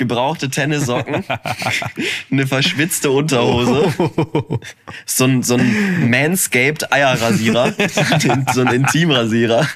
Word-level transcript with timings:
gebrauchte 0.00 0.48
Tennissocken, 0.48 1.24
eine 2.32 2.46
verschwitzte 2.46 3.10
Unterhose, 3.10 3.92
so 5.04 5.24
ein, 5.24 5.42
so 5.42 5.56
ein 5.56 6.10
Manscaped 6.10 6.90
Eierrasierer, 6.90 7.74
so 8.54 8.62
ein 8.62 8.68
Intimrasierer. 8.68 9.68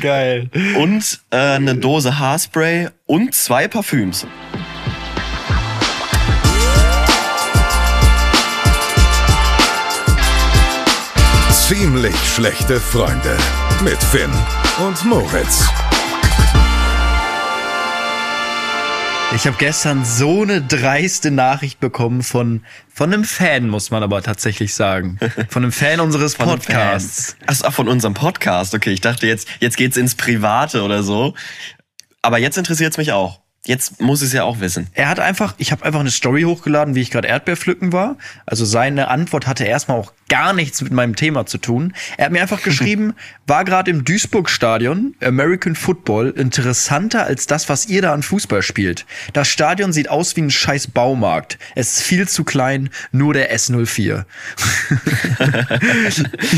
Geil. 0.00 0.50
Und 0.76 1.20
äh, 1.30 1.36
eine 1.36 1.76
Dose 1.76 2.18
Haarspray 2.18 2.88
und 3.06 3.34
zwei 3.34 3.68
Parfüms. 3.68 4.26
Ziemlich 11.50 12.16
schlechte 12.34 12.80
Freunde 12.80 13.36
mit 13.82 14.02
Finn 14.02 14.30
und 14.84 15.04
Moritz. 15.04 15.66
Ich 19.34 19.46
habe 19.46 19.56
gestern 19.58 20.04
so 20.04 20.42
eine 20.42 20.62
dreiste 20.62 21.30
Nachricht 21.30 21.80
bekommen 21.80 22.22
von, 22.22 22.64
von 22.88 23.12
einem 23.12 23.24
Fan, 23.24 23.68
muss 23.68 23.90
man 23.90 24.02
aber 24.02 24.22
tatsächlich 24.22 24.74
sagen. 24.74 25.18
Von 25.48 25.64
einem 25.64 25.72
Fan 25.72 26.00
unseres 26.00 26.36
Podcasts. 26.36 27.36
Ach, 27.46 27.72
von 27.72 27.88
unserem 27.88 28.14
Podcast. 28.14 28.74
Okay, 28.74 28.92
ich 28.92 29.00
dachte 29.00 29.26
jetzt, 29.26 29.48
jetzt 29.60 29.76
geht's 29.76 29.96
ins 29.96 30.14
Private 30.14 30.82
oder 30.82 31.02
so. 31.02 31.34
Aber 32.22 32.38
jetzt 32.38 32.56
interessiert's 32.56 32.96
mich 32.96 33.12
auch. 33.12 33.40
Jetzt 33.66 34.00
muss 34.00 34.22
ich 34.22 34.28
es 34.28 34.32
ja 34.32 34.44
auch 34.44 34.60
wissen. 34.60 34.86
Er 34.94 35.08
hat 35.08 35.18
einfach, 35.18 35.54
ich 35.58 35.72
habe 35.72 35.84
einfach 35.84 36.00
eine 36.00 36.10
Story 36.10 36.42
hochgeladen, 36.42 36.94
wie 36.94 37.00
ich 37.00 37.10
gerade 37.10 37.28
Erdbeerpflücken 37.28 37.92
war. 37.92 38.16
Also 38.46 38.64
seine 38.64 39.08
Antwort 39.08 39.46
hatte 39.46 39.64
erstmal 39.64 39.98
auch 39.98 40.12
gar 40.28 40.52
nichts 40.52 40.82
mit 40.82 40.92
meinem 40.92 41.16
Thema 41.16 41.46
zu 41.46 41.58
tun. 41.58 41.92
Er 42.16 42.26
hat 42.26 42.32
mir 42.32 42.42
einfach 42.42 42.62
geschrieben, 42.64 43.14
war 43.46 43.64
gerade 43.64 43.90
im 43.90 44.04
Duisburg-Stadion, 44.04 45.14
American 45.22 45.74
Football, 45.74 46.30
interessanter 46.36 47.24
als 47.24 47.46
das, 47.46 47.68
was 47.68 47.86
ihr 47.86 48.02
da 48.02 48.12
an 48.12 48.22
Fußball 48.22 48.62
spielt. 48.62 49.04
Das 49.32 49.48
Stadion 49.48 49.92
sieht 49.92 50.08
aus 50.08 50.36
wie 50.36 50.42
ein 50.42 50.50
scheiß 50.50 50.88
Baumarkt. 50.88 51.58
Es 51.74 51.98
ist 51.98 52.02
viel 52.02 52.28
zu 52.28 52.44
klein, 52.44 52.90
nur 53.12 53.34
der 53.34 53.54
S04. 53.54 54.24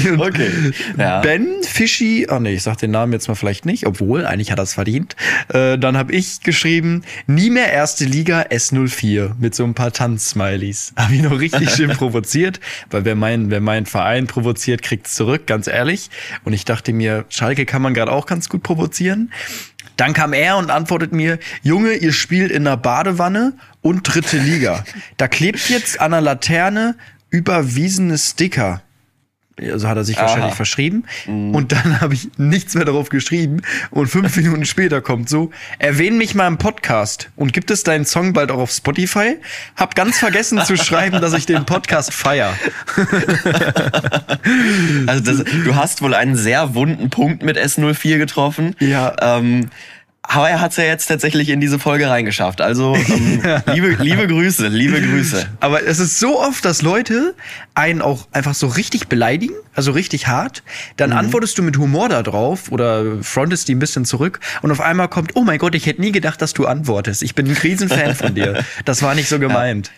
Okay. 0.18 0.50
Ja. 0.96 1.20
Ben 1.20 1.62
Fischi, 1.62 2.26
oh 2.30 2.38
nee, 2.38 2.54
ich 2.54 2.62
sag 2.62 2.76
den 2.78 2.90
Namen 2.90 3.12
jetzt 3.12 3.28
mal 3.28 3.34
vielleicht 3.34 3.66
nicht, 3.66 3.86
obwohl, 3.86 4.26
eigentlich 4.26 4.50
hat 4.50 4.58
er 4.58 4.64
es 4.64 4.74
verdient. 4.74 5.16
Äh, 5.48 5.78
dann 5.78 5.96
habe 5.96 6.12
ich 6.12 6.40
geschrieben, 6.40 6.97
nie 7.26 7.50
mehr 7.50 7.72
erste 7.72 8.04
Liga 8.04 8.42
S04 8.42 9.32
mit 9.38 9.54
so 9.54 9.64
ein 9.64 9.74
paar 9.74 9.92
Tanzsmileys. 9.92 10.92
Habe 10.96 11.14
ich 11.14 11.22
noch 11.22 11.38
richtig 11.38 11.70
schön 11.70 11.90
provoziert, 11.96 12.60
weil 12.90 13.04
wer 13.04 13.14
mein, 13.14 13.50
wer 13.50 13.60
mein 13.60 13.86
Verein 13.86 14.26
provoziert, 14.26 14.82
kriegt's 14.82 15.14
zurück, 15.14 15.46
ganz 15.46 15.66
ehrlich. 15.66 16.10
Und 16.44 16.52
ich 16.52 16.64
dachte 16.64 16.92
mir, 16.92 17.24
Schalke 17.28 17.66
kann 17.66 17.82
man 17.82 17.94
gerade 17.94 18.12
auch 18.12 18.26
ganz 18.26 18.48
gut 18.48 18.62
provozieren. 18.62 19.32
Dann 19.96 20.12
kam 20.12 20.32
er 20.32 20.58
und 20.58 20.70
antwortet 20.70 21.12
mir, 21.12 21.38
Junge, 21.62 21.94
ihr 21.94 22.12
spielt 22.12 22.52
in 22.52 22.66
einer 22.66 22.76
Badewanne 22.76 23.54
und 23.82 24.02
dritte 24.02 24.38
Liga. 24.38 24.84
Da 25.16 25.26
klebt 25.26 25.68
jetzt 25.68 26.00
an 26.00 26.12
der 26.12 26.20
Laterne 26.20 26.96
überwiesene 27.30 28.16
Sticker. 28.16 28.82
Also 29.60 29.88
hat 29.88 29.96
er 29.96 30.04
sich 30.04 30.16
wahrscheinlich 30.16 30.50
Aha. 30.50 30.54
verschrieben. 30.54 31.04
Und 31.26 31.72
dann 31.72 32.00
habe 32.00 32.14
ich 32.14 32.28
nichts 32.36 32.74
mehr 32.74 32.84
darauf 32.84 33.08
geschrieben. 33.08 33.62
Und 33.90 34.08
fünf 34.08 34.36
Minuten 34.38 34.64
später 34.64 35.00
kommt 35.00 35.28
so, 35.28 35.50
erwähn 35.78 36.16
mich 36.18 36.34
mal 36.34 36.46
im 36.46 36.58
Podcast 36.58 37.30
und 37.36 37.52
gibt 37.52 37.70
es 37.70 37.82
deinen 37.82 38.04
Song 38.04 38.32
bald 38.32 38.50
auch 38.50 38.58
auf 38.58 38.70
Spotify? 38.70 39.36
Hab 39.76 39.94
ganz 39.94 40.18
vergessen 40.18 40.60
zu 40.64 40.76
schreiben, 40.76 41.20
dass 41.20 41.32
ich 41.32 41.46
den 41.46 41.64
Podcast 41.64 42.12
feier. 42.12 42.54
Also 45.06 45.22
das, 45.22 45.44
du 45.44 45.74
hast 45.74 46.02
wohl 46.02 46.14
einen 46.14 46.36
sehr 46.36 46.74
wunden 46.74 47.10
Punkt 47.10 47.42
mit 47.42 47.58
S04 47.58 48.18
getroffen. 48.18 48.74
Ja. 48.78 49.14
Ähm, 49.20 49.70
aber 50.30 50.50
er 50.50 50.60
hat 50.60 50.72
es 50.72 50.76
ja 50.76 50.84
jetzt 50.84 51.06
tatsächlich 51.06 51.48
in 51.48 51.58
diese 51.58 51.78
Folge 51.78 52.10
reingeschafft. 52.10 52.60
Also 52.60 52.94
ähm, 52.94 53.42
liebe, 53.72 53.96
liebe 53.98 54.26
Grüße, 54.26 54.68
liebe 54.68 55.00
Grüße. 55.00 55.48
Aber 55.60 55.82
es 55.82 55.98
ist 56.00 56.18
so 56.18 56.38
oft, 56.38 56.66
dass 56.66 56.82
Leute 56.82 57.34
einen 57.74 58.02
auch 58.02 58.28
einfach 58.30 58.54
so 58.54 58.66
richtig 58.66 59.08
beleidigen, 59.08 59.54
also 59.74 59.92
richtig 59.92 60.26
hart. 60.26 60.62
Dann 60.96 61.12
antwortest 61.12 61.56
du 61.56 61.62
mit 61.62 61.78
Humor 61.78 62.10
da 62.10 62.22
drauf 62.22 62.70
oder 62.70 63.22
frontest 63.22 63.68
die 63.68 63.74
ein 63.74 63.78
bisschen 63.78 64.04
zurück 64.04 64.40
und 64.60 64.70
auf 64.70 64.82
einmal 64.82 65.08
kommt, 65.08 65.34
oh 65.34 65.44
mein 65.44 65.58
Gott, 65.58 65.74
ich 65.74 65.86
hätte 65.86 66.02
nie 66.02 66.12
gedacht, 66.12 66.42
dass 66.42 66.52
du 66.52 66.66
antwortest. 66.66 67.22
Ich 67.22 67.34
bin 67.34 67.46
ein 67.46 67.56
Riesenfan 67.56 68.14
von 68.14 68.34
dir. 68.34 68.64
Das 68.84 69.02
war 69.02 69.14
nicht 69.14 69.28
so 69.28 69.38
gemeint. 69.38 69.90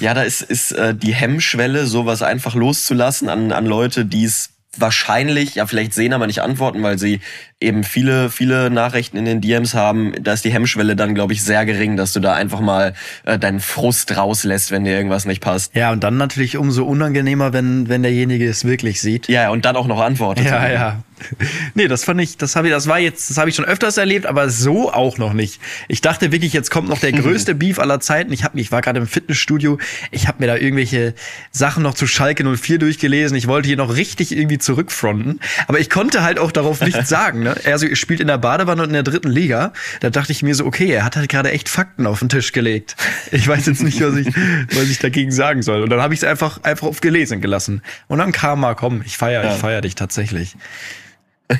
Ja, 0.00 0.14
da 0.14 0.22
ist, 0.22 0.42
ist 0.42 0.72
äh, 0.72 0.94
die 0.94 1.14
Hemmschwelle, 1.14 1.86
sowas 1.86 2.22
einfach 2.22 2.54
loszulassen 2.54 3.28
an, 3.28 3.52
an 3.52 3.66
Leute, 3.66 4.04
die 4.04 4.24
es 4.24 4.50
wahrscheinlich, 4.78 5.56
ja 5.56 5.66
vielleicht 5.66 5.94
sehen, 5.94 6.12
aber 6.12 6.26
nicht 6.26 6.42
antworten, 6.42 6.82
weil 6.82 6.98
sie 6.98 7.20
eben 7.58 7.84
viele, 7.84 8.28
viele 8.28 8.68
Nachrichten 8.70 9.16
in 9.16 9.24
den 9.24 9.40
DMs 9.40 9.72
haben. 9.72 10.12
Da 10.20 10.34
ist 10.34 10.44
die 10.44 10.52
Hemmschwelle 10.52 10.94
dann, 10.94 11.14
glaube 11.14 11.32
ich, 11.32 11.42
sehr 11.42 11.64
gering, 11.64 11.96
dass 11.96 12.12
du 12.12 12.20
da 12.20 12.34
einfach 12.34 12.60
mal 12.60 12.92
äh, 13.24 13.38
deinen 13.38 13.60
Frust 13.60 14.14
rauslässt, 14.14 14.70
wenn 14.70 14.84
dir 14.84 14.94
irgendwas 14.94 15.24
nicht 15.24 15.40
passt. 15.40 15.74
Ja, 15.74 15.90
und 15.90 16.04
dann 16.04 16.18
natürlich 16.18 16.58
umso 16.58 16.84
unangenehmer, 16.84 17.54
wenn, 17.54 17.88
wenn 17.88 18.02
derjenige 18.02 18.46
es 18.46 18.66
wirklich 18.66 19.00
sieht. 19.00 19.28
Ja, 19.28 19.50
und 19.50 19.64
dann 19.64 19.76
auch 19.76 19.86
noch 19.86 20.00
antwortet. 20.00 20.44
Ja, 20.44 20.68
ja. 20.68 21.02
Nee, 21.74 21.88
das 21.88 22.04
fand 22.04 22.20
ich, 22.20 22.36
das 22.36 22.56
habe 22.56 22.68
ich, 22.68 22.72
das 22.72 22.86
war 22.86 22.98
jetzt, 22.98 23.30
das 23.30 23.38
habe 23.38 23.48
ich 23.48 23.56
schon 23.56 23.64
öfters 23.64 23.96
erlebt, 23.96 24.26
aber 24.26 24.50
so 24.50 24.92
auch 24.92 25.18
noch 25.18 25.32
nicht. 25.32 25.60
Ich 25.88 26.00
dachte 26.00 26.32
wirklich, 26.32 26.52
jetzt 26.52 26.70
kommt 26.70 26.88
noch 26.88 26.98
der 26.98 27.12
größte 27.12 27.54
Beef 27.54 27.78
aller 27.78 28.00
Zeiten. 28.00 28.32
Ich 28.32 28.44
habe 28.44 28.58
ich 28.60 28.72
war 28.72 28.82
gerade 28.82 29.00
im 29.00 29.06
Fitnessstudio, 29.06 29.78
ich 30.10 30.28
habe 30.28 30.38
mir 30.40 30.46
da 30.46 30.56
irgendwelche 30.56 31.14
Sachen 31.50 31.82
noch 31.82 31.94
zu 31.94 32.06
Schalke 32.06 32.44
04 32.44 32.78
durchgelesen. 32.78 33.36
Ich 33.36 33.46
wollte 33.46 33.68
hier 33.68 33.76
noch 33.76 33.94
richtig 33.94 34.36
irgendwie 34.36 34.58
zurückfronten, 34.58 35.40
aber 35.66 35.80
ich 35.80 35.90
konnte 35.90 36.22
halt 36.22 36.38
auch 36.38 36.52
darauf 36.52 36.80
nichts 36.80 37.08
sagen, 37.08 37.45
ne? 37.54 37.56
Er 37.64 37.96
spielt 37.96 38.20
in 38.20 38.26
der 38.26 38.38
Badewanne 38.38 38.82
und 38.82 38.88
in 38.88 38.94
der 38.94 39.02
dritten 39.02 39.30
Liga. 39.30 39.72
Da 40.00 40.10
dachte 40.10 40.32
ich 40.32 40.42
mir 40.42 40.54
so, 40.54 40.64
okay, 40.66 40.86
er 40.90 41.04
hat 41.04 41.16
halt 41.16 41.28
gerade 41.28 41.50
echt 41.50 41.68
Fakten 41.68 42.06
auf 42.06 42.18
den 42.18 42.28
Tisch 42.28 42.52
gelegt. 42.52 42.96
Ich 43.32 43.46
weiß 43.48 43.66
jetzt 43.66 43.82
nicht, 43.82 44.00
was 44.00 44.16
ich, 44.16 44.26
was 44.26 44.84
ich 44.90 44.98
dagegen 44.98 45.32
sagen 45.32 45.62
soll. 45.62 45.82
Und 45.82 45.90
dann 45.90 46.00
habe 46.00 46.14
ich 46.14 46.20
es 46.20 46.24
einfach 46.24 46.62
einfach 46.62 46.86
auf 46.86 47.00
gelesen 47.00 47.40
gelassen. 47.40 47.82
Und 48.08 48.18
dann 48.18 48.32
kam 48.32 48.60
mal, 48.60 48.74
komm, 48.74 49.02
ich 49.04 49.16
feier, 49.16 49.44
Ja. 49.44 49.52
ich 49.54 49.58
feier 49.60 49.80
dich 49.80 49.94
tatsächlich. 49.94 50.56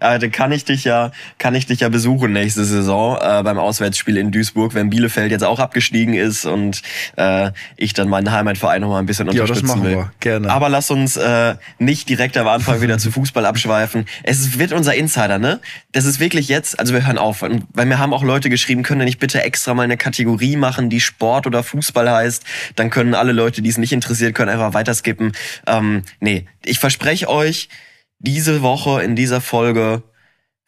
Äh, 0.00 0.18
dann 0.18 0.30
kann 0.30 0.52
ich 0.52 0.64
dich 0.64 0.84
ja, 0.84 1.12
kann 1.38 1.54
ich 1.54 1.66
dich 1.66 1.80
ja 1.80 1.88
besuchen 1.88 2.32
nächste 2.32 2.64
Saison 2.64 3.16
äh, 3.20 3.42
beim 3.42 3.58
Auswärtsspiel 3.58 4.16
in 4.16 4.30
Duisburg, 4.30 4.74
wenn 4.74 4.90
Bielefeld 4.90 5.30
jetzt 5.30 5.44
auch 5.44 5.58
abgestiegen 5.58 6.14
ist 6.14 6.44
und 6.44 6.82
äh, 7.16 7.50
ich 7.76 7.92
dann 7.92 8.08
meinen 8.08 8.30
Heimatverein 8.30 8.80
noch 8.80 8.90
mal 8.90 8.98
ein 8.98 9.06
bisschen 9.06 9.26
Ja, 9.26 9.32
das 9.32 9.40
unterstützen 9.42 9.66
machen 9.68 9.84
will. 9.84 9.96
wir. 9.96 10.12
Gerne. 10.20 10.50
Aber 10.50 10.68
lass 10.68 10.90
uns 10.90 11.16
äh, 11.16 11.54
nicht 11.78 12.08
direkt 12.08 12.36
am 12.36 12.48
Anfang 12.48 12.80
wieder 12.80 12.98
zu 12.98 13.10
Fußball 13.10 13.44
abschweifen. 13.46 14.06
Es 14.22 14.58
wird 14.58 14.72
unser 14.72 14.94
Insider, 14.94 15.38
ne? 15.38 15.60
Das 15.92 16.04
ist 16.04 16.20
wirklich 16.20 16.48
jetzt, 16.48 16.78
also 16.78 16.94
wir 16.94 17.06
hören 17.06 17.18
auf, 17.18 17.42
weil 17.42 17.86
mir 17.86 17.98
haben 17.98 18.12
auch 18.12 18.22
Leute 18.22 18.50
geschrieben, 18.50 18.82
können 18.82 19.00
wir 19.00 19.04
nicht 19.06 19.18
bitte 19.18 19.42
extra 19.42 19.74
mal 19.74 19.82
eine 19.82 19.96
Kategorie 19.96 20.56
machen, 20.56 20.90
die 20.90 21.00
Sport 21.00 21.46
oder 21.46 21.62
Fußball 21.62 22.10
heißt, 22.10 22.44
dann 22.76 22.90
können 22.90 23.14
alle 23.14 23.32
Leute, 23.32 23.62
die 23.62 23.70
es 23.70 23.78
nicht 23.78 23.92
interessiert, 23.92 24.34
können 24.34 24.50
einfach 24.50 24.74
weiterskippen. 24.74 25.32
Ähm, 25.66 26.02
nee, 26.20 26.46
ich 26.64 26.78
verspreche 26.78 27.28
euch, 27.28 27.68
diese 28.18 28.62
Woche 28.62 29.02
in 29.02 29.16
dieser 29.16 29.40
Folge 29.40 30.02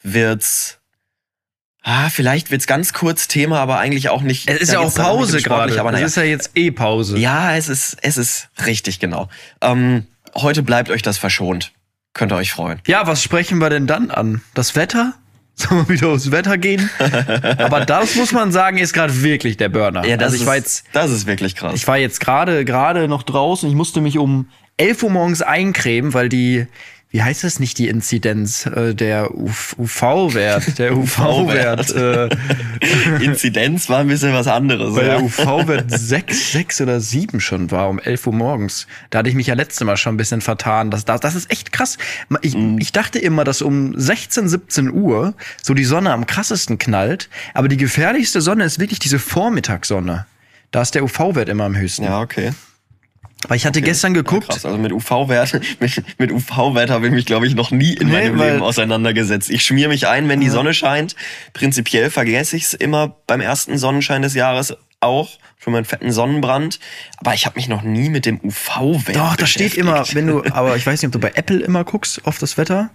wird's 0.03 0.81
Ah, 1.83 2.11
vielleicht 2.11 2.51
wird's 2.51 2.67
ganz 2.67 2.93
kurz 2.93 3.27
Thema, 3.27 3.59
aber 3.59 3.79
eigentlich 3.79 4.11
auch 4.11 4.21
nicht. 4.21 4.49
Es 4.51 4.61
ist 4.61 4.73
ja 4.73 4.81
auch 4.81 4.95
Pause 4.95 5.41
gerade. 5.41 5.81
Aber 5.81 5.89
Es 5.89 5.95
naja. 5.95 6.07
ist 6.07 6.17
ja 6.17 6.23
jetzt 6.25 6.51
eh 6.55 6.71
Pause. 6.71 7.17
Ja, 7.17 7.57
es 7.57 7.71
ist, 7.71 7.97
es 8.03 8.19
ist 8.19 8.49
richtig, 8.67 9.01
genau. 9.01 9.29
Ähm, 9.63 10.07
heute 10.35 10.63
bleibt 10.63 10.91
euch 10.91 11.01
das 11.01 11.17
verschont. 11.17 11.73
Könnt 12.13 12.33
ihr 12.33 12.37
euch 12.37 12.53
freuen. 12.53 12.81
Ja, 12.87 13.07
was 13.07 13.23
sprechen 13.23 13.59
wir 13.59 13.71
denn 13.71 13.87
dann 13.87 14.11
an? 14.11 14.43
Das 14.55 14.77
Wetter? 14.77 15.15
Sollen 15.55 15.89
wir 15.89 15.95
wieder 15.95 16.09
aufs 16.09 16.31
Wetter 16.31 16.59
gehen? 16.59 16.91
Aber 17.59 17.85
das 17.87 18.15
muss 18.15 18.33
man 18.33 18.53
sagen, 18.53 18.77
ist 18.77 18.93
gerade 18.93 19.23
wirklich 19.23 19.57
der 19.57 19.71
Burner. 19.71 20.05
Ja, 20.05 20.17
das, 20.17 20.27
also 20.27 20.37
ich 20.37 20.43
ist, 20.43 20.47
war 20.47 20.57
jetzt, 20.57 20.85
das 20.93 21.11
ist 21.11 21.27
wirklich 21.27 21.55
krass. 21.57 21.75
ich 21.75 21.87
war 21.87 21.97
jetzt 21.97 22.21
gerade 22.21 22.65
gerade 22.67 23.09
noch 23.09 23.23
draußen. 23.23 23.69
Ich 23.69 23.75
musste 23.75 24.03
mich 24.03 24.19
um 24.19 24.49
11 24.77 25.03
Uhr 25.03 25.11
morgens 25.11 25.41
eincremen, 25.43 26.13
weil 26.15 26.29
die, 26.29 26.67
wie 27.13 27.23
heißt 27.23 27.43
das 27.43 27.59
nicht, 27.59 27.77
die 27.79 27.89
Inzidenz, 27.89 28.67
äh, 28.67 28.95
der 28.95 29.31
UV-Wert, 29.35 30.79
der 30.79 30.97
UV-Wert, 30.97 31.91
äh, 31.91 32.29
Inzidenz 33.25 33.89
war 33.89 33.99
ein 33.99 34.07
bisschen 34.09 34.33
was 34.33 34.47
anderes. 34.47 34.95
weil 34.95 35.07
ja. 35.07 35.17
der 35.17 35.23
UV-Wert 35.25 35.87
6, 35.91 36.53
6 36.53 36.81
oder 36.83 37.01
7 37.01 37.41
schon 37.41 37.71
war 37.71 37.89
um 37.89 37.99
11 37.99 38.27
Uhr 38.29 38.33
morgens. 38.35 38.87
Da 39.11 39.19
hatte 39.19 39.29
ich 39.29 39.35
mich 39.35 39.49
ja 39.49 39.55
letztes 39.55 39.85
Mal 39.85 39.97
schon 39.97 40.15
ein 40.15 40.19
bisschen 40.19 40.41
vertan. 40.41 40.91
Das, 40.91 41.05
das, 41.05 41.21
das 41.21 41.35
ist 41.35 41.51
echt 41.51 41.73
krass. 41.73 41.99
Ich, 42.43 42.55
Mhm. 42.55 42.79
ich 42.79 42.93
dachte 42.93 43.19
immer, 43.19 43.45
dass 43.45 43.61
um 43.63 43.93
16, 43.99 44.49
17 44.49 44.91
Uhr 44.93 45.35
so 45.63 45.75
die 45.75 45.85
Sonne 45.85 46.13
am 46.13 46.27
krassesten 46.27 46.79
knallt. 46.79 47.29
Aber 47.55 47.69
die 47.69 47.77
gefährlichste 47.77 48.41
Sonne 48.41 48.65
ist 48.65 48.79
wirklich 48.79 48.99
diese 49.01 49.19
Vormittagssonne. 49.19 50.27
Da 50.71 50.83
ist 50.83 50.95
der 50.95 51.03
UV-Wert 51.03 51.49
immer 51.49 51.65
am 51.65 51.77
höchsten. 51.77 52.05
Ja, 52.05 52.21
okay. 52.21 52.53
Weil 53.49 53.57
ich 53.57 53.65
hatte 53.65 53.81
gestern 53.81 54.13
geguckt, 54.13 54.49
Krass, 54.49 54.67
also 54.67 54.77
mit 54.77 54.93
UV-Wert, 54.93 55.61
mit, 55.81 56.03
mit 56.19 56.31
UV-Wert 56.31 56.91
habe 56.91 57.07
ich 57.07 57.13
mich, 57.13 57.25
glaube 57.25 57.47
ich, 57.47 57.55
noch 57.55 57.71
nie 57.71 57.95
in 57.95 58.09
Nee, 58.09 58.31
meinem 58.31 58.37
Leben 58.37 58.63
auseinandergesetzt. 58.63 59.49
Ich 59.49 59.65
schmier 59.65 59.89
mich 59.89 60.07
ein, 60.09 60.29
wenn 60.29 60.41
die 60.41 60.51
Sonne 60.51 60.75
scheint. 60.75 61.17
Prinzipiell 61.55 62.11
vergesse 62.11 62.57
ich 62.57 62.65
es 62.65 62.75
immer 62.75 63.17
beim 63.27 63.41
ersten 63.41 63.79
Sonnenschein 63.79 64.21
des 64.23 64.35
Jahres 64.35 64.77
auch 65.01 65.31
für 65.57 65.71
meinen 65.71 65.87
fetten 65.87 66.13
Sonnenbrand. 66.13 66.81
Aber 67.17 67.33
ich 67.33 67.47
habe 67.47 67.57
mich 67.57 67.69
noch 67.69 67.83
nie 67.83 68.11
mit 68.11 68.27
dem 68.27 68.41
UV-Wert 68.43 69.17
doch, 69.17 69.37
da 69.37 69.47
steht 69.47 69.75
immer, 69.75 70.05
wenn 70.13 70.27
du, 70.27 70.43
aber 70.53 70.77
ich 70.77 70.87
weiß 70.87 71.01
nicht, 71.01 71.09
ob 71.09 71.13
du 71.13 71.21
bei 71.21 71.33
Apple 71.35 71.61
immer 71.61 71.85
guckst 71.85 72.27
auf 72.27 72.39
das 72.39 72.59
Wetter. 72.59 72.91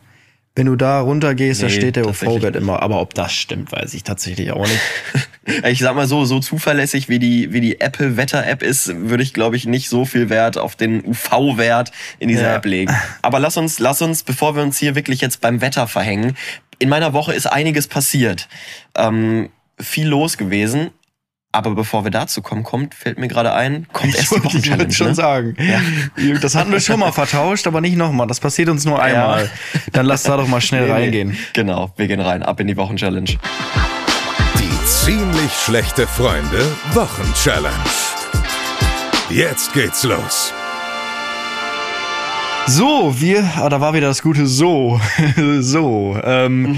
Wenn 0.57 0.67
du 0.67 0.77
da 0.77 1.01
runtergehst, 1.01 1.61
da 1.61 1.67
Nee, 1.67 1.73
steht 1.73 1.95
der 1.97 2.07
UV-Wert 2.07 2.55
immer. 2.55 2.81
Aber 2.81 3.01
ob 3.01 3.13
das 3.13 3.33
stimmt, 3.33 3.71
weiß 3.73 3.93
ich 3.93 4.03
tatsächlich 4.03 4.51
auch 4.51 4.65
nicht. 4.67 4.79
Ich 5.69 5.77
sag 5.77 5.95
mal 5.95 6.07
so, 6.07 6.25
so 6.25 6.39
zuverlässig 6.39 7.07
wie 7.07 7.19
die, 7.19 7.53
wie 7.53 7.61
die 7.61 7.79
Apple 7.79 8.17
Wetter-App 8.17 8.63
ist, 8.63 8.91
würde 9.07 9.21
ich, 9.21 9.31
glaube 9.31 9.55
ich, 9.55 9.67
nicht 9.67 9.89
so 9.89 10.03
viel 10.03 10.31
Wert 10.31 10.57
auf 10.57 10.75
den 10.75 11.05
UV-Wert 11.05 11.91
in 12.17 12.29
dieser 12.29 12.45
Ja. 12.47 12.55
App 12.55 12.65
legen. 12.65 12.91
Aber 13.21 13.39
lass 13.39 13.55
uns, 13.55 13.77
lass 13.77 14.01
uns, 14.01 14.23
bevor 14.23 14.55
wir 14.55 14.63
uns 14.63 14.79
hier 14.79 14.95
wirklich 14.95 15.21
jetzt 15.21 15.41
beim 15.41 15.61
Wetter 15.61 15.87
verhängen, 15.87 16.35
in 16.79 16.89
meiner 16.89 17.13
Woche 17.13 17.31
ist 17.33 17.45
einiges 17.45 17.87
passiert. 17.87 18.49
Ähm, 18.97 19.49
viel 19.79 20.07
los 20.07 20.37
gewesen. 20.37 20.89
Aber 21.55 21.73
bevor 21.73 22.03
wir 22.03 22.11
dazu 22.11 22.41
kommen, 22.41 22.63
kommt, 22.63 22.93
fällt 22.93 23.17
mir 23.17 23.29
gerade 23.29 23.53
ein, 23.53 23.87
kommt 23.93 24.13
erst 24.13 24.27
die 24.31 24.31
wollte 24.31 24.47
ich 24.47 24.53
Wochenchallenge. 24.69 24.79
wollte 24.83 24.93
schon 24.95 25.07
Ne? 25.07 25.15
sagen. 25.15 25.57
Das 26.41 26.53
hatten 26.55 26.71
wir 26.71 26.79
schon 26.81 26.99
mal 26.99 27.11
vertauscht, 27.13 27.65
aber 27.65 27.79
nicht 27.79 27.95
nochmal. 27.95 28.27
Das 28.27 28.39
passiert 28.41 28.67
uns 28.69 28.83
nur 28.83 29.01
einmal. 29.01 29.49
Dann 29.93 30.05
lass 30.05 30.23
da 30.23 30.35
doch 30.35 30.47
mal 30.47 30.59
schnell 30.61 30.81
Nee, 30.81 30.87
nee. 30.87 30.93
reingehen. 30.93 31.37
Genau, 31.53 31.91
wir 31.95 32.07
gehen 32.07 32.19
rein, 32.19 32.43
ab 32.43 32.59
in 32.59 32.67
die 32.67 32.75
Wochenchallenge. 32.75 33.37
Die 34.59 34.85
ziemlich 34.85 35.51
schlechte 35.53 36.05
Freunde 36.07 36.65
Wochenchallenge. 36.93 37.73
Jetzt 39.29 39.73
geht's 39.73 40.03
los. 40.03 40.51
So, 42.67 43.15
wir, 43.19 43.49
ah, 43.57 43.69
da 43.69 43.79
war 43.79 43.93
wieder 43.93 44.07
das 44.07 44.21
gute 44.21 44.45
So. 44.47 44.99
so, 45.61 46.19
ähm, 46.23 46.75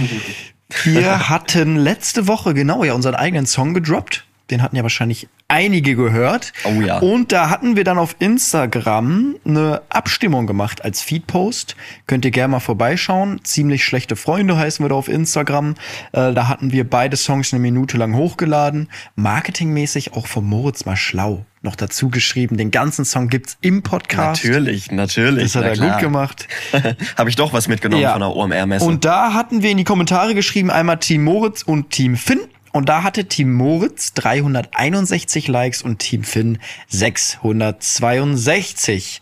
wir 0.84 1.30
hatten 1.30 1.78
letzte 1.78 2.28
Woche 2.28 2.54
genau 2.54 2.84
ja 2.84 2.94
unseren 2.94 3.16
eigenen 3.16 3.46
Song 3.48 3.74
gedroppt. 3.74 4.26
Den 4.50 4.62
hatten 4.62 4.76
ja 4.76 4.84
wahrscheinlich 4.84 5.28
einige 5.50 5.96
gehört. 5.96 6.54
Oh 6.64 6.82
ja. 6.82 7.00
Und 7.00 7.32
da 7.32 7.50
hatten 7.50 7.76
wir 7.76 7.84
dann 7.84 7.98
auf 7.98 8.16
Instagram 8.20 9.36
eine 9.46 9.82
Abstimmung 9.90 10.48
gemacht 10.48 10.84
als 10.86 11.02
Feedpost. 11.02 11.76
Könnt 12.06 12.24
ihr 12.26 12.32
gerne 12.32 12.52
mal 12.54 12.60
vorbeischauen. 12.60 13.42
Ziemlich 13.44 13.84
schlechte 13.84 14.16
Freunde 14.16 14.58
heißen 14.58 14.84
wir 14.84 14.90
da 14.90 14.96
auf 14.96 15.08
Instagram. 15.10 15.76
Äh, 16.14 16.34
da 16.34 16.48
hatten 16.48 16.72
wir 16.72 16.90
beide 16.90 17.18
Songs 17.18 17.54
eine 17.54 17.62
Minute 17.62 17.98
lang 17.98 18.16
hochgeladen. 18.16 18.90
Marketingmäßig 19.16 20.14
auch 20.14 20.28
von 20.28 20.46
Moritz 20.46 20.86
mal 20.86 20.96
schlau. 20.96 21.46
Noch 21.62 21.76
dazu 21.76 22.10
geschrieben, 22.10 22.56
den 22.56 22.72
ganzen 22.72 23.04
Song 23.04 23.28
gibt's 23.30 23.58
im 23.62 23.84
Podcast. 23.84 24.44
Natürlich, 24.44 24.92
natürlich. 24.92 25.44
Das 25.44 25.56
hat 25.56 25.64
er 25.66 25.74
klar. 25.74 25.92
gut 25.94 26.00
gemacht. 26.02 26.48
Habe 27.18 27.30
ich 27.30 27.36
doch 27.36 27.52
was 27.52 27.68
mitgenommen 27.68 28.02
Ja. 28.02 28.12
von 28.14 28.22
der 28.22 28.30
OMR-Messe. 28.36 28.86
Und 28.86 29.06
da 29.06 29.34
hatten 29.34 29.62
wir 29.64 29.72
in 29.72 29.78
die 29.78 29.84
Kommentare 29.84 30.34
geschrieben, 30.36 30.72
einmal 30.72 30.98
Team 31.00 31.24
Moritz 31.24 31.64
und 31.64 31.90
Team 31.90 32.16
Finn. 32.16 32.40
Und 32.72 32.90
da 32.90 33.04
hatte 33.04 33.26
Team 33.26 33.54
Moritz 33.54 34.14
361 34.14 35.48
Likes 35.48 35.82
und 35.82 36.00
Team 36.00 36.24
Finn 36.24 36.60
662. 36.88 39.22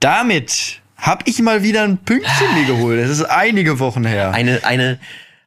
Damit 0.00 0.80
habe 0.96 1.24
ich 1.26 1.40
mal 1.40 1.62
wieder 1.62 1.82
ein 1.82 1.98
Pünktchen 1.98 2.54
mir 2.54 2.66
geholt. 2.66 3.00
Das 3.00 3.10
ist 3.10 3.24
einige 3.24 3.78
Wochen 3.78 4.04
her. 4.04 4.32
eine, 4.32 4.64
eine, 4.64 4.98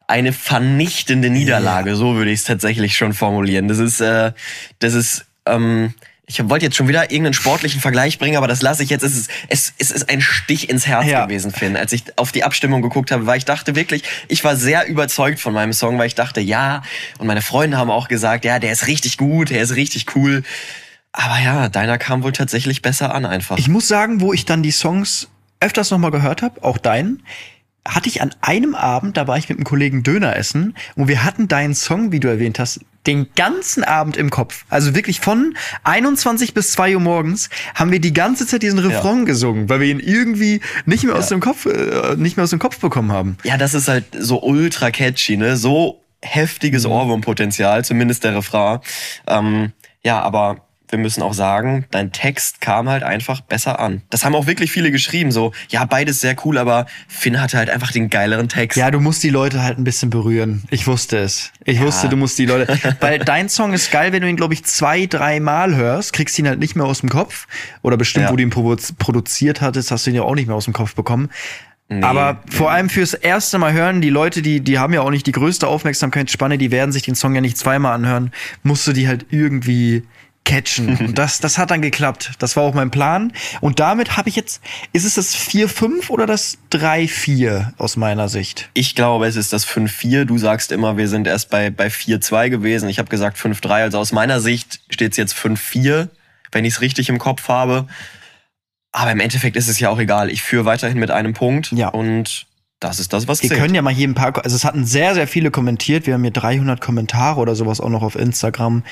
eine 0.08 0.34
vernichtende 0.34 1.30
Niederlage, 1.30 1.96
so 1.96 2.16
würde 2.16 2.32
ich 2.32 2.40
es 2.40 2.46
tatsächlich 2.46 2.96
schon 2.96 3.14
formulieren. 3.14 3.68
Das 3.68 3.80
ist, 3.80 4.02
äh, 4.02 4.32
das 4.80 4.94
ist, 4.94 5.26
ähm, 5.46 5.94
ich 6.32 6.48
wollte 6.48 6.64
jetzt 6.66 6.76
schon 6.78 6.88
wieder 6.88 7.06
irgendeinen 7.12 7.34
sportlichen 7.34 7.82
Vergleich 7.82 8.20
bringen, 8.20 8.38
aber 8.38 8.48
das 8.48 8.62
lasse 8.62 8.84
ich 8.84 8.92
jetzt. 8.92 9.02
Es 9.02 9.18
ist, 9.18 9.32
es, 9.48 9.74
es 9.80 9.90
ist 9.90 10.10
ein 10.10 10.22
Stich 10.22 10.70
ins 10.70 10.86
Herz 10.86 11.08
Ja. 11.08 11.26
gewesen, 11.26 11.52
Finn. 11.52 11.76
Als 11.76 11.92
ich 11.92 12.04
auf 12.20 12.32
die 12.32 12.44
Abstimmung 12.44 12.84
geguckt 12.84 13.10
habe, 13.12 13.26
weil 13.26 13.40
ich 13.40 13.46
dachte 13.46 13.76
wirklich, 13.76 14.04
ich 14.28 14.44
war 14.44 14.56
sehr 14.56 14.88
überzeugt 14.88 15.40
von 15.40 15.54
meinem 15.56 15.74
Song, 15.74 15.98
weil 15.98 16.06
ich 16.06 16.14
dachte, 16.14 16.40
ja, 16.40 16.84
und 17.18 17.26
meine 17.26 17.42
Freunde 17.42 17.78
haben 17.78 17.90
auch 17.90 18.08
gesagt, 18.08 18.46
ja, 18.46 18.60
der 18.60 18.72
ist 18.72 18.86
richtig 18.86 19.18
gut, 19.18 19.50
der 19.50 19.64
ist 19.64 19.76
richtig 19.76 20.16
cool. 20.16 20.44
Aber 21.14 21.40
ja, 21.40 21.68
deiner 21.68 21.98
kam 21.98 22.22
wohl 22.22 22.32
tatsächlich 22.32 22.84
besser 22.84 23.16
an 23.16 23.26
einfach. 23.26 23.58
Ich 23.58 23.68
muss 23.68 23.88
sagen, 23.88 24.22
wo 24.22 24.32
ich 24.32 24.46
dann 24.46 24.62
die 24.62 24.72
Songs 24.72 25.30
öfters 25.60 25.90
nochmal 25.90 26.12
gehört 26.12 26.44
habe, 26.44 26.64
auch 26.64 26.78
deinen, 26.78 27.24
hatte 27.88 28.08
ich 28.08 28.22
an 28.22 28.36
einem 28.42 28.76
Abend, 28.76 29.18
da 29.18 29.28
war 29.28 29.38
ich 29.40 29.50
mit 29.50 29.58
einem 29.58 29.66
Kollegen 29.66 30.04
Döner 30.04 30.36
essen 30.36 30.76
und 30.96 31.08
wir 31.08 31.24
hatten 31.24 31.48
deinen 31.48 31.74
Song, 31.74 32.12
wie 32.12 32.20
du 32.20 32.28
erwähnt 32.28 32.60
hast, 32.60 32.82
den 33.08 33.28
ganzen 33.36 33.84
Abend 33.84 34.18
im 34.18 34.30
Kopf. 34.30 34.66
Also 34.70 34.94
wirklich 34.94 35.20
von 35.20 35.56
21 35.84 36.54
bis 36.54 36.72
2 36.72 36.96
Uhr 36.96 37.02
morgens 37.02 37.50
haben 37.76 37.92
wir 37.92 38.00
die 38.00 38.14
ganze 38.14 38.46
Zeit 38.46 38.62
diesen 38.62 38.80
Refrain 38.80 39.26
gesungen, 39.26 39.70
weil 39.70 39.80
wir 39.80 39.88
ihn 39.88 40.00
irgendwie 40.00 40.62
nicht 40.86 41.04
mehr 41.04 41.16
aus 41.16 41.30
dem 41.30 41.40
Kopf, 41.40 41.66
äh, 41.66 42.16
nicht 42.18 42.38
mehr 42.38 42.44
aus 42.44 42.50
dem 42.50 42.60
Kopf 42.60 42.80
bekommen 42.80 43.12
haben. 43.12 43.38
Ja, 43.44 43.58
das 43.58 43.74
ist 43.74 43.88
halt 43.88 44.06
so 44.18 44.42
ultra 44.42 44.92
catchy, 44.92 45.38
ne? 45.38 45.56
So 45.58 46.02
heftiges 46.22 46.86
Mhm. 46.86 46.92
Ohrwurmpotenzial, 46.92 47.86
zumindest 47.86 48.24
der 48.24 48.36
Refrain. 48.36 48.80
Ähm, 49.28 49.72
ja, 50.04 50.22
aber 50.22 50.69
wir 50.90 51.00
müssen 51.00 51.22
auch 51.22 51.34
sagen, 51.34 51.86
dein 51.92 52.12
Text 52.12 52.62
kam 52.62 52.90
halt 52.90 53.04
einfach 53.04 53.42
besser 53.42 53.80
an. 53.80 54.02
Das 54.10 54.26
haben 54.26 54.34
auch 54.36 54.48
wirklich 54.48 54.72
viele 54.72 54.92
geschrieben, 54.92 55.32
so, 55.32 55.52
ja, 55.70 55.86
beides 55.86 56.22
sehr 56.22 56.36
cool, 56.46 56.58
aber 56.58 56.88
Finn 57.08 57.40
hatte 57.40 57.58
halt 57.58 57.70
einfach 57.70 57.92
den 57.92 58.10
geileren 58.10 58.50
Text. 58.50 58.78
Ja, 58.78 58.90
du 58.92 59.00
musst 59.00 59.22
die 59.24 59.30
Leute 59.30 59.62
halt 59.62 59.78
ein 59.78 59.84
bisschen 59.84 60.10
berühren. 60.10 60.64
Ich 60.72 60.88
wusste 60.88 61.18
es. 61.20 61.52
Ich 61.66 61.80
wusste, 61.80 62.10
du 62.10 62.18
musst 62.18 62.40
die 62.40 62.46
Leute. 62.46 62.78
Weil 63.00 63.20
dein 63.20 63.50
Song 63.50 63.74
ist 63.74 63.92
geil, 63.92 64.12
wenn 64.14 64.22
du 64.22 64.30
ihn, 64.30 64.36
glaube 64.36 64.54
ich, 64.54 64.64
zwei, 64.66 65.06
drei 65.06 65.40
Mal 65.40 65.76
hörst, 65.76 66.14
kriegst 66.14 66.38
ihn 66.40 66.48
halt 66.48 66.60
nicht 66.60 66.76
mehr 66.76 66.86
aus 66.86 67.02
dem 67.02 67.10
Kopf. 67.10 67.48
Oder 67.82 67.98
bestimmt, 67.98 68.26
Ja. 68.26 68.32
wo 68.32 68.36
du 68.36 68.44
ihn 68.44 68.50
produziert 68.50 69.62
hattest, 69.62 69.92
hast 69.92 70.06
du 70.06 70.10
ihn 70.10 70.16
ja 70.16 70.24
auch 70.24 70.36
nicht 70.36 70.48
mehr 70.48 70.56
aus 70.56 70.66
dem 70.66 70.74
Kopf 70.74 70.96
bekommen. 70.96 71.30
Aber 72.02 72.44
vor 72.48 72.70
allem 72.70 72.88
fürs 72.88 73.16
erste 73.16 73.58
Mal 73.58 73.74
hören, 73.74 74.00
die 74.00 74.12
Leute, 74.12 74.44
die, 74.44 74.62
die 74.62 74.78
haben 74.78 74.94
ja 74.94 75.02
auch 75.02 75.10
nicht 75.10 75.26
die 75.26 75.32
größte 75.32 75.68
Aufmerksamkeitsspanne, 75.68 76.60
die 76.60 76.70
werden 76.70 76.92
sich 76.92 77.02
den 77.02 77.16
Song 77.16 77.34
ja 77.34 77.42
nicht 77.42 77.58
zweimal 77.58 77.94
anhören, 77.96 78.32
musst 78.62 78.86
du 78.86 78.94
die 78.94 79.08
halt 79.08 79.26
irgendwie 79.32 80.04
catchen. 80.46 80.98
Und 81.00 81.18
das, 81.18 81.40
das 81.40 81.58
hat 81.58 81.72
dann 81.72 81.82
geklappt. 81.82 82.32
Das 82.40 82.56
war 82.56 82.64
auch 82.64 82.74
mein 82.74 82.92
Plan. 82.92 83.34
Und 83.62 83.80
damit 83.80 84.18
habe 84.18 84.30
ich 84.30 84.36
jetzt, 84.36 84.62
ist 84.94 85.06
es 85.06 85.16
das 85.16 85.36
4-5 85.36 86.10
oder 86.10 86.26
das 86.26 86.58
3-4 86.72 87.74
aus 87.78 87.98
meiner 87.98 88.30
Sicht? 88.30 88.70
Ich 88.74 88.96
glaube, 88.96 89.28
es 89.28 89.36
ist 89.36 89.54
das 89.54 89.68
5-4. 89.68 90.26
Du 90.26 90.38
sagst 90.38 90.72
immer, 90.72 90.98
wir 90.98 91.08
sind 91.08 91.28
erst 91.28 91.50
bei, 91.50 91.70
bei 91.70 91.88
4-2 91.88 92.50
gewesen. 92.50 92.90
Ich 92.90 93.00
habe 93.00 93.10
gesagt 93.10 93.38
5-3. 93.38 93.70
Also 93.84 94.00
aus 94.00 94.12
meiner 94.12 94.40
Sicht 94.40 94.82
steht 94.90 95.12
es 95.12 95.18
jetzt 95.18 95.36
5-4, 95.36 96.10
wenn 96.52 96.66
ich 96.66 96.74
es 96.76 96.82
richtig 96.82 97.10
im 97.10 97.20
Kopf 97.20 97.48
habe. 97.48 97.88
Aber 98.92 99.12
im 99.12 99.20
Endeffekt 99.20 99.56
ist 99.56 99.68
es 99.68 99.80
ja 99.80 99.90
auch 99.90 100.00
egal. 100.00 100.30
Ich 100.32 100.42
führe 100.42 100.66
weiterhin 100.66 100.98
mit 100.98 101.12
einem 101.12 101.34
Punkt. 101.34 101.72
Ja. 101.72 101.90
Und 101.90 102.48
das 102.80 103.00
ist 103.00 103.14
das, 103.14 103.28
was 103.28 103.44
Wir 103.44 103.50
zählt. 103.50 103.62
können 103.62 103.76
ja 103.76 103.82
mal 103.82 103.94
hier 103.94 104.08
ein 104.08 104.16
paar, 104.16 104.36
also 104.44 104.56
es 104.56 104.64
hatten 104.64 104.86
sehr, 104.86 105.14
sehr 105.14 105.28
viele 105.28 105.52
kommentiert. 105.52 106.08
Wir 106.08 106.14
haben 106.14 106.24
hier 106.24 106.32
300 106.32 106.80
Kommentare 106.82 107.40
oder 107.40 107.54
sowas 107.54 107.82
auch 107.82 107.90
noch 107.90 108.02
auf 108.02 108.16
Instagram. 108.16 108.84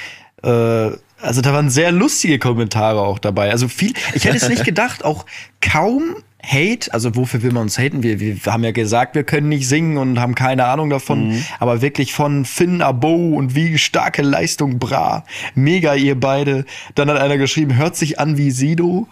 Äh, 0.43 0.91
also 1.21 1.41
da 1.41 1.53
waren 1.53 1.69
sehr 1.69 1.91
lustige 1.91 2.39
Kommentare 2.39 3.01
auch 3.01 3.19
dabei. 3.19 3.51
Also 3.51 3.67
viel, 3.67 3.93
ich 4.13 4.25
hätte 4.25 4.37
es 4.37 4.49
nicht 4.49 4.63
gedacht, 4.65 5.03
auch 5.03 5.25
kaum 5.61 6.15
Hate, 6.43 6.93
also 6.93 7.15
wofür 7.15 7.41
will 7.41 7.51
man 7.51 7.63
uns 7.63 7.77
haten? 7.77 8.03
Wir, 8.03 8.19
wir 8.19 8.37
haben 8.45 8.63
ja 8.63 8.71
gesagt, 8.71 9.15
wir 9.15 9.23
können 9.23 9.49
nicht 9.49 9.67
singen 9.67 9.97
und 9.97 10.19
haben 10.19 10.35
keine 10.35 10.65
Ahnung 10.65 10.89
davon, 10.89 11.43
aber 11.59 11.81
wirklich 11.81 12.13
von 12.13 12.45
Finn 12.45 12.81
Abo 12.81 13.33
und 13.35 13.55
wie 13.55 13.77
starke 13.77 14.21
Leistung 14.21 14.79
bra. 14.79 15.25
Mega 15.55 15.95
ihr 15.95 16.17
beide. 16.17 16.65
Dann 16.95 17.09
hat 17.09 17.17
einer 17.17 17.37
geschrieben, 17.37 17.75
hört 17.75 17.95
sich 17.95 18.19
an 18.19 18.37
wie 18.37 18.51
Sido. 18.51 19.07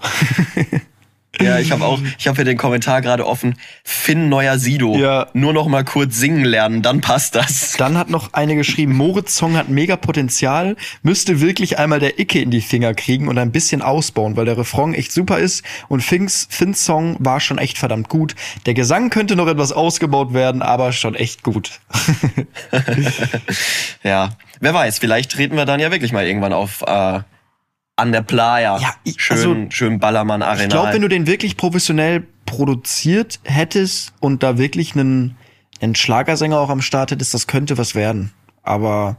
Ja, 1.41 1.59
ich 1.59 1.71
habe 1.71 1.83
auch, 1.83 1.99
ich 2.17 2.27
habe 2.27 2.35
hier 2.35 2.45
den 2.45 2.57
Kommentar 2.57 3.01
gerade 3.01 3.25
offen. 3.25 3.55
Finn 3.83 4.29
neuer 4.29 4.57
Sido. 4.57 4.97
Ja. 4.97 5.27
Nur 5.33 5.53
noch 5.53 5.67
mal 5.67 5.83
kurz 5.83 6.17
singen 6.17 6.45
lernen, 6.45 6.81
dann 6.81 7.01
passt 7.01 7.35
das. 7.35 7.73
Dann 7.77 7.97
hat 7.97 8.09
noch 8.09 8.33
eine 8.33 8.55
geschrieben, 8.55 8.95
Moritz 8.95 9.35
Song 9.35 9.57
hat 9.57 9.69
mega 9.69 9.95
Potenzial, 9.95 10.75
müsste 11.03 11.41
wirklich 11.41 11.77
einmal 11.79 11.99
der 11.99 12.19
Icke 12.19 12.39
in 12.39 12.51
die 12.51 12.61
Finger 12.61 12.93
kriegen 12.93 13.27
und 13.27 13.37
ein 13.37 13.51
bisschen 13.51 13.81
ausbauen, 13.81 14.35
weil 14.37 14.45
der 14.45 14.57
Refrain 14.57 14.93
echt 14.93 15.11
super 15.11 15.39
ist 15.39 15.63
und 15.87 16.01
Finns, 16.01 16.47
Finns 16.49 16.85
Song 16.85 17.17
war 17.19 17.39
schon 17.39 17.57
echt 17.57 17.77
verdammt 17.77 18.09
gut. 18.09 18.35
Der 18.65 18.73
Gesang 18.73 19.09
könnte 19.09 19.35
noch 19.35 19.47
etwas 19.47 19.71
ausgebaut 19.71 20.33
werden, 20.33 20.61
aber 20.61 20.91
schon 20.91 21.15
echt 21.15 21.43
gut. 21.43 21.79
Ja, 24.03 24.37
wer 24.59 24.73
weiß, 24.73 24.99
vielleicht 24.99 25.31
treten 25.31 25.57
wir 25.57 25.65
dann 25.65 25.79
ja 25.79 25.91
wirklich 25.91 26.11
mal 26.11 26.25
irgendwann 26.27 26.53
auf 26.53 26.83
äh, 26.85 27.21
an 27.95 28.11
der 28.11 28.21
Playa. 28.21 28.77
Ja, 28.79 28.93
ich- 29.03 29.21
schön, 29.21 29.37
also, 29.37 29.55
schön 29.69 29.99
Ballermann 29.99 30.41
Arena. 30.41 30.63
Ich 30.63 30.69
glaube, 30.69 30.93
wenn 30.93 31.01
du 31.01 31.07
den 31.07 31.27
wirklich 31.27 31.57
professionell 31.57 32.23
produziert 32.45 33.39
hättest 33.43 34.13
und 34.19 34.43
da 34.43 34.57
wirklich 34.57 34.95
einen, 34.95 35.37
einen 35.81 35.95
Schlagersänger 35.95 36.59
auch 36.59 36.69
am 36.69 36.81
Start 36.81 37.11
hättest, 37.11 37.33
das 37.33 37.47
könnte 37.47 37.77
was 37.77 37.95
werden. 37.95 38.31
Aber 38.63 39.17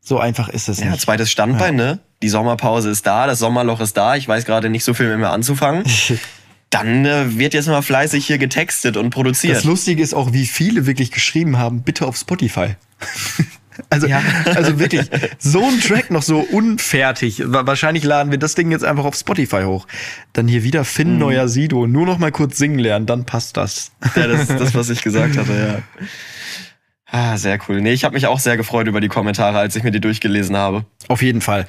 so 0.00 0.18
einfach 0.18 0.48
ist 0.48 0.68
es 0.68 0.80
ja, 0.80 0.90
nicht. 0.90 1.00
zweites 1.00 1.30
Standbein, 1.30 1.76
ne? 1.76 2.00
Die 2.22 2.28
Sommerpause 2.28 2.90
ist 2.90 3.06
da, 3.06 3.26
das 3.26 3.38
Sommerloch 3.38 3.80
ist 3.80 3.96
da. 3.96 4.16
Ich 4.16 4.26
weiß 4.26 4.44
gerade 4.44 4.70
nicht 4.70 4.84
so 4.84 4.94
viel 4.94 5.08
mit 5.08 5.18
mir 5.18 5.30
anzufangen. 5.30 5.84
Dann 6.70 7.06
äh, 7.06 7.38
wird 7.38 7.54
jetzt 7.54 7.68
mal 7.68 7.80
fleißig 7.80 8.26
hier 8.26 8.36
getextet 8.36 8.98
und 8.98 9.10
produziert. 9.10 9.56
Das 9.56 9.64
Lustige 9.64 10.02
ist 10.02 10.12
auch, 10.12 10.32
wie 10.32 10.44
viele 10.44 10.86
wirklich 10.86 11.10
geschrieben 11.10 11.56
haben, 11.56 11.82
bitte 11.82 12.06
auf 12.06 12.16
Spotify. 12.16 12.74
also, 13.90 14.06
Ja. 14.06 14.22
also 14.54 14.78
wirklich, 14.78 15.08
so 15.38 15.64
ein 15.64 15.80
Track 15.80 16.10
noch 16.10 16.22
so 16.22 16.40
unfertig. 16.40 17.42
Wa- 17.46 17.66
Wahrscheinlich 17.66 18.04
laden 18.04 18.30
wir 18.30 18.38
das 18.38 18.54
Ding 18.54 18.70
jetzt 18.70 18.84
einfach 18.84 19.04
auf 19.04 19.14
Spotify 19.14 19.62
hoch. 19.64 19.86
Dann 20.32 20.48
hier 20.48 20.62
wieder 20.64 20.84
Finn 20.84 21.14
Mhm. 21.14 21.18
neuer 21.18 21.48
Sido. 21.48 21.86
Nur 21.86 22.06
noch 22.06 22.18
mal 22.18 22.32
kurz 22.32 22.56
singen 22.58 22.78
lernen, 22.78 23.06
dann 23.06 23.24
passt 23.24 23.56
das. 23.56 23.92
Ja, 24.16 24.26
das 24.26 24.48
ist 24.50 24.60
das, 24.60 24.74
was 24.74 24.88
ich 24.90 25.02
gesagt 25.02 25.36
hatte, 25.36 25.52
ja. 25.52 26.06
Ah, 27.10 27.38
sehr 27.38 27.58
cool. 27.68 27.80
Nee, 27.80 27.92
ich 27.92 28.04
habe 28.04 28.14
mich 28.14 28.26
auch 28.26 28.38
sehr 28.38 28.56
gefreut 28.58 28.86
über 28.86 29.00
die 29.00 29.08
Kommentare, 29.08 29.58
als 29.58 29.74
ich 29.76 29.82
mir 29.82 29.90
die 29.90 30.00
durchgelesen 30.00 30.56
habe. 30.56 30.84
Auf 31.08 31.22
jeden 31.22 31.40
Fall. 31.40 31.66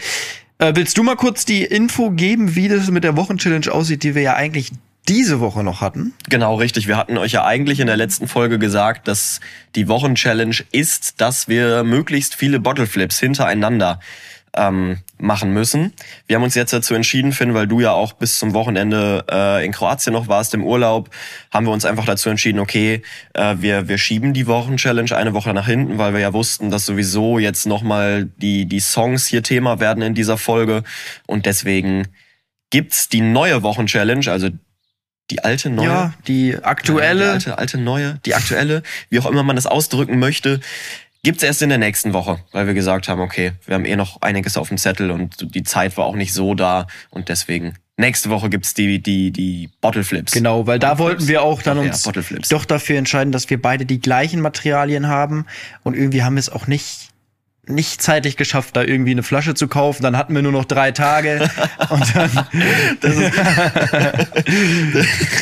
Äh, 0.57 0.73
willst 0.75 0.97
du 0.97 1.03
mal 1.03 1.15
kurz 1.15 1.45
die 1.45 1.63
Info 1.63 2.11
geben, 2.11 2.55
wie 2.55 2.67
das 2.67 2.91
mit 2.91 3.05
der 3.05 3.15
Wochenchallenge 3.15 3.71
aussieht, 3.71 4.03
die 4.03 4.15
wir 4.15 4.21
ja 4.21 4.33
eigentlich 4.35 4.71
diese 5.09 5.39
Woche 5.39 5.63
noch 5.63 5.81
hatten. 5.81 6.13
Genau, 6.29 6.55
richtig. 6.55 6.87
Wir 6.87 6.95
hatten 6.95 7.17
euch 7.17 7.31
ja 7.31 7.43
eigentlich 7.43 7.79
in 7.79 7.87
der 7.87 7.97
letzten 7.97 8.27
Folge 8.27 8.59
gesagt, 8.59 9.07
dass 9.07 9.41
die 9.75 9.87
Wochenchallenge 9.87 10.57
ist, 10.71 11.19
dass 11.19 11.47
wir 11.47 11.83
möglichst 11.83 12.35
viele 12.35 12.59
Bottle 12.59 12.85
Flips 12.85 13.19
hintereinander 13.19 13.99
ähm, 14.53 14.99
machen 15.17 15.51
müssen. 15.51 15.93
Wir 16.27 16.35
haben 16.35 16.43
uns 16.43 16.55
jetzt 16.55 16.73
dazu 16.73 16.93
entschieden, 16.93 17.33
Finn, 17.33 17.53
weil 17.53 17.67
du 17.67 17.79
ja 17.79 17.91
auch 17.91 18.13
bis 18.13 18.39
zum 18.39 18.53
Wochenende 18.53 19.25
äh, 19.31 19.65
in 19.65 19.71
Kroatien 19.71 20.13
noch 20.13 20.27
warst 20.27 20.53
im 20.53 20.63
Urlaub, 20.63 21.09
haben 21.51 21.65
wir 21.65 21.73
uns 21.73 21.85
einfach 21.85 22.05
dazu 22.05 22.29
entschieden, 22.29 22.59
okay, 22.59 23.01
äh, 23.33 23.55
wir, 23.59 23.87
wir 23.87 23.97
schieben 23.97 24.33
die 24.33 24.47
Wochenchallenge 24.47 25.15
eine 25.15 25.33
Woche 25.33 25.53
nach 25.53 25.67
hinten, 25.67 25.97
weil 25.97 26.13
wir 26.13 26.19
ja 26.19 26.33
wussten, 26.33 26.71
dass 26.71 26.85
sowieso 26.85 27.39
jetzt 27.39 27.65
nochmal 27.65 28.25
die, 28.37 28.65
die 28.65 28.79
Songs 28.79 29.27
hier 29.27 29.43
Thema 29.43 29.79
werden 29.79 30.03
in 30.03 30.15
dieser 30.15 30.37
Folge. 30.37 30.83
Und 31.27 31.45
deswegen 31.45 32.07
gibt's 32.69 33.09
die 33.09 33.21
neue 33.21 33.63
Wochenchallenge, 33.63 34.31
also 34.31 34.49
die 35.31 35.43
alte 35.43 35.69
neue. 35.69 35.87
Ja, 35.87 36.13
die 36.27 36.57
aktuelle. 36.61 37.25
Ja, 37.25 37.27
die 37.27 37.33
alte, 37.33 37.57
alte 37.57 37.77
neue, 37.77 38.19
die 38.25 38.35
aktuelle, 38.35 38.83
wie 39.09 39.19
auch 39.19 39.25
immer 39.25 39.43
man 39.43 39.55
das 39.55 39.65
ausdrücken 39.65 40.19
möchte, 40.19 40.59
gibt's 41.23 41.43
erst 41.43 41.61
in 41.61 41.69
der 41.69 41.77
nächsten 41.77 42.13
Woche, 42.13 42.39
weil 42.51 42.67
wir 42.67 42.73
gesagt 42.73 43.07
haben, 43.07 43.21
okay, 43.21 43.53
wir 43.65 43.75
haben 43.75 43.85
eh 43.85 43.95
noch 43.95 44.21
einiges 44.21 44.57
auf 44.57 44.69
dem 44.69 44.77
Zettel 44.77 45.11
und 45.11 45.53
die 45.53 45.63
Zeit 45.63 45.97
war 45.97 46.05
auch 46.05 46.15
nicht 46.15 46.33
so 46.33 46.55
da 46.55 46.87
und 47.09 47.29
deswegen 47.29 47.75
nächste 47.97 48.29
Woche 48.29 48.49
gibt's 48.49 48.73
die 48.73 49.01
die 49.01 49.31
die 49.31 49.69
Bottle 49.81 50.03
Flips. 50.03 50.31
Genau, 50.31 50.65
weil 50.65 50.79
da 50.79 50.97
wollten 50.97 51.27
wir 51.27 51.43
auch 51.43 51.61
dann 51.61 51.77
ja, 51.77 51.83
uns 51.83 52.03
Bottle 52.03 52.23
Flips. 52.23 52.49
doch 52.49 52.65
dafür 52.65 52.97
entscheiden, 52.97 53.31
dass 53.31 53.49
wir 53.49 53.61
beide 53.61 53.85
die 53.85 53.99
gleichen 53.99 54.41
Materialien 54.41 55.07
haben 55.07 55.45
und 55.83 55.95
irgendwie 55.95 56.23
haben 56.23 56.35
wir 56.35 56.41
es 56.41 56.49
auch 56.49 56.67
nicht 56.67 57.08
nicht 57.69 58.01
zeitlich 58.01 58.35
geschafft, 58.37 58.75
da 58.75 58.83
irgendwie 58.83 59.11
eine 59.11 59.23
Flasche 59.23 59.53
zu 59.53 59.67
kaufen. 59.67 60.03
Dann 60.03 60.17
hatten 60.17 60.33
wir 60.35 60.41
nur 60.41 60.51
noch 60.51 60.65
drei 60.65 60.91
Tage 60.91 61.49
und 61.89 62.15
dann 62.15 62.31
Das 63.01 63.15
ist, 63.15 63.31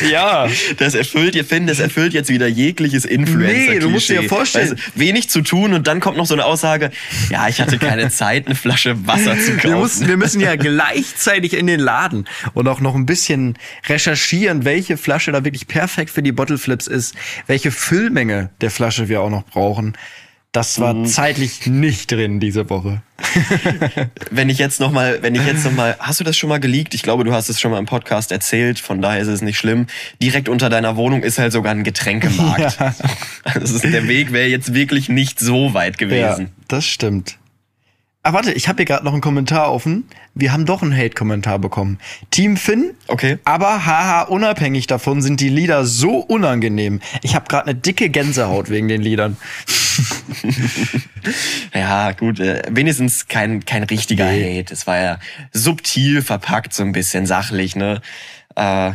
ja 0.10 0.46
das 0.78 0.94
erfüllt, 0.94 1.34
ihr 1.34 1.44
Finn, 1.44 1.66
das 1.66 1.78
erfüllt 1.80 2.12
jetzt 2.12 2.28
wieder 2.28 2.46
jegliches 2.46 3.04
Influencer. 3.04 3.72
Nee, 3.72 3.78
du 3.78 3.90
musst 3.90 4.08
dir 4.08 4.22
ja 4.22 4.28
vorstellen- 4.28 4.78
wenig 4.94 5.30
zu 5.30 5.42
tun 5.42 5.72
und 5.72 5.86
dann 5.86 6.00
kommt 6.00 6.16
noch 6.16 6.26
so 6.26 6.34
eine 6.34 6.44
Aussage, 6.44 6.90
ja, 7.30 7.48
ich 7.48 7.60
hatte 7.60 7.78
keine 7.78 8.10
Zeit, 8.10 8.46
eine 8.46 8.54
Flasche 8.54 9.06
Wasser 9.06 9.36
zu 9.38 9.52
kaufen. 9.52 9.62
Wir, 9.70 9.76
mussten, 9.76 10.08
wir 10.08 10.16
müssen 10.16 10.40
ja 10.40 10.56
gleichzeitig 10.56 11.54
in 11.56 11.66
den 11.66 11.80
Laden 11.80 12.26
und 12.54 12.68
auch 12.68 12.80
noch 12.80 12.94
ein 12.94 13.06
bisschen 13.06 13.56
recherchieren, 13.88 14.64
welche 14.64 14.96
Flasche 14.96 15.32
da 15.32 15.44
wirklich 15.44 15.68
perfekt 15.68 16.10
für 16.10 16.22
die 16.22 16.32
Bottle 16.32 16.58
Flips 16.58 16.86
ist, 16.86 17.14
welche 17.46 17.70
Füllmenge 17.70 18.50
der 18.60 18.70
Flasche 18.70 19.08
wir 19.08 19.20
auch 19.22 19.30
noch 19.30 19.44
brauchen. 19.44 19.96
Das 20.52 20.80
war 20.80 21.04
zeitlich 21.04 21.66
nicht 21.66 22.10
drin 22.10 22.40
diese 22.40 22.70
Woche. 22.70 23.02
wenn 24.30 24.48
ich 24.48 24.58
jetzt 24.58 24.80
noch 24.80 24.90
mal, 24.90 25.18
wenn 25.22 25.34
ich 25.34 25.44
jetzt 25.44 25.64
noch 25.64 25.72
mal, 25.72 25.96
hast 25.98 26.20
du 26.20 26.24
das 26.24 26.38
schon 26.38 26.48
mal 26.48 26.58
geleakt? 26.58 26.94
Ich 26.94 27.02
glaube, 27.02 27.24
du 27.24 27.32
hast 27.32 27.50
es 27.50 27.60
schon 27.60 27.70
mal 27.70 27.78
im 27.78 27.84
Podcast 27.84 28.32
erzählt, 28.32 28.78
von 28.78 29.02
daher 29.02 29.20
ist 29.20 29.28
es 29.28 29.42
nicht 29.42 29.58
schlimm. 29.58 29.86
Direkt 30.22 30.48
unter 30.48 30.70
deiner 30.70 30.96
Wohnung 30.96 31.22
ist 31.22 31.38
halt 31.38 31.52
sogar 31.52 31.72
ein 31.72 31.84
Getränkemarkt. 31.84 32.78
Also 33.44 33.76
es 33.76 33.84
ist, 33.84 33.92
der 33.92 34.08
Weg 34.08 34.32
wäre 34.32 34.48
jetzt 34.48 34.74
wirklich 34.74 35.08
nicht 35.08 35.40
so 35.40 35.72
weit 35.72 35.96
gewesen. 35.96 36.46
Ja, 36.46 36.64
das 36.68 36.84
stimmt. 36.84 37.38
Ah, 38.28 38.34
warte, 38.34 38.52
ich 38.52 38.68
habe 38.68 38.76
hier 38.76 38.84
gerade 38.84 39.06
noch 39.06 39.14
einen 39.14 39.22
Kommentar 39.22 39.72
offen. 39.72 40.04
Wir 40.34 40.52
haben 40.52 40.66
doch 40.66 40.82
einen 40.82 40.94
Hate-Kommentar 40.94 41.58
bekommen. 41.58 41.98
Team 42.30 42.58
Finn, 42.58 42.90
Okay. 43.06 43.38
aber 43.44 43.86
haha, 43.86 44.20
unabhängig 44.24 44.86
davon 44.86 45.22
sind 45.22 45.40
die 45.40 45.48
Lieder 45.48 45.86
so 45.86 46.16
unangenehm. 46.18 47.00
Ich 47.22 47.34
habe 47.34 47.46
gerade 47.48 47.68
eine 47.68 47.74
dicke 47.74 48.10
Gänsehaut 48.10 48.68
wegen 48.68 48.86
den 48.88 49.00
Liedern. 49.00 49.38
Ja, 51.74 52.12
gut, 52.12 52.38
äh, 52.38 52.62
wenigstens 52.70 53.28
kein, 53.28 53.64
kein 53.64 53.82
richtiger 53.82 54.30
Nee. 54.30 54.60
Hate. 54.60 54.72
Es 54.74 54.86
war 54.86 54.98
ja 55.00 55.18
subtil 55.52 56.20
verpackt, 56.22 56.72
so 56.74 56.82
ein 56.82 56.92
bisschen 56.92 57.24
sachlich, 57.26 57.76
ne? 57.76 58.00
Äh, 58.54 58.92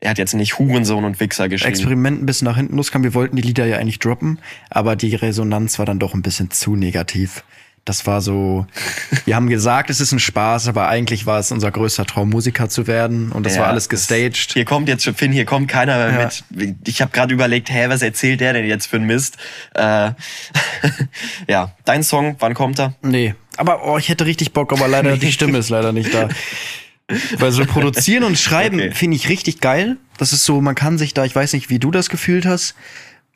er 0.00 0.10
hat 0.10 0.18
jetzt 0.18 0.34
nicht 0.34 0.58
Hurensohn 0.58 1.04
und 1.04 1.18
Wichser 1.20 1.48
geschrieben. 1.48 1.72
Experiment 1.72 2.22
ein 2.22 2.26
bisschen 2.26 2.46
nach 2.46 2.56
hinten 2.56 2.76
loskam. 2.76 3.02
Wir 3.02 3.14
wollten 3.14 3.34
die 3.36 3.42
Lieder 3.42 3.66
ja 3.66 3.78
eigentlich 3.78 3.98
droppen, 3.98 4.38
aber 4.70 4.94
die 4.94 5.14
Resonanz 5.14 5.78
war 5.78 5.86
dann 5.86 5.98
doch 5.98 6.14
ein 6.14 6.22
bisschen 6.22 6.50
zu 6.50 6.76
negativ. 6.76 7.42
Das 7.86 8.04
war 8.04 8.20
so, 8.20 8.66
wir 9.26 9.36
haben 9.36 9.48
gesagt, 9.48 9.90
es 9.90 10.00
ist 10.00 10.10
ein 10.10 10.18
Spaß, 10.18 10.66
aber 10.66 10.88
eigentlich 10.88 11.24
war 11.24 11.38
es 11.38 11.52
unser 11.52 11.70
größter 11.70 12.04
Traum, 12.04 12.28
Musiker 12.30 12.68
zu 12.68 12.88
werden 12.88 13.30
und 13.30 13.46
das 13.46 13.54
Ja, 13.54 13.60
war 13.62 13.68
alles 13.68 13.88
gestaged. 13.88 14.52
Hier 14.54 14.64
kommt 14.64 14.88
jetzt 14.88 15.04
schon, 15.04 15.14
Finn, 15.14 15.30
hier 15.30 15.44
kommt 15.44 15.68
keiner 15.68 15.96
mehr 16.10 16.20
Ja. 16.20 16.30
mit. 16.50 16.76
Ich 16.88 17.00
habe 17.00 17.12
gerade 17.12 17.32
überlegt, 17.32 17.70
hä, 17.70 17.84
was 17.88 18.02
erzählt 18.02 18.40
der 18.40 18.52
denn 18.54 18.66
jetzt 18.66 18.86
für 18.86 18.96
ein 18.96 19.04
Mist? 19.06 19.36
Äh, 19.74 20.10
ja, 21.48 21.72
dein 21.84 22.02
Song, 22.02 22.34
wann 22.40 22.54
kommt 22.54 22.78
er? 22.80 22.94
Nee, 23.02 23.34
aber 23.56 23.86
oh, 23.86 23.98
ich 23.98 24.08
hätte 24.08 24.26
richtig 24.26 24.52
Bock, 24.52 24.72
aber 24.72 24.88
leider 24.88 25.16
die 25.16 25.30
Stimme 25.32 25.58
ist 25.58 25.68
leider 25.70 25.92
nicht 25.92 26.12
da. 26.12 26.28
Weil 27.38 27.52
so 27.52 27.64
produzieren 27.64 28.24
und 28.24 28.36
schreiben 28.36 28.80
Okay. 28.80 28.90
finde 28.92 29.16
ich 29.16 29.28
richtig 29.28 29.60
geil. 29.60 29.96
Das 30.18 30.32
ist 30.32 30.44
so, 30.44 30.60
man 30.60 30.74
kann 30.74 30.98
sich 30.98 31.14
da, 31.14 31.24
ich 31.24 31.36
weiß 31.36 31.52
nicht, 31.52 31.70
wie 31.70 31.78
du 31.78 31.92
das 31.92 32.08
gefühlt 32.10 32.46
hast, 32.46 32.74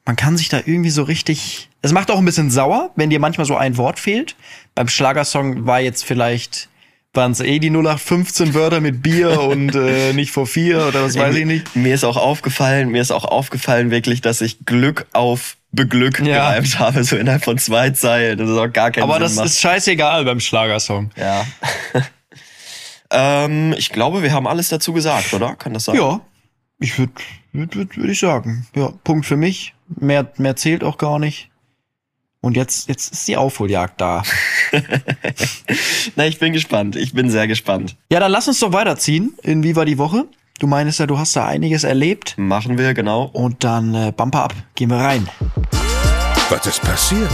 man 0.04 0.16
kann 0.16 0.36
sich 0.36 0.48
da 0.48 0.58
irgendwie 0.64 0.90
so 0.90 1.04
richtig. 1.04 1.68
Es 1.82 1.92
macht 1.92 2.10
auch 2.10 2.18
ein 2.18 2.24
bisschen 2.24 2.50
sauer, 2.50 2.90
wenn 2.96 3.10
dir 3.10 3.20
manchmal 3.20 3.46
so 3.46 3.56
ein 3.56 3.76
Wort 3.76 3.98
fehlt. 3.98 4.36
Beim 4.74 4.88
Schlagersong 4.88 5.66
war 5.66 5.80
jetzt 5.80 6.04
vielleicht 6.04 6.68
waren 7.12 7.32
es 7.32 7.40
eh 7.40 7.58
die 7.58 7.70
0815 7.70 8.54
Wörter 8.54 8.80
mit 8.80 9.02
Bier 9.02 9.40
und 9.48 9.74
äh, 9.74 10.12
nicht 10.12 10.30
vor 10.30 10.46
vier 10.46 10.86
oder 10.86 11.02
was 11.04 11.18
weiß 11.18 11.34
ich 11.34 11.44
nicht. 11.44 11.74
Mir 11.74 11.92
ist 11.94 12.04
auch 12.04 12.16
aufgefallen, 12.16 12.90
mir 12.90 13.02
ist 13.02 13.10
auch 13.10 13.24
aufgefallen 13.24 13.90
wirklich, 13.90 14.20
dass 14.20 14.40
ich 14.40 14.64
Glück 14.64 15.06
auf 15.12 15.56
Beglück 15.72 16.20
Ja. 16.20 16.50
gereimt 16.50 16.78
habe, 16.78 17.02
so 17.02 17.16
innerhalb 17.16 17.44
von 17.44 17.58
zwei 17.58 17.90
Zeilen. 17.90 18.38
Das 18.38 18.48
ist 18.48 18.56
auch 18.56 18.72
gar 18.72 18.92
keinen 18.92 19.02
Aber 19.04 19.14
Sinn 19.14 19.22
das 19.22 19.34
macht. 19.36 19.46
ist 19.46 19.60
scheißegal 19.60 20.24
beim 20.24 20.38
Schlagersong. 20.38 21.10
Ja. 21.16 21.44
ähm, 23.10 23.74
ich 23.76 23.90
glaube, 23.90 24.22
wir 24.22 24.32
haben 24.32 24.46
alles 24.46 24.68
dazu 24.68 24.92
gesagt, 24.92 25.32
oder? 25.34 25.56
Kann 25.56 25.74
das 25.74 25.84
sein? 25.86 25.96
Ja, 25.96 26.20
ich 26.78 26.98
würde 26.98 27.12
würd, 27.52 27.74
würd, 27.76 27.96
würd 27.96 28.10
ich 28.10 28.20
sagen. 28.20 28.66
Ja, 28.76 28.92
Punkt 29.04 29.26
für 29.26 29.36
mich. 29.36 29.74
Mehr, 29.88 30.30
mehr 30.38 30.54
zählt 30.56 30.84
auch 30.84 30.98
gar 30.98 31.18
nicht. 31.18 31.49
Und 32.42 32.56
jetzt, 32.56 32.88
jetzt 32.88 33.12
ist 33.12 33.28
die 33.28 33.36
Aufholjagd 33.36 34.00
da. 34.00 34.22
Na, 36.16 36.26
ich 36.26 36.38
bin 36.38 36.54
gespannt. 36.54 36.96
Ich 36.96 37.12
bin 37.12 37.28
sehr 37.28 37.46
gespannt. 37.46 37.96
Ja, 38.10 38.18
dann 38.18 38.32
lass 38.32 38.48
uns 38.48 38.60
doch 38.60 38.72
weiterziehen. 38.72 39.34
In 39.42 39.62
Wie 39.62 39.76
war 39.76 39.84
die 39.84 39.98
Woche? 39.98 40.24
Du 40.58 40.66
meinst 40.66 40.98
ja, 41.00 41.06
du 41.06 41.18
hast 41.18 41.36
da 41.36 41.46
einiges 41.46 41.84
erlebt. 41.84 42.34
Machen 42.38 42.78
wir, 42.78 42.94
genau. 42.94 43.24
Und 43.24 43.62
dann 43.62 43.94
äh, 43.94 44.12
Bumper 44.16 44.44
ab. 44.44 44.54
Gehen 44.74 44.88
wir 44.88 44.96
rein. 44.96 45.28
Was 46.48 46.66
ist 46.66 46.80
passiert? 46.80 47.30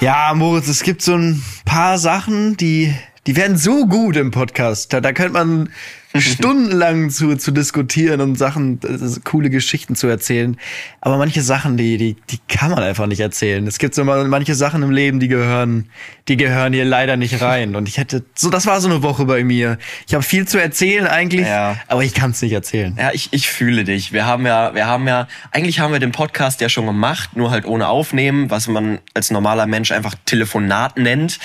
Ja, 0.00 0.30
Moritz, 0.34 0.68
es 0.68 0.82
gibt 0.82 1.00
so 1.00 1.14
ein 1.14 1.42
paar 1.64 1.96
Sachen, 1.96 2.58
die, 2.58 2.94
die 3.26 3.36
werden 3.36 3.56
so 3.56 3.86
gut 3.86 4.16
im 4.16 4.30
Podcast. 4.30 4.92
Da, 4.92 5.00
da 5.00 5.14
könnte 5.14 5.32
man 5.32 5.70
stundenlang 6.20 7.10
zu, 7.10 7.36
zu 7.36 7.50
diskutieren 7.50 8.20
und 8.20 8.36
Sachen, 8.36 8.80
äh, 8.82 9.20
coole 9.24 9.50
Geschichten 9.50 9.96
zu 9.96 10.06
erzählen. 10.06 10.56
Aber 11.00 11.18
manche 11.18 11.42
Sachen, 11.42 11.76
die, 11.76 11.96
die, 11.98 12.16
die 12.30 12.38
kann 12.48 12.70
man 12.70 12.82
einfach 12.82 13.06
nicht 13.06 13.20
erzählen. 13.20 13.66
Es 13.66 13.78
gibt 13.78 13.94
so 13.94 14.04
manche 14.04 14.54
Sachen 14.54 14.82
im 14.82 14.90
Leben, 14.90 15.20
die 15.20 15.28
gehören, 15.28 15.88
die 16.28 16.36
gehören 16.36 16.72
hier 16.72 16.84
leider 16.84 17.16
nicht 17.16 17.40
rein. 17.40 17.74
Und 17.76 17.88
ich 17.88 17.98
hätte, 17.98 18.24
so, 18.34 18.48
das 18.50 18.66
war 18.66 18.80
so 18.80 18.88
eine 18.88 19.02
Woche 19.02 19.24
bei 19.24 19.42
mir. 19.44 19.78
Ich 20.06 20.14
habe 20.14 20.22
viel 20.22 20.46
zu 20.46 20.58
erzählen 20.60 21.06
eigentlich, 21.06 21.46
Ja. 21.46 21.76
aber 21.88 22.04
ich 22.04 22.14
kann 22.14 22.30
es 22.30 22.40
nicht 22.42 22.52
erzählen. 22.52 22.96
Ja, 22.98 23.10
ich, 23.12 23.28
ich 23.32 23.48
fühle 23.48 23.84
dich. 23.84 24.12
Wir 24.12 24.24
haben 24.24 24.46
ja, 24.46 24.74
wir 24.74 24.86
haben 24.86 25.08
ja, 25.08 25.26
eigentlich 25.50 25.80
haben 25.80 25.92
wir 25.92 26.00
den 26.00 26.12
Podcast 26.12 26.60
ja 26.60 26.68
schon 26.68 26.86
gemacht, 26.86 27.36
nur 27.36 27.50
halt 27.50 27.66
ohne 27.66 27.88
Aufnehmen, 27.88 28.50
was 28.50 28.68
man 28.68 29.00
als 29.14 29.30
normaler 29.30 29.66
Mensch 29.66 29.90
einfach 29.92 30.14
Telefonat 30.24 30.96
nennt. 30.96 31.38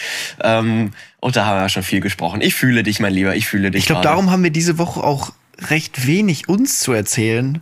Ähm, 0.44 0.92
und 1.22 1.36
da 1.36 1.46
haben 1.46 1.58
wir 1.58 1.62
ja 1.64 1.70
schon 1.70 1.84
viel 1.84 2.00
gesprochen. 2.00 2.42
Ich 2.42 2.56
fühle 2.56 2.84
dich, 2.84 3.00
mein 3.00 3.14
Lieber, 3.14 3.36
ich 3.36 3.48
fühle 3.48 3.72
dich. 3.72 3.80
Ich 3.82 3.86
glaube, 3.88 4.02
darum 4.02 4.32
haben 4.32 4.44
wir 4.44 4.52
diese 4.52 4.78
Woche 4.78 5.04
auch 5.04 5.34
recht 5.70 6.08
wenig 6.08 6.48
uns 6.48 6.80
zu 6.80 6.94
erzählen, 6.94 7.62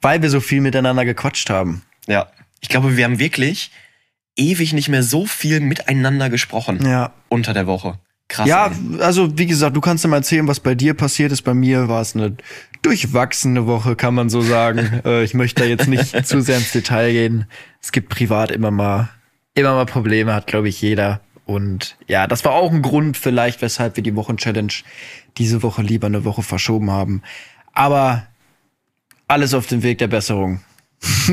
weil 0.00 0.22
wir 0.22 0.30
so 0.30 0.40
viel 0.40 0.60
miteinander 0.60 1.04
gequatscht 1.04 1.50
haben. 1.50 1.82
Ja. 2.06 2.26
Ich 2.60 2.68
glaube, 2.68 2.96
wir 2.96 3.04
haben 3.04 3.18
wirklich 3.18 3.70
ewig 4.36 4.72
nicht 4.72 4.88
mehr 4.88 5.02
so 5.02 5.26
viel 5.26 5.60
miteinander 5.60 6.30
gesprochen 6.30 6.84
Ja. 6.86 7.12
unter 7.28 7.52
der 7.54 7.66
Woche. 7.66 7.98
Krass. 8.28 8.46
Ja, 8.46 8.66
ey. 8.66 9.00
also 9.00 9.38
wie 9.38 9.46
gesagt, 9.46 9.74
du 9.74 9.80
kannst 9.80 10.04
dir 10.04 10.08
mal 10.08 10.18
erzählen, 10.18 10.46
was 10.46 10.60
bei 10.60 10.74
dir 10.74 10.92
passiert 10.92 11.32
ist. 11.32 11.42
Bei 11.42 11.54
mir 11.54 11.88
war 11.88 12.02
es 12.02 12.14
eine 12.14 12.36
durchwachsene 12.82 13.66
Woche, 13.66 13.96
kann 13.96 14.14
man 14.14 14.28
so 14.28 14.42
sagen. 14.42 15.00
äh, 15.04 15.24
ich 15.24 15.32
möchte 15.34 15.62
da 15.62 15.68
jetzt 15.68 15.88
nicht 15.88 16.26
zu 16.26 16.42
sehr 16.42 16.58
ins 16.58 16.72
Detail 16.72 17.12
gehen. 17.12 17.46
Es 17.82 17.90
gibt 17.90 18.10
privat 18.10 18.50
immer 18.50 18.70
mal, 18.70 19.08
immer 19.54 19.74
mal 19.74 19.86
Probleme, 19.86 20.34
hat 20.34 20.46
glaube 20.46 20.68
ich 20.68 20.80
jeder. 20.82 21.22
Und 21.48 21.96
ja, 22.06 22.26
das 22.26 22.44
war 22.44 22.52
auch 22.52 22.70
ein 22.70 22.82
Grund 22.82 23.16
vielleicht, 23.16 23.62
weshalb 23.62 23.96
wir 23.96 24.02
die 24.02 24.14
Wochenchallenge 24.14 24.74
diese 25.38 25.62
Woche 25.62 25.80
lieber 25.80 26.06
eine 26.06 26.26
Woche 26.26 26.42
verschoben 26.42 26.90
haben. 26.90 27.22
Aber 27.72 28.26
alles 29.28 29.54
auf 29.54 29.66
dem 29.66 29.82
Weg 29.82 29.96
der 29.96 30.08
Besserung. 30.08 30.60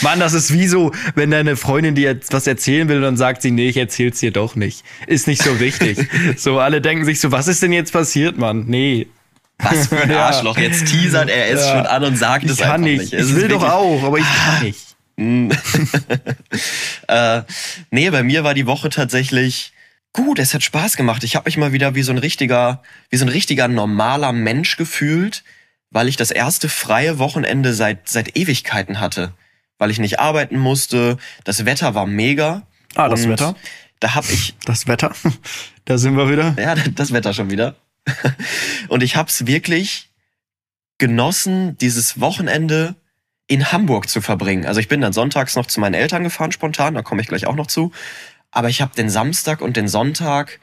Mann, 0.00 0.18
das 0.18 0.32
ist 0.32 0.50
wie 0.50 0.66
so, 0.66 0.92
wenn 1.14 1.30
deine 1.30 1.56
Freundin 1.56 1.94
dir 1.94 2.10
jetzt 2.12 2.32
was 2.32 2.46
erzählen 2.46 2.88
will 2.88 2.96
und 2.96 3.02
dann 3.02 3.16
sagt 3.18 3.42
sie, 3.42 3.50
nee, 3.50 3.68
ich 3.68 3.76
erzähl's 3.76 4.20
dir 4.20 4.30
doch 4.30 4.56
nicht. 4.56 4.82
Ist 5.06 5.26
nicht 5.26 5.42
so 5.42 5.60
wichtig. 5.60 5.98
so, 6.38 6.58
alle 6.58 6.80
denken 6.80 7.04
sich 7.04 7.20
so, 7.20 7.30
was 7.32 7.48
ist 7.48 7.62
denn 7.62 7.72
jetzt 7.74 7.92
passiert, 7.92 8.38
Mann? 8.38 8.64
Nee. 8.66 9.08
Was 9.58 9.88
für 9.88 10.00
ein. 10.00 10.10
Arschloch. 10.12 10.56
Jetzt 10.56 10.86
teasert 10.86 11.28
er 11.28 11.50
es 11.50 11.66
Ja. 11.66 11.72
schon 11.76 11.86
an 11.86 12.02
und 12.04 12.16
sagt 12.16 12.44
Ich 12.46 12.52
es 12.52 12.56
kann 12.58 12.70
einfach 12.82 12.84
nicht. 12.86 12.98
nicht. 13.00 13.12
Es 13.12 13.28
Ich 13.28 13.36
will 13.36 13.48
doch 13.48 13.62
auch, 13.62 14.02
aber 14.04 14.16
ich 14.18 14.24
kann 14.24 14.62
nicht. 14.64 14.95
äh, 17.08 17.42
nee, 17.90 18.10
bei 18.10 18.22
mir 18.22 18.44
war 18.44 18.54
die 18.54 18.66
Woche 18.66 18.90
tatsächlich 18.90 19.72
Gut, 20.16 20.38
es 20.38 20.54
hat 20.54 20.62
Spaß 20.62 20.96
gemacht. 20.96 21.24
Ich 21.24 21.36
habe 21.36 21.46
mich 21.46 21.58
mal 21.58 21.74
wieder 21.74 21.94
wie 21.94 22.02
so 22.02 22.10
ein 22.10 22.16
richtiger, 22.16 22.82
wie 23.10 23.18
so 23.18 23.26
ein 23.26 23.28
richtiger 23.28 23.68
normaler 23.68 24.32
Mensch 24.32 24.78
gefühlt, 24.78 25.44
weil 25.90 26.08
ich 26.08 26.16
das 26.16 26.30
erste 26.30 26.70
freie 26.70 27.18
Wochenende 27.18 27.74
seit 27.74 28.08
seit 28.08 28.34
Ewigkeiten 28.34 28.98
hatte, 28.98 29.34
weil 29.76 29.90
ich 29.90 29.98
nicht 29.98 30.18
arbeiten 30.18 30.58
musste. 30.58 31.18
Das 31.44 31.66
Wetter 31.66 31.94
war 31.94 32.06
mega. 32.06 32.66
Ah, 32.94 33.10
das 33.10 33.28
Wetter? 33.28 33.56
Da 34.00 34.14
habe 34.14 34.26
ich 34.32 34.54
Das 34.64 34.86
Wetter. 34.86 35.14
da 35.84 35.98
sind 35.98 36.16
wir 36.16 36.30
wieder. 36.30 36.56
ja, 36.58 36.74
das 36.74 37.12
Wetter 37.12 37.34
schon 37.34 37.50
wieder. 37.50 37.76
Und 38.88 39.02
ich 39.02 39.16
hab's 39.16 39.46
wirklich 39.46 40.08
genossen, 40.96 41.76
dieses 41.76 42.20
Wochenende 42.20 42.94
in 43.46 43.72
Hamburg 43.72 44.08
zu 44.08 44.20
verbringen. 44.20 44.66
Also 44.66 44.80
ich 44.80 44.88
bin 44.88 45.00
dann 45.00 45.12
sonntags 45.12 45.56
noch 45.56 45.66
zu 45.66 45.80
meinen 45.80 45.94
Eltern 45.94 46.24
gefahren 46.24 46.52
spontan, 46.52 46.94
da 46.94 47.02
komme 47.02 47.22
ich 47.22 47.28
gleich 47.28 47.46
auch 47.46 47.54
noch 47.54 47.66
zu. 47.66 47.92
Aber 48.50 48.68
ich 48.68 48.80
habe 48.80 48.94
den 48.94 49.10
Samstag 49.10 49.60
und 49.60 49.76
den 49.76 49.88
Sonntag 49.88 50.60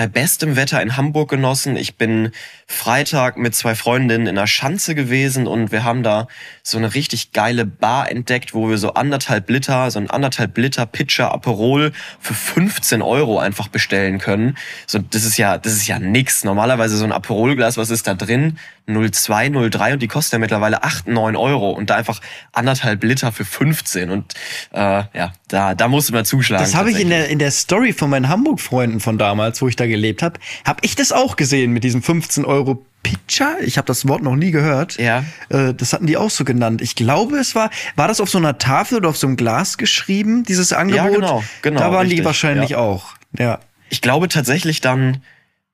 bei 0.00 0.06
bestem 0.06 0.56
Wetter 0.56 0.80
in 0.80 0.96
Hamburg 0.96 1.28
genossen. 1.28 1.76
Ich 1.76 1.98
bin 1.98 2.30
Freitag 2.66 3.36
mit 3.36 3.54
zwei 3.54 3.74
Freundinnen 3.74 4.26
in 4.26 4.36
der 4.36 4.46
Schanze 4.46 4.94
gewesen 4.94 5.46
und 5.46 5.72
wir 5.72 5.84
haben 5.84 6.02
da 6.02 6.26
so 6.62 6.78
eine 6.78 6.94
richtig 6.94 7.32
geile 7.32 7.66
Bar 7.66 8.10
entdeckt, 8.10 8.54
wo 8.54 8.70
wir 8.70 8.78
so 8.78 8.94
anderthalb 8.94 9.50
Liter, 9.50 9.90
so 9.90 9.98
ein 9.98 10.08
anderthalb 10.08 10.56
Liter 10.56 10.86
Pitcher 10.86 11.32
Aperol 11.32 11.92
für 12.18 12.32
15 12.32 13.02
Euro 13.02 13.40
einfach 13.40 13.68
bestellen 13.68 14.18
können. 14.18 14.56
So, 14.86 15.00
das 15.00 15.26
ist 15.26 15.36
ja, 15.36 15.58
das 15.58 15.74
ist 15.74 15.86
ja 15.86 15.98
nix. 15.98 16.44
Normalerweise 16.44 16.96
so 16.96 17.04
ein 17.04 17.12
Aperolglas, 17.12 17.76
was 17.76 17.90
ist 17.90 18.06
da 18.06 18.14
drin? 18.14 18.58
0,2, 18.88 19.50
0,3 19.50 19.92
und 19.92 20.02
die 20.02 20.08
kosten 20.08 20.36
ja 20.36 20.38
mittlerweile 20.38 20.82
8, 20.82 21.08
9 21.08 21.36
Euro 21.36 21.72
und 21.72 21.90
da 21.90 21.96
einfach 21.96 22.20
anderthalb 22.52 23.04
Liter 23.04 23.32
für 23.32 23.44
15 23.44 24.08
und 24.08 24.32
äh, 24.72 25.04
ja, 25.12 25.32
da, 25.50 25.74
da 25.74 25.88
musste 25.88 26.12
man 26.12 26.24
zuschlagen. 26.24 26.64
Das 26.64 26.74
habe 26.74 26.90
ich 26.90 27.00
in 27.00 27.10
der, 27.10 27.28
in 27.28 27.38
der 27.38 27.50
Story 27.50 27.92
von 27.92 28.10
meinen 28.10 28.28
Hamburg-Freunden 28.28 29.00
von 29.00 29.18
damals, 29.18 29.60
wo 29.60 29.68
ich 29.68 29.76
da 29.76 29.86
gelebt 29.86 30.22
habe, 30.22 30.38
habe 30.64 30.80
ich 30.82 30.94
das 30.94 31.12
auch 31.12 31.36
gesehen 31.36 31.72
mit 31.72 31.84
diesem 31.84 32.02
15 32.02 32.44
Euro 32.44 32.84
Pitcher. 33.02 33.56
Ich 33.62 33.78
habe 33.78 33.86
das 33.86 34.06
Wort 34.06 34.22
noch 34.22 34.36
nie 34.36 34.50
gehört. 34.50 34.98
Ja. 34.98 35.24
Äh, 35.48 35.74
das 35.74 35.92
hatten 35.92 36.06
die 36.06 36.16
auch 36.16 36.30
so 36.30 36.44
genannt. 36.44 36.82
Ich 36.82 36.94
glaube, 36.94 37.36
es 37.38 37.54
war, 37.54 37.70
war 37.96 38.08
das 38.08 38.20
auf 38.20 38.30
so 38.30 38.38
einer 38.38 38.58
Tafel 38.58 38.98
oder 38.98 39.08
auf 39.08 39.16
so 39.16 39.26
einem 39.26 39.36
Glas 39.36 39.78
geschrieben, 39.78 40.44
dieses 40.44 40.72
Angebot? 40.72 41.14
genau, 41.14 41.44
genau, 41.62 41.80
Da 41.80 41.92
waren 41.92 42.04
die 42.06 42.10
richtig, 42.14 42.26
wahrscheinlich 42.26 42.70
ja. 42.70 42.78
auch. 42.78 43.14
Ja. 43.38 43.58
Ich 43.88 44.00
glaube 44.02 44.28
tatsächlich 44.28 44.80
dann, 44.80 45.22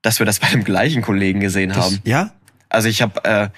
dass 0.01 0.19
wir 0.19 0.25
das 0.25 0.39
bei 0.39 0.47
dem 0.49 0.63
gleichen 0.63 1.01
Kollegen 1.01 1.39
gesehen 1.39 1.69
Das, 1.69 1.77
haben. 1.85 1.99
ja? 2.05 2.31
Also 2.69 2.89
ich 2.89 3.01
habe 3.01 3.23
äh, 3.23 3.49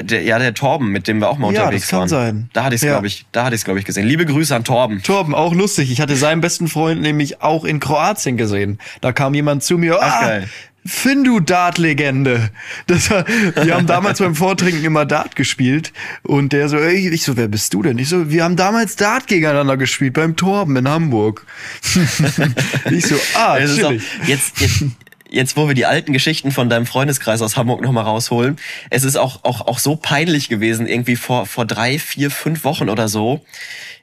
der, 0.00 0.22
ja 0.22 0.38
der 0.38 0.54
Torben, 0.54 0.90
mit 0.90 1.08
dem 1.08 1.20
wir 1.20 1.28
auch 1.28 1.38
mal 1.38 1.52
Ja, 1.52 1.62
unterwegs 1.62 1.84
das 1.84 1.90
kann 1.90 1.98
waren. 2.00 2.08
sein. 2.08 2.50
Da 2.52 2.64
hatte 2.64 2.74
ich 2.74 2.82
es 2.82 2.86
Ja. 2.86 2.92
glaube 2.92 3.06
ich, 3.06 3.26
da 3.32 3.44
hatte 3.44 3.56
ich 3.56 3.64
glaube 3.64 3.78
ich 3.78 3.84
gesehen. 3.84 4.06
Liebe 4.06 4.26
Grüße 4.26 4.54
an 4.54 4.64
Torben. 4.64 5.02
Torben, 5.02 5.34
auch 5.34 5.54
lustig. 5.54 5.90
Ich 5.90 6.00
hatte 6.00 6.16
seinen 6.16 6.40
besten 6.40 6.68
Freund 6.68 7.00
nämlich 7.00 7.42
auch 7.42 7.64
in 7.64 7.80
Kroatien 7.80 8.36
gesehen. 8.36 8.78
Da 9.00 9.12
kam 9.12 9.34
jemand 9.34 9.62
zu 9.62 9.78
mir, 9.78 9.98
Ach, 10.00 10.12
ah, 10.12 10.20
geil. 10.26 10.48
Findu 10.84 11.40
Dart-Legende. 11.40 12.50
Das 12.86 13.10
war, 13.10 13.24
wir 13.26 13.74
haben 13.74 13.86
damals 13.88 14.20
beim 14.20 14.36
Vortrinken 14.36 14.84
immer 14.84 15.04
Dart 15.04 15.34
gespielt 15.34 15.92
und 16.22 16.52
der 16.52 16.68
so, 16.68 16.76
ey, 16.76 17.08
ich 17.08 17.24
so, 17.24 17.36
wer 17.36 17.48
bist 17.48 17.74
du 17.74 17.82
denn? 17.82 17.98
Ich 17.98 18.08
so, 18.08 18.30
wir 18.30 18.44
haben 18.44 18.54
damals 18.54 18.94
Dart 18.94 19.26
gegeneinander 19.26 19.76
gespielt 19.76 20.12
beim 20.14 20.36
Torben 20.36 20.76
in 20.76 20.88
Hamburg. 20.88 21.44
ich 22.92 23.06
so, 23.06 23.16
ah, 23.34 23.54
auch, 23.54 23.58
jetzt, 23.58 23.80
jetzt, 24.26 24.84
jetzt, 25.30 25.56
wo 25.56 25.68
wir 25.68 25.74
die 25.74 25.86
alten 25.86 26.12
Geschichten 26.12 26.50
von 26.50 26.68
deinem 26.68 26.86
Freundeskreis 26.86 27.42
aus 27.42 27.56
Hamburg 27.56 27.80
nochmal 27.82 28.04
rausholen, 28.04 28.56
es 28.90 29.04
ist 29.04 29.16
auch, 29.16 29.44
auch, 29.44 29.62
auch 29.62 29.78
so 29.78 29.96
peinlich 29.96 30.48
gewesen, 30.48 30.86
irgendwie 30.86 31.16
vor, 31.16 31.46
vor 31.46 31.66
drei, 31.66 31.98
vier, 31.98 32.30
fünf 32.30 32.64
Wochen 32.64 32.88
oder 32.88 33.08
so. 33.08 33.40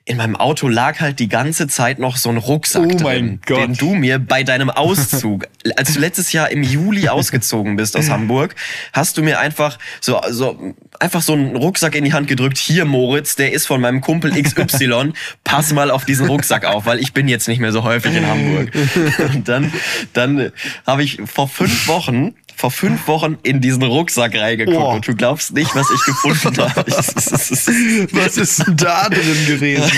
In 0.06 0.18
meinem 0.18 0.36
Auto 0.36 0.68
lag 0.68 1.00
halt 1.00 1.20
die 1.20 1.30
ganze 1.30 1.68
Zeit 1.68 1.98
noch 1.98 2.18
so 2.18 2.28
ein 2.28 2.36
Rucksack 2.36 2.90
Oh 2.92 2.98
drin, 2.98 3.40
den 3.48 3.74
du 3.74 3.96
mir 3.96 4.20
bei 4.20 4.44
deinem 4.44 4.70
Auszug, 4.70 5.48
als 5.78 5.94
du 5.94 6.00
letztes 6.00 6.34
Jahr 6.34 6.52
im 6.52 6.62
Juli 6.62 7.08
ausgezogen 7.08 7.78
bist 7.78 7.96
aus 7.96 8.10
Hamburg, 8.10 8.54
hast 8.92 9.18
du 9.18 9.24
mir 9.24 9.40
einfach 9.40 9.80
so, 10.02 10.20
so, 10.30 10.74
einfach 11.00 11.22
so 11.22 11.34
einen 11.34 11.56
Rucksack 11.56 11.96
in 11.96 12.06
die 12.06 12.14
Hand 12.14 12.28
gedrückt. 12.28 12.58
Hier, 12.58 12.86
Moritz, 12.86 13.36
der 13.36 13.54
ist 13.54 13.68
von 13.68 13.82
meinem 13.82 14.02
Kumpel 14.02 14.32
XY. 14.32 15.14
Pass 15.44 15.74
mal 15.74 15.92
auf 15.92 16.06
diesen 16.06 16.28
Rucksack 16.28 16.66
auf, 16.66 16.86
weil 16.86 17.00
ich 17.00 17.14
bin 17.14 17.28
jetzt 17.28 17.48
nicht 17.48 17.60
mehr 17.60 17.72
so 17.72 17.84
häufig 17.84 18.16
in 18.16 18.28
Hamburg. 18.28 18.72
Und 19.34 19.48
dann, 19.48 19.74
dann 20.14 20.52
habe 20.86 21.04
ich 21.04 21.20
vor 21.26 21.48
fünf 21.48 21.88
Wochen 21.88 22.36
vor 22.56 22.72
fünf 22.72 23.08
Wochen 23.08 23.38
in 23.44 23.62
diesen 23.62 23.84
Rucksack 23.84 24.36
reingeguckt 24.36 24.78
Oh. 24.78 24.92
und 24.92 25.08
du 25.08 25.16
glaubst 25.16 25.54
nicht, 25.54 25.76
was 25.76 25.88
ich 25.90 26.06
gefunden 26.06 26.58
habe. 26.60 26.86
Was 26.92 28.38
ist 28.38 28.66
denn 28.68 28.78
da 28.78 29.10
drin 29.10 29.46
gewesen? 29.48 29.92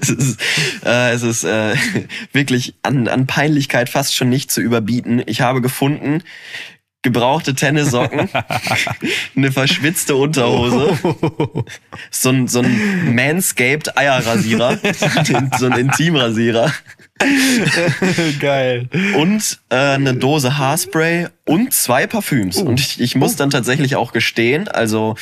es 0.00 0.08
ist, 0.08 0.40
äh, 0.84 1.12
es 1.12 1.22
ist 1.22 1.44
äh, 1.44 1.74
wirklich 2.32 2.74
an, 2.82 3.08
an 3.08 3.26
Peinlichkeit 3.26 3.88
fast 3.88 4.14
schon 4.14 4.28
nicht 4.28 4.50
zu 4.50 4.60
überbieten. 4.60 5.22
Ich 5.26 5.40
habe 5.42 5.60
gefunden 5.60 6.22
gebrauchte 7.02 7.54
Tennissocken, 7.54 8.28
eine 9.36 9.52
verschwitzte 9.52 10.16
Unterhose, 10.16 10.98
so 12.10 12.28
ein, 12.28 12.46
so 12.46 12.60
ein 12.60 13.14
Manscaped 13.14 13.96
Eierrasierer, 13.96 14.78
so 15.58 15.66
ein 15.66 15.78
Intimrasierer 15.78 16.72
Geil. 18.38 18.88
und 19.16 19.60
äh, 19.70 19.76
eine 19.76 20.14
Dose 20.14 20.58
Haarspray 20.58 21.28
und 21.46 21.72
zwei 21.72 22.06
Parfüms. 22.06 22.58
Und 22.58 22.80
ich, 22.80 23.00
ich 23.00 23.14
muss 23.14 23.36
dann 23.36 23.50
tatsächlich 23.50 23.96
auch 23.96 24.12
gestehen, 24.12 24.68
also 24.68 25.16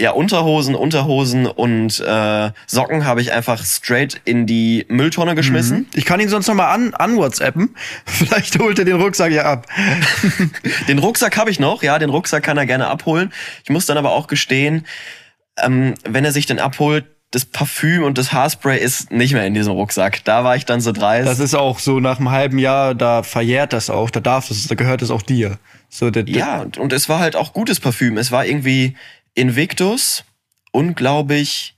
ja, 0.00 0.12
Unterhosen, 0.12 0.74
Unterhosen 0.74 1.46
und 1.46 2.00
äh, 2.00 2.50
Socken 2.66 3.04
habe 3.04 3.20
ich 3.20 3.32
einfach 3.32 3.62
straight 3.62 4.18
in 4.24 4.46
die 4.46 4.86
Mülltonne 4.88 5.34
geschmissen. 5.34 5.88
Ich 5.94 6.06
kann 6.06 6.20
ihn 6.20 6.30
sonst 6.30 6.46
noch 6.46 6.54
mal 6.54 6.72
an, 6.72 6.94
an 6.94 7.16
WhatsAppen. 7.16 7.74
Vielleicht 8.06 8.58
holt 8.58 8.78
er 8.78 8.86
den 8.86 9.00
Rucksack 9.00 9.30
ja 9.30 9.44
ab. 9.44 9.66
Den 10.88 10.98
Rucksack 10.98 11.36
habe 11.36 11.50
ich 11.50 11.60
noch, 11.60 11.82
ja, 11.82 11.98
den 11.98 12.10
Rucksack 12.10 12.42
kann 12.42 12.56
er 12.56 12.64
gerne 12.64 12.86
abholen. 12.86 13.32
Ich 13.62 13.70
muss 13.70 13.86
dann 13.86 13.98
aber 13.98 14.12
auch 14.12 14.26
gestehen, 14.26 14.86
ähm, 15.58 15.94
wenn 16.08 16.24
er 16.24 16.32
sich 16.32 16.46
den 16.46 16.58
abholt, 16.58 17.04
das 17.30 17.44
Parfüm 17.44 18.02
und 18.02 18.18
das 18.18 18.32
Haarspray 18.32 18.78
ist 18.78 19.12
nicht 19.12 19.34
mehr 19.34 19.46
in 19.46 19.54
diesem 19.54 19.72
Rucksack. 19.72 20.24
Da 20.24 20.42
war 20.42 20.56
ich 20.56 20.64
dann 20.64 20.80
so 20.80 20.92
dreist. 20.92 21.28
Das 21.28 21.38
ist 21.38 21.54
auch 21.54 21.78
so 21.78 22.00
nach 22.00 22.18
einem 22.18 22.30
halben 22.30 22.58
Jahr, 22.58 22.94
da 22.94 23.22
verjährt 23.22 23.72
das 23.72 23.90
auch, 23.90 24.10
da 24.10 24.20
darf 24.20 24.50
es, 24.50 24.66
da 24.66 24.74
gehört 24.74 25.02
es 25.02 25.10
auch 25.10 25.22
dir. 25.22 25.58
So, 25.88 26.10
der, 26.10 26.28
Ja, 26.28 26.64
und 26.78 26.92
es 26.92 27.08
war 27.08 27.18
halt 27.18 27.36
auch 27.36 27.52
gutes 27.52 27.80
Parfüm. 27.80 28.16
Es 28.16 28.32
war 28.32 28.46
irgendwie 28.46 28.96
Invictus 29.34 30.24
und, 30.72 30.94
glaube 30.96 31.36
ich, 31.36 31.74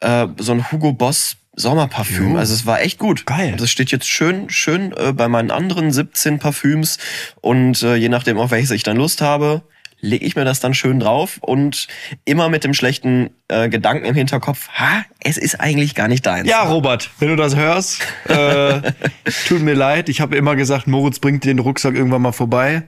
äh, 0.00 0.26
so 0.38 0.52
ein 0.52 0.70
Hugo 0.70 0.92
Boss 0.92 1.36
Sommerparfüm. 1.54 2.32
Jo. 2.32 2.38
Also 2.38 2.54
es 2.54 2.64
war 2.64 2.80
echt 2.80 2.98
gut. 2.98 3.26
Geil. 3.26 3.56
Das 3.58 3.70
steht 3.70 3.90
jetzt 3.90 4.08
schön, 4.08 4.48
schön 4.48 4.92
äh, 4.96 5.12
bei 5.12 5.28
meinen 5.28 5.50
anderen 5.50 5.92
17 5.92 6.38
Parfüms. 6.38 6.98
Und 7.40 7.82
äh, 7.82 7.96
je 7.96 8.08
nachdem, 8.08 8.38
auf 8.38 8.50
welches 8.50 8.70
ich 8.70 8.82
dann 8.82 8.96
Lust 8.96 9.20
habe, 9.20 9.62
lege 10.00 10.24
ich 10.24 10.34
mir 10.34 10.44
das 10.44 10.60
dann 10.60 10.74
schön 10.74 10.98
drauf 10.98 11.38
und 11.40 11.86
immer 12.24 12.48
mit 12.48 12.64
dem 12.64 12.74
schlechten 12.74 13.30
äh, 13.48 13.68
Gedanken 13.68 14.04
im 14.04 14.14
Hinterkopf, 14.14 14.68
ha, 14.70 15.04
es 15.20 15.36
ist 15.36 15.60
eigentlich 15.60 15.94
gar 15.94 16.08
nicht 16.08 16.26
deins. 16.26 16.48
Ja, 16.48 16.62
Robert, 16.62 17.10
wenn 17.20 17.28
du 17.28 17.36
das 17.36 17.54
hörst, 17.54 18.00
äh, 18.28 18.92
tut 19.46 19.60
mir 19.60 19.74
leid. 19.74 20.08
Ich 20.08 20.20
habe 20.20 20.36
immer 20.36 20.56
gesagt, 20.56 20.88
Moritz 20.88 21.20
bringt 21.20 21.44
den 21.44 21.60
Rucksack 21.60 21.94
irgendwann 21.94 22.22
mal 22.22 22.32
vorbei. 22.32 22.82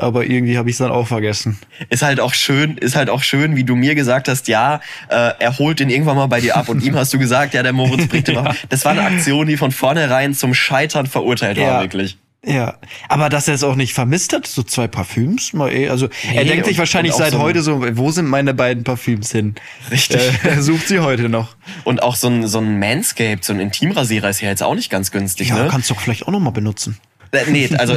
Aber 0.00 0.24
irgendwie 0.26 0.56
habe 0.56 0.70
ich 0.70 0.74
es 0.74 0.78
dann 0.78 0.92
auch 0.92 1.08
vergessen. 1.08 1.58
Ist 1.90 2.02
halt 2.02 2.20
auch 2.20 2.32
schön, 2.32 2.78
ist 2.78 2.94
halt 2.94 3.10
auch 3.10 3.22
schön, 3.22 3.56
wie 3.56 3.64
du 3.64 3.74
mir 3.74 3.96
gesagt 3.96 4.28
hast, 4.28 4.46
ja, 4.46 4.76
äh, 5.08 5.32
er 5.40 5.58
holt 5.58 5.80
den 5.80 5.90
irgendwann 5.90 6.16
mal 6.16 6.26
bei 6.28 6.40
dir 6.40 6.56
ab 6.56 6.68
und 6.68 6.84
ihm 6.84 6.94
hast 6.94 7.12
du 7.12 7.18
gesagt, 7.18 7.52
ja, 7.52 7.64
der 7.64 7.72
Moritz 7.72 8.06
bringt 8.06 8.28
Ja. 8.28 8.54
Das 8.68 8.84
war 8.84 8.92
eine 8.92 9.02
Aktion, 9.02 9.48
die 9.48 9.56
von 9.56 9.72
vornherein 9.72 10.34
zum 10.34 10.54
Scheitern 10.54 11.06
verurteilt 11.06 11.56
war, 11.58 11.64
Ja. 11.64 11.80
wirklich. 11.80 12.16
Ja, 12.46 12.76
aber 13.08 13.28
dass 13.30 13.48
er 13.48 13.54
es 13.54 13.64
auch 13.64 13.74
nicht 13.74 13.92
vermisst 13.92 14.32
hat, 14.32 14.46
so 14.46 14.62
zwei 14.62 14.86
Parfüms, 14.86 15.52
mal 15.52 15.72
eh, 15.72 15.88
also 15.88 16.08
er 16.32 16.44
Nee, 16.44 16.50
denkt 16.50 16.66
sich 16.66 16.78
wahrscheinlich 16.78 17.14
seit 17.14 17.32
so- 17.32 17.40
heute 17.40 17.62
so, 17.62 17.84
wo 17.98 18.12
sind 18.12 18.28
meine 18.28 18.54
beiden 18.54 18.84
Parfüms 18.84 19.32
hin? 19.32 19.56
Richtig. 19.90 20.20
Äh, 20.44 20.48
er 20.50 20.62
sucht 20.62 20.86
sie 20.86 21.00
heute 21.00 21.28
noch. 21.28 21.56
Und 21.82 22.00
auch 22.04 22.14
so 22.14 22.28
ein, 22.28 22.46
so 22.46 22.58
ein 22.60 22.78
Manscaped, 22.78 23.44
so 23.44 23.52
ein 23.52 23.58
Intimrasierer 23.58 24.30
ist 24.30 24.40
ja 24.40 24.48
jetzt 24.50 24.62
auch 24.62 24.76
nicht 24.76 24.88
ganz 24.90 25.10
günstig, 25.10 25.48
Ja, 25.48 25.64
ne? 25.64 25.68
kannst 25.68 25.90
du 25.90 25.94
doch 25.94 26.00
vielleicht 26.00 26.28
auch 26.28 26.32
noch 26.32 26.38
mal 26.38 26.50
benutzen. 26.50 26.96
Äh, 27.32 27.50
nee, 27.50 27.68
also 27.76 27.96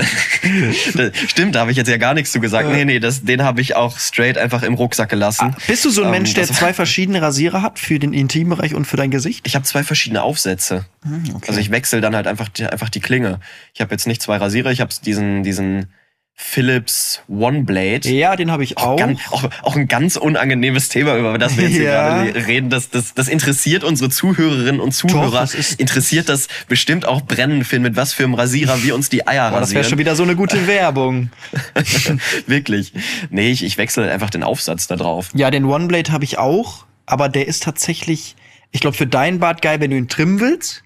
stimmt, 1.28 1.56
da 1.56 1.62
habe 1.62 1.72
ich 1.72 1.78
jetzt 1.78 1.88
ja 1.90 1.98
gar 1.98 2.14
nichts 2.14 2.32
zu 2.32 2.40
gesagt. 2.40 2.70
Nee, 2.70 2.86
nee, 2.86 3.00
das, 3.00 3.24
den 3.24 3.44
habe 3.44 3.62
ich 3.62 3.76
auch 3.76 3.98
straight 3.98 4.38
einfach 4.38 4.64
im 4.64 4.74
Rucksack 4.74 5.10
gelassen. 5.10 5.56
Bist 5.68 5.86
du 5.86 5.90
so 5.90 6.02
ein 6.02 6.08
Ähm, 6.08 6.12
Mensch, 6.12 6.34
der 6.34 6.46
zwei 6.48 6.74
verschiedene 6.74 7.22
Rasierer 7.22 7.62
hat 7.62 7.80
für 7.80 8.00
den 8.00 8.14
Intimbereich 8.14 8.74
und 8.76 8.86
für 8.86 8.98
dein 8.98 9.12
Gesicht? 9.12 9.48
Ich 9.48 9.56
habe 9.56 9.66
zwei 9.66 9.84
verschiedene 9.84 10.22
Aufsätze. 10.24 10.86
Hm, 11.04 11.42
Also 11.48 11.60
ich 11.60 11.72
wechsle 11.72 12.02
dann 12.02 12.16
halt 12.16 12.28
einfach 12.28 12.50
die, 12.50 12.66
einfach 12.66 12.90
die 12.90 13.00
Klinge. 13.00 13.40
Ich 13.74 13.82
habe 13.82 13.92
jetzt 13.92 14.08
nicht 14.08 14.22
zwei 14.22 14.38
Rasierer, 14.38 14.72
ich 14.72 14.82
habe 14.82 14.92
diesen 15.06 15.44
diesen 15.44 15.88
Philips 16.34 17.22
One 17.30 17.64
Blade. 17.64 18.10
Ja, 18.10 18.36
den 18.36 18.52
habe 18.52 18.64
ich 18.64 18.78
auch. 18.78 18.98
Ganz, 18.98 19.20
auch, 19.30 19.44
auch 19.62 19.76
ein 19.76 19.88
ganz 19.88 20.16
unangenehmes 20.16 20.90
Thema, 20.90 21.16
über 21.16 21.38
das 21.38 21.56
wir 21.56 21.66
jetzt 21.66 21.74
hier 21.76 21.84
Ja. 21.92 22.24
gerade 22.24 22.48
reden. 22.48 22.70
Das, 22.70 22.90
das, 22.90 23.14
das 23.14 23.28
interessiert 23.28 23.84
unsere 23.84 24.10
Zuhörerinnen 24.10 24.82
und 24.82 24.92
Zuhörer. 24.92 25.42
das 25.42 25.54
ist- 25.54 25.80
interessiert 25.80 26.30
das 26.30 26.48
bestimmt 26.68 27.06
auch 27.06 27.22
brennend, 27.22 27.68
Finn, 27.68 27.84
mit 27.84 27.96
was 27.96 28.14
für 28.14 28.24
einem 28.24 28.34
Rasierer 28.34 28.82
wir 28.84 28.96
uns 28.96 29.10
die 29.10 29.28
Eier 29.28 29.52
Boah, 29.52 29.60
das 29.60 29.70
wäre 29.70 29.80
rasieren. 29.80 29.90
schon 29.92 30.00
wieder 30.00 30.16
so 30.16 30.24
eine 30.24 30.36
gute 30.36 30.66
Werbung. 30.68 31.30
Wirklich. 32.48 32.94
Nee, 33.30 33.52
ich, 33.52 33.64
ich 33.64 33.78
wechsle 33.78 34.12
einfach 34.12 34.30
den 34.32 34.44
Aufsatz 34.44 34.88
da 34.88 34.96
drauf. 34.96 35.30
Ja, 35.34 35.52
den 35.52 35.66
OneBlade 35.66 36.12
habe 36.12 36.24
ich 36.24 36.38
auch, 36.38 36.86
aber 37.06 37.30
der 37.30 37.48
ist 37.48 37.64
tatsächlich, 37.64 38.36
ich 38.72 38.82
glaube, 38.82 38.98
für 38.98 39.08
deinen 39.08 39.40
Bart 39.40 39.62
geil, 39.62 39.80
wenn 39.80 39.92
du 39.92 39.98
ihn 39.98 40.08
trimmen 40.08 40.40
willst. 40.40 40.84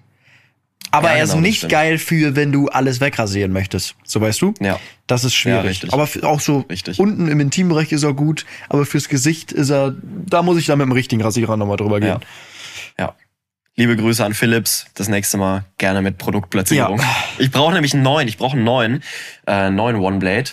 Aber 0.92 1.08
Ja, 1.08 1.14
er 1.14 1.14
genau, 1.16 1.24
ist 1.24 1.32
das 1.34 1.40
nicht 1.40 1.68
geil 1.68 1.98
für, 1.98 2.36
wenn 2.36 2.52
du 2.52 2.68
alles 2.68 3.00
wegrasieren 3.00 3.52
möchtest. 3.52 3.96
So 4.04 4.20
weißt 4.20 4.40
du? 4.40 4.54
Ja. 4.60 4.78
Das 5.06 5.24
ist 5.24 5.34
schwierig. 5.34 5.64
richtig. 5.64 5.92
aber 5.92 6.08
auch 6.22 6.40
so 6.40 6.64
Richtig. 6.70 6.98
unten 6.98 7.28
im 7.28 7.40
Intimbereich 7.40 7.92
ist 7.92 8.02
er 8.02 8.14
gut, 8.14 8.46
aber 8.68 8.86
fürs 8.86 9.08
Gesicht 9.08 9.52
ist 9.52 9.70
er, 9.70 9.94
da 10.02 10.42
muss 10.42 10.58
ich 10.58 10.66
dann 10.66 10.78
mit 10.78 10.86
dem 10.86 10.92
richtigen 10.92 11.22
Rasierer 11.22 11.56
nochmal 11.56 11.76
drüber 11.76 12.00
gehen. 12.00 12.08
Ja. 12.08 12.14
Ja. 12.14 12.20
Liebe 13.78 13.94
Grüße 13.94 14.24
an 14.24 14.32
Philips. 14.32 14.86
Das 14.94 15.08
nächste 15.08 15.36
Mal 15.36 15.66
gerne 15.76 16.00
mit 16.00 16.16
Produktplatzierung. 16.16 16.98
Ja. 16.98 17.16
Ich 17.38 17.50
brauche 17.50 17.74
nämlich 17.74 17.92
einen 17.92 18.02
neuen. 18.04 18.26
Ich 18.26 18.38
brauche 18.38 18.56
einen 18.56 18.64
neuen, 18.64 19.02
äh, 19.46 19.68
neuen 19.68 19.96
One 19.96 20.16
Blade. 20.18 20.48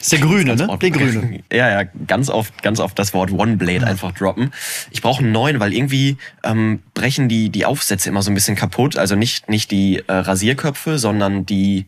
Ist 0.00 0.12
der 0.12 0.20
grüne, 0.20 0.56
ne? 0.56 0.68
oft- 0.70 0.80
Der 0.82 0.90
grüne. 0.90 1.42
Ja, 1.52 1.82
ja, 1.82 1.88
ganz 2.06 2.30
oft, 2.30 2.62
ganz 2.62 2.80
oft 2.80 2.98
das 2.98 3.12
Wort 3.12 3.32
One 3.32 3.58
Blade 3.58 3.86
einfach 3.86 4.12
droppen. 4.12 4.50
Ich 4.90 5.02
brauche 5.02 5.22
einen 5.22 5.32
neuen, 5.32 5.60
weil 5.60 5.74
irgendwie 5.74 6.16
ähm, 6.42 6.82
brechen 6.94 7.28
die 7.28 7.50
die 7.50 7.66
Aufsätze 7.66 8.08
immer 8.08 8.22
so 8.22 8.30
ein 8.30 8.34
bisschen 8.34 8.56
kaputt. 8.56 8.96
Also 8.96 9.14
nicht 9.14 9.50
nicht 9.50 9.70
die 9.70 10.02
äh, 10.06 10.12
Rasierköpfe, 10.12 10.98
sondern 10.98 11.44
die 11.44 11.84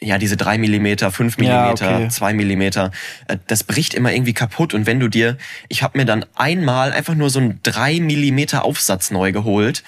ja, 0.00 0.18
diese 0.18 0.36
drei 0.36 0.58
Millimeter, 0.58 1.10
fünf 1.10 1.38
Millimeter, 1.38 2.08
zwei 2.08 2.32
Millimeter, 2.32 2.92
äh, 3.26 3.38
das 3.46 3.64
bricht 3.64 3.94
immer 3.94 4.12
irgendwie 4.12 4.34
kaputt. 4.34 4.74
Und 4.74 4.86
wenn 4.86 5.00
du 5.00 5.08
dir, 5.08 5.36
ich 5.68 5.82
habe 5.82 5.98
mir 5.98 6.04
dann 6.04 6.24
einmal 6.34 6.92
einfach 6.92 7.14
nur 7.14 7.30
so 7.30 7.40
einen 7.40 7.60
drei 7.62 8.00
Millimeter 8.00 8.64
Aufsatz 8.64 9.10
neu 9.10 9.32
geholt. 9.32 9.82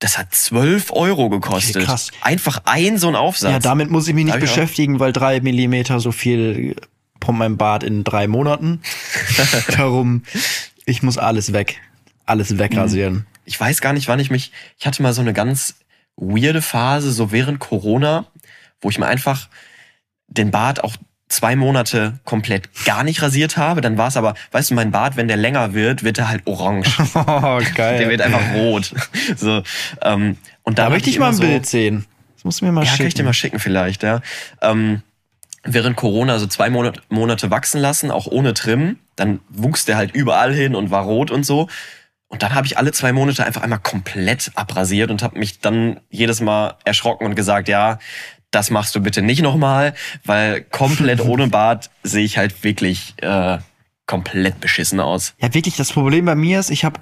Das 0.00 0.18
hat 0.18 0.34
12 0.34 0.92
Euro 0.92 1.30
gekostet. 1.30 1.76
Okay, 1.76 1.84
krass. 1.86 2.10
Einfach 2.20 2.62
ein 2.64 2.98
so 2.98 3.08
ein 3.08 3.14
Aufsatz. 3.14 3.52
Ja, 3.52 3.58
damit 3.58 3.90
muss 3.90 4.08
ich 4.08 4.14
mich 4.14 4.24
nicht 4.24 4.40
beschäftigen, 4.40 4.98
weil 4.98 5.12
drei 5.12 5.40
Millimeter 5.40 6.00
so 6.00 6.12
viel 6.12 6.76
pumpt 7.20 7.38
mein 7.38 7.56
Bart 7.56 7.84
in 7.84 8.04
drei 8.04 8.26
Monaten. 8.26 8.82
Darum, 9.76 10.24
ich 10.84 11.02
muss 11.02 11.16
alles 11.16 11.52
weg. 11.52 11.80
Alles 12.26 12.58
wegrasieren. 12.58 13.26
ich 13.44 13.58
weiß 13.58 13.80
gar 13.80 13.92
nicht, 13.92 14.08
wann 14.08 14.18
ich 14.18 14.30
mich. 14.30 14.50
Ich 14.78 14.86
hatte 14.86 15.02
mal 15.02 15.12
so 15.12 15.20
eine 15.20 15.32
ganz 15.32 15.76
weirde 16.16 16.62
Phase, 16.62 17.12
so 17.12 17.32
während 17.32 17.58
Corona, 17.60 18.26
wo 18.80 18.90
ich 18.90 18.98
mir 18.98 19.06
einfach 19.06 19.48
den 20.28 20.50
Bart 20.50 20.82
auch 20.82 20.96
zwei 21.28 21.56
Monate 21.56 22.18
komplett 22.24 22.68
gar 22.84 23.02
nicht 23.02 23.22
rasiert 23.22 23.56
habe. 23.56 23.80
Dann 23.80 23.96
war 23.98 24.08
es 24.08 24.16
aber, 24.16 24.34
weißt 24.52 24.70
du, 24.70 24.74
mein 24.74 24.90
Bart, 24.90 25.16
wenn 25.16 25.26
der 25.28 25.36
länger 25.36 25.74
wird, 25.74 26.04
wird 26.04 26.18
er 26.18 26.28
halt 26.28 26.46
orange. 26.46 26.88
Oh, 27.14 27.60
Der 27.76 28.08
wird 28.08 28.20
geil. 28.20 28.20
einfach 28.22 28.54
rot. 28.54 28.92
So, 29.36 29.62
ähm, 30.02 30.36
und 30.62 30.78
Da 30.78 30.84
dann 30.84 30.92
möchte 30.92 31.10
ich 31.10 31.18
mal 31.18 31.32
ein 31.32 31.38
Bild 31.38 31.66
sehen. 31.66 32.06
Das 32.36 32.44
musst 32.44 32.60
du 32.60 32.66
mir 32.66 32.72
mal 32.72 32.84
Ja, 32.84 32.90
kann 32.96 33.06
ich 33.06 33.14
dir 33.14 33.18
schicken. 33.18 33.24
mal 33.26 33.32
schicken 33.32 33.58
vielleicht, 33.58 34.02
ja. 34.02 34.20
Ähm, 34.60 35.02
während 35.62 35.96
Corona 35.96 36.38
so 36.38 36.46
zwei 36.46 36.68
Monate, 36.70 37.00
Monate 37.08 37.50
wachsen 37.50 37.80
lassen, 37.80 38.10
auch 38.10 38.26
ohne 38.26 38.52
Trim, 38.54 38.98
dann 39.16 39.40
wuchs 39.48 39.84
der 39.86 39.96
halt 39.96 40.14
überall 40.14 40.52
hin 40.52 40.74
und 40.74 40.90
war 40.90 41.04
rot 41.04 41.30
und 41.30 41.44
so. 41.44 41.68
Und 42.28 42.42
dann 42.42 42.54
habe 42.54 42.66
ich 42.66 42.76
alle 42.78 42.92
zwei 42.92 43.12
Monate 43.12 43.44
einfach 43.46 43.62
einmal 43.62 43.78
komplett 43.78 44.50
abrasiert 44.56 45.10
und 45.10 45.22
habe 45.22 45.38
mich 45.38 45.60
dann 45.60 46.00
jedes 46.10 46.40
Mal 46.40 46.74
erschrocken 46.84 47.26
und 47.26 47.34
gesagt, 47.34 47.68
ja, 47.68 47.98
das 48.54 48.70
machst 48.70 48.94
du 48.94 49.00
bitte 49.00 49.22
nicht 49.22 49.42
nochmal, 49.42 49.94
weil 50.24 50.62
komplett 50.62 51.20
ohne 51.24 51.48
Bart 51.48 51.90
sehe 52.02 52.24
ich 52.24 52.38
halt 52.38 52.62
wirklich 52.62 53.14
äh, 53.18 53.58
komplett 54.06 54.60
beschissen 54.60 55.00
aus. 55.00 55.34
Ja, 55.40 55.52
wirklich, 55.54 55.76
das 55.76 55.92
Problem 55.92 56.24
bei 56.24 56.34
mir 56.34 56.60
ist, 56.60 56.70
ich 56.70 56.84
habe 56.84 57.00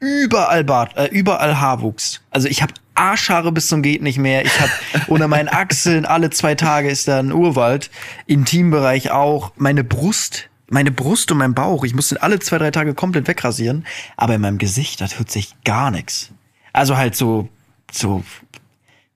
überall 0.00 0.64
Bart, 0.64 0.96
äh, 0.96 1.06
überall 1.06 1.60
Haarwuchs. 1.60 2.22
Also 2.30 2.48
ich 2.48 2.62
habe 2.62 2.74
Arschhaare 2.94 3.52
bis 3.52 3.68
zum 3.68 3.82
geht 3.82 4.02
nicht 4.02 4.18
mehr. 4.18 4.44
Ich 4.44 4.60
habe 4.60 4.72
unter 5.06 5.28
meinen 5.28 5.48
Achseln 5.48 6.04
alle 6.04 6.30
zwei 6.30 6.54
Tage 6.54 6.88
ist 6.88 7.08
da 7.08 7.18
ein 7.18 7.32
Urwald. 7.32 7.90
Intimbereich 8.26 9.10
auch. 9.10 9.52
Meine 9.56 9.84
Brust, 9.84 10.48
meine 10.68 10.90
Brust 10.90 11.30
und 11.32 11.38
mein 11.38 11.54
Bauch. 11.54 11.84
Ich 11.84 11.94
muss 11.94 12.08
den 12.08 12.18
alle 12.18 12.38
zwei 12.38 12.58
drei 12.58 12.70
Tage 12.70 12.94
komplett 12.94 13.28
wegrasieren. 13.28 13.86
Aber 14.16 14.34
in 14.34 14.40
meinem 14.40 14.58
Gesicht, 14.58 15.00
da 15.00 15.08
tut 15.08 15.30
sich 15.30 15.54
gar 15.64 15.90
nichts. 15.90 16.30
Also 16.72 16.96
halt 16.96 17.16
so 17.16 17.48
so 17.90 18.22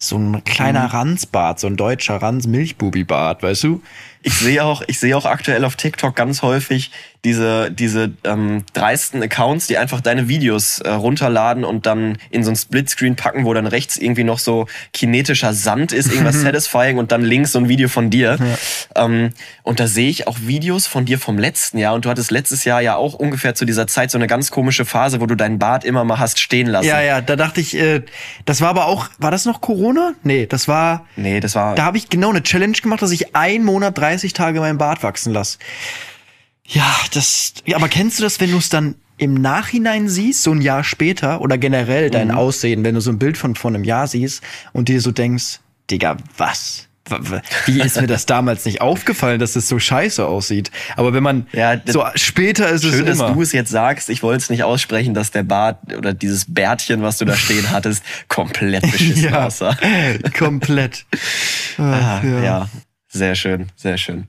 so 0.02 0.16
ein 0.16 0.42
kleiner 0.44 0.86
Ranzbart, 0.86 1.60
so 1.60 1.66
ein 1.66 1.76
deutscher 1.76 2.16
Ranz-Milchbubi-Bart, 2.16 3.42
weißt 3.42 3.64
du? 3.64 3.82
Ich 4.22 4.35
sehe 4.35 4.62
auch, 4.64 4.83
ich 4.87 4.98
sehe 4.98 5.16
auch 5.16 5.24
aktuell 5.26 5.64
auf 5.64 5.76
TikTok 5.76 6.14
ganz 6.14 6.42
häufig 6.42 6.90
diese, 7.24 7.70
diese 7.70 8.12
ähm, 8.24 8.64
dreisten 8.72 9.22
Accounts, 9.22 9.66
die 9.66 9.76
einfach 9.76 10.00
deine 10.00 10.28
Videos 10.28 10.78
äh, 10.80 10.88
runterladen 10.88 11.64
und 11.64 11.85
dann 11.85 12.16
in 12.30 12.44
so 12.44 12.50
ein 12.50 12.56
Splitscreen 12.56 13.14
packen, 13.14 13.44
wo 13.44 13.52
dann 13.52 13.66
rechts 13.66 13.98
irgendwie 13.98 14.24
noch 14.24 14.38
so 14.38 14.66
kinetischer 14.94 15.52
Sand 15.52 15.92
ist, 15.92 16.11
irgendwas 16.11 16.40
satisfying 16.40 16.96
und 16.96 17.12
dann 17.12 17.22
links 17.22 17.52
so 17.52 17.59
ein 17.59 17.68
Video 17.68 17.88
von 17.88 18.09
dir. 18.09 18.38
Ähm, 18.94 19.30
und 19.62 19.80
da 19.80 19.87
sehe 19.87 20.09
ich 20.09 20.26
auch 20.28 20.38
Videos 20.40 20.87
von 20.87 21.04
dir 21.04 21.18
vom 21.18 21.38
letzten 21.38 21.76
Jahr 21.76 21.94
und 21.94 22.06
du 22.06 22.11
hattest 22.11 22.30
letztes 22.30 22.64
Jahr 22.64 22.80
ja 22.80 22.96
auch 22.96 23.12
ungefähr 23.14 23.54
zu 23.54 23.66
dieser 23.66 23.87
Zeit 23.87 24.11
so 24.11 24.16
eine 24.16 24.26
ganz 24.26 24.50
komische 24.50 24.87
Phase, 24.87 25.20
wo 25.20 25.26
du 25.26 25.35
deinen 25.35 25.59
Bart 25.59 25.85
immer 25.85 26.04
mal 26.04 26.18
hast 26.18 26.38
stehen 26.38 26.68
lassen. 26.68 26.88
Ja, 26.88 27.02
ja, 27.02 27.20
da 27.20 27.37
dachte 27.37 27.61
ich, 27.61 27.76
äh, 27.76 28.02
das 28.46 28.62
war 28.62 28.70
aber 28.70 28.87
auch, 28.87 29.09
war 29.18 29.30
das 29.30 29.44
noch 29.44 29.61
Corona? 29.61 30.14
Nee, 30.22 30.46
das 30.46 30.68
war, 30.68 31.06
Nee, 31.16 31.40
das 31.40 31.54
war. 31.54 31.74
da 31.74 31.85
habe 31.85 31.98
ich 31.98 32.09
genau 32.09 32.30
eine 32.30 32.42
Challenge 32.42 32.72
gemacht, 32.72 33.02
dass 33.02 33.11
ich 33.11 33.37
einen 33.37 33.64
Monat 33.64 33.94
30 34.11 34.33
Tage 34.33 34.59
meinen 34.61 34.79
Bart 34.79 35.03
wachsen 35.03 35.33
lasse. 35.33 35.59
Ja, 36.66 36.94
das, 37.12 37.55
ja, 37.64 37.77
aber 37.77 37.88
kennst 37.88 38.18
du 38.18 38.23
das, 38.23 38.40
wenn 38.40 38.51
du 38.51 38.59
es 38.59 38.68
dann 38.68 38.94
im 39.18 39.35
Nachhinein 39.35 40.09
siehst, 40.09 40.42
so 40.42 40.53
ein 40.53 40.61
Jahr 40.62 40.83
später 40.83 41.40
oder 41.40 41.59
generell 41.59 42.11
dein 42.11 42.31
Aussehen, 42.31 42.85
wenn 42.85 42.94
du 42.94 43.01
so 43.01 43.11
ein 43.11 43.18
Bild 43.18 43.37
von 43.37 43.55
vor 43.55 43.70
einem 43.70 43.85
Jahr 43.85 44.07
siehst 44.07 44.42
und 44.73 44.88
dir 44.88 45.01
so 45.01 45.11
denkst, 45.12 45.61
Digga, 45.90 46.16
was? 46.38 46.87
Wie 47.66 47.81
ist 47.81 48.01
mir 48.01 48.07
das 48.07 48.25
damals 48.25 48.64
nicht 48.66 48.81
aufgefallen, 48.81 49.40
dass 49.40 49.57
es 49.57 49.66
so 49.68 49.81
scheiße 49.81 50.25
aussieht? 50.25 50.70
Aber 50.96 51.12
wenn 51.12 51.25
man 51.25 51.49
Ja, 51.53 51.75
das- 51.75 51.92
so 51.94 52.05
später 52.14 52.68
ist 52.68 52.83
Schön, 52.85 53.01
es 53.01 53.05
dass 53.05 53.18
immer. 53.18 53.33
du 53.35 53.42
es 53.42 53.51
jetzt 53.53 53.70
sagst. 53.70 54.09
Ich 54.11 54.23
wollte 54.23 54.38
es 54.42 54.49
nicht 54.51 54.62
aussprechen, 54.62 55.12
dass 55.12 55.33
der 55.33 55.42
Bart 55.42 55.79
oder 55.96 56.14
dieses 56.14 56.44
Bärtchen, 56.46 57.03
was 57.03 57.18
du 57.18 57.25
da 57.25 57.35
stehen 57.37 57.70
hattest, 57.73 58.05
komplett 58.29 58.83
beschissen 58.90 59.25
ja, 59.33 59.46
aussah. 59.46 59.77
komplett. 60.38 61.05
Ah, 61.79 62.20
ja. 62.23 62.68
Sehr 63.11 63.35
schön, 63.35 63.66
sehr 63.77 63.99
schön. 63.99 64.29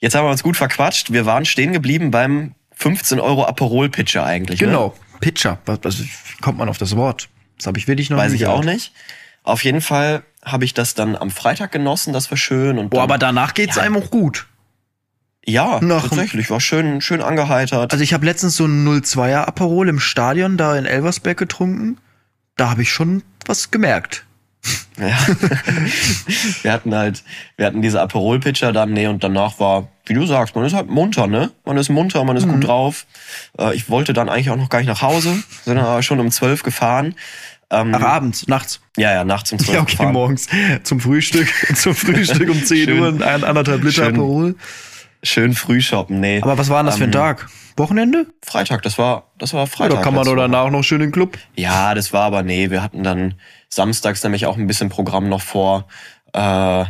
Jetzt 0.00 0.14
haben 0.14 0.24
wir 0.26 0.30
uns 0.30 0.42
gut 0.44 0.56
verquatscht. 0.56 1.12
Wir 1.12 1.26
waren 1.26 1.44
stehen 1.44 1.72
geblieben 1.72 2.10
beim 2.12 2.54
15 2.76 3.18
Euro 3.18 3.44
Aperol-Pitcher 3.46 4.24
eigentlich. 4.24 4.60
Ne? 4.60 4.68
Genau. 4.68 4.94
Pitcher. 5.20 5.58
Was, 5.66 6.00
kommt 6.40 6.58
man 6.58 6.68
auf 6.68 6.78
das 6.78 6.94
Wort? 6.94 7.28
Das 7.56 7.66
habe 7.66 7.78
ich 7.78 7.88
wirklich 7.88 8.08
noch 8.10 8.18
Weiß 8.18 8.30
nie 8.30 8.36
ich 8.36 8.40
gehört. 8.42 8.58
auch 8.58 8.64
nicht. 8.64 8.92
Auf 9.42 9.64
jeden 9.64 9.80
Fall 9.80 10.22
habe 10.44 10.64
ich 10.64 10.74
das 10.74 10.94
dann 10.94 11.16
am 11.16 11.30
Freitag 11.32 11.72
genossen. 11.72 12.12
Das 12.12 12.30
war 12.30 12.38
schön. 12.38 12.78
Und 12.78 12.90
Boah, 12.90 13.02
aber 13.02 13.18
danach 13.18 13.54
geht's 13.54 13.74
Ja. 13.76 13.82
einem 13.82 13.96
auch 13.96 14.10
gut. 14.10 14.46
ja, 15.44 15.80
nach- 15.80 16.02
tatsächlich. 16.08 16.50
War 16.50 16.60
schön, 16.60 17.00
schön 17.00 17.22
angeheitert. 17.22 17.90
Also 17.92 18.04
ich 18.04 18.12
habe 18.12 18.24
letztens 18.26 18.54
so 18.56 18.66
ein 18.66 18.84
02er 18.84 19.48
Aperol 19.48 19.88
im 19.88 19.98
Stadion 19.98 20.56
da 20.56 20.76
in 20.76 20.84
Elversberg 20.86 21.36
getrunken. 21.38 21.98
Da 22.56 22.70
habe 22.70 22.82
ich 22.82 22.92
schon 22.92 23.22
was 23.46 23.70
gemerkt. 23.72 24.24
Ja. 24.98 25.16
wir 26.62 26.72
hatten 26.72 26.94
halt, 26.94 27.22
wir 27.56 27.66
hatten 27.66 27.82
diese 27.82 28.00
Aperol-Pitcher 28.02 28.72
dann, 28.72 28.92
nee, 28.92 29.06
und 29.06 29.22
danach 29.22 29.60
war, 29.60 29.88
wie 30.06 30.14
du 30.14 30.26
sagst, 30.26 30.56
man 30.56 30.64
ist 30.64 30.74
halt 30.74 30.88
munter, 30.90 31.26
ne? 31.28 31.50
Man 31.64 31.76
ist 31.76 31.88
munter, 31.88 32.24
man 32.24 32.36
ist 32.36 32.46
Mhm. 32.46 32.54
gut 32.54 32.66
drauf. 32.66 33.06
Äh, 33.58 33.74
ich 33.76 33.88
wollte 33.88 34.12
dann 34.12 34.28
eigentlich 34.28 34.50
auch 34.50 34.56
noch 34.56 34.68
gar 34.68 34.78
nicht 34.80 34.88
nach 34.88 35.02
Hause, 35.02 35.36
sondern 35.64 35.84
aber 35.86 36.02
schon 36.02 36.18
um 36.18 36.30
zwölf 36.32 36.62
gefahren. 36.64 37.14
Ähm, 37.70 37.94
Ach, 37.94 38.00
abends, 38.02 38.48
nachts. 38.48 38.80
ja, 38.96 39.12
ja, 39.12 39.24
nachts 39.24 39.52
um 39.52 39.58
zwölf 39.60 39.74
Ja, 39.76 39.82
okay, 39.82 39.92
gefahren. 39.92 40.12
morgens 40.12 40.48
zum 40.82 40.98
Frühstück. 41.00 41.48
zum 41.76 41.94
Frühstück 41.94 42.48
um 42.50 42.64
10 42.64 42.84
Schön. 42.86 43.00
Uhr, 43.00 43.26
ein, 43.26 43.44
anderthalb 43.44 43.82
Liter 43.84 44.04
Schön. 44.06 44.14
Aperol. 44.16 44.56
Schön 45.22 45.52
früh 45.54 45.80
shoppen, 45.80 46.20
nee. 46.20 46.40
Aber 46.42 46.58
was 46.58 46.68
war 46.70 46.78
denn 46.78 46.86
das 46.86 46.96
für 46.96 47.04
ein 47.04 47.08
Ähm, 47.10 47.12
Tag? 47.12 47.48
Wochenende? 47.76 48.26
Freitag, 48.44 48.82
das 48.82 48.98
war, 48.98 49.28
das 49.38 49.52
war 49.52 49.66
Freitag. 49.68 49.98
da 49.98 50.02
kann 50.02 50.14
man 50.14 50.24
doch 50.24 50.34
danach 50.36 50.70
noch 50.70 50.82
schön 50.82 51.00
in 51.00 51.08
den 51.08 51.12
Club. 51.12 51.38
Ja, 51.56 51.94
das 51.94 52.12
war 52.12 52.22
aber 52.22 52.42
nee, 52.42 52.70
wir 52.70 52.82
hatten 52.82 53.02
dann 53.04 53.34
samstags 53.68 54.22
nämlich 54.22 54.46
auch 54.46 54.56
ein 54.56 54.66
bisschen 54.66 54.88
Programm 54.88 55.28
noch 55.28 55.42
vor. 55.42 55.86
Äh, 56.32 56.84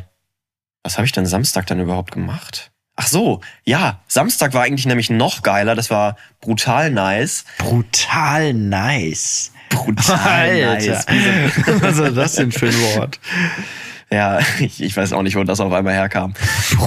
was 0.82 0.96
habe 0.96 1.04
ich 1.04 1.12
denn 1.12 1.26
Samstag 1.26 1.66
dann 1.66 1.80
überhaupt 1.80 2.12
gemacht? 2.12 2.70
Ach 2.96 3.06
so, 3.06 3.40
ja, 3.64 4.00
Samstag 4.08 4.54
war 4.54 4.64
eigentlich 4.64 4.86
nämlich 4.86 5.08
noch 5.08 5.42
geiler. 5.42 5.74
Das 5.74 5.90
war 5.90 6.16
brutal 6.40 6.90
nice. 6.90 7.44
Brutal 7.58 8.54
nice. 8.54 9.52
Brutal 9.68 10.60
nice. 10.60 11.06
Was 11.80 11.98
ist 11.98 12.16
das 12.16 12.32
denn 12.34 12.50
für 12.50 12.66
ein 12.66 12.96
Wort? 12.96 13.20
Ja, 14.10 14.40
ich, 14.60 14.82
ich 14.82 14.96
weiß 14.96 15.12
auch 15.12 15.22
nicht, 15.22 15.36
wo 15.36 15.44
das 15.44 15.60
auf 15.60 15.72
einmal 15.72 15.94
herkam. 15.94 16.34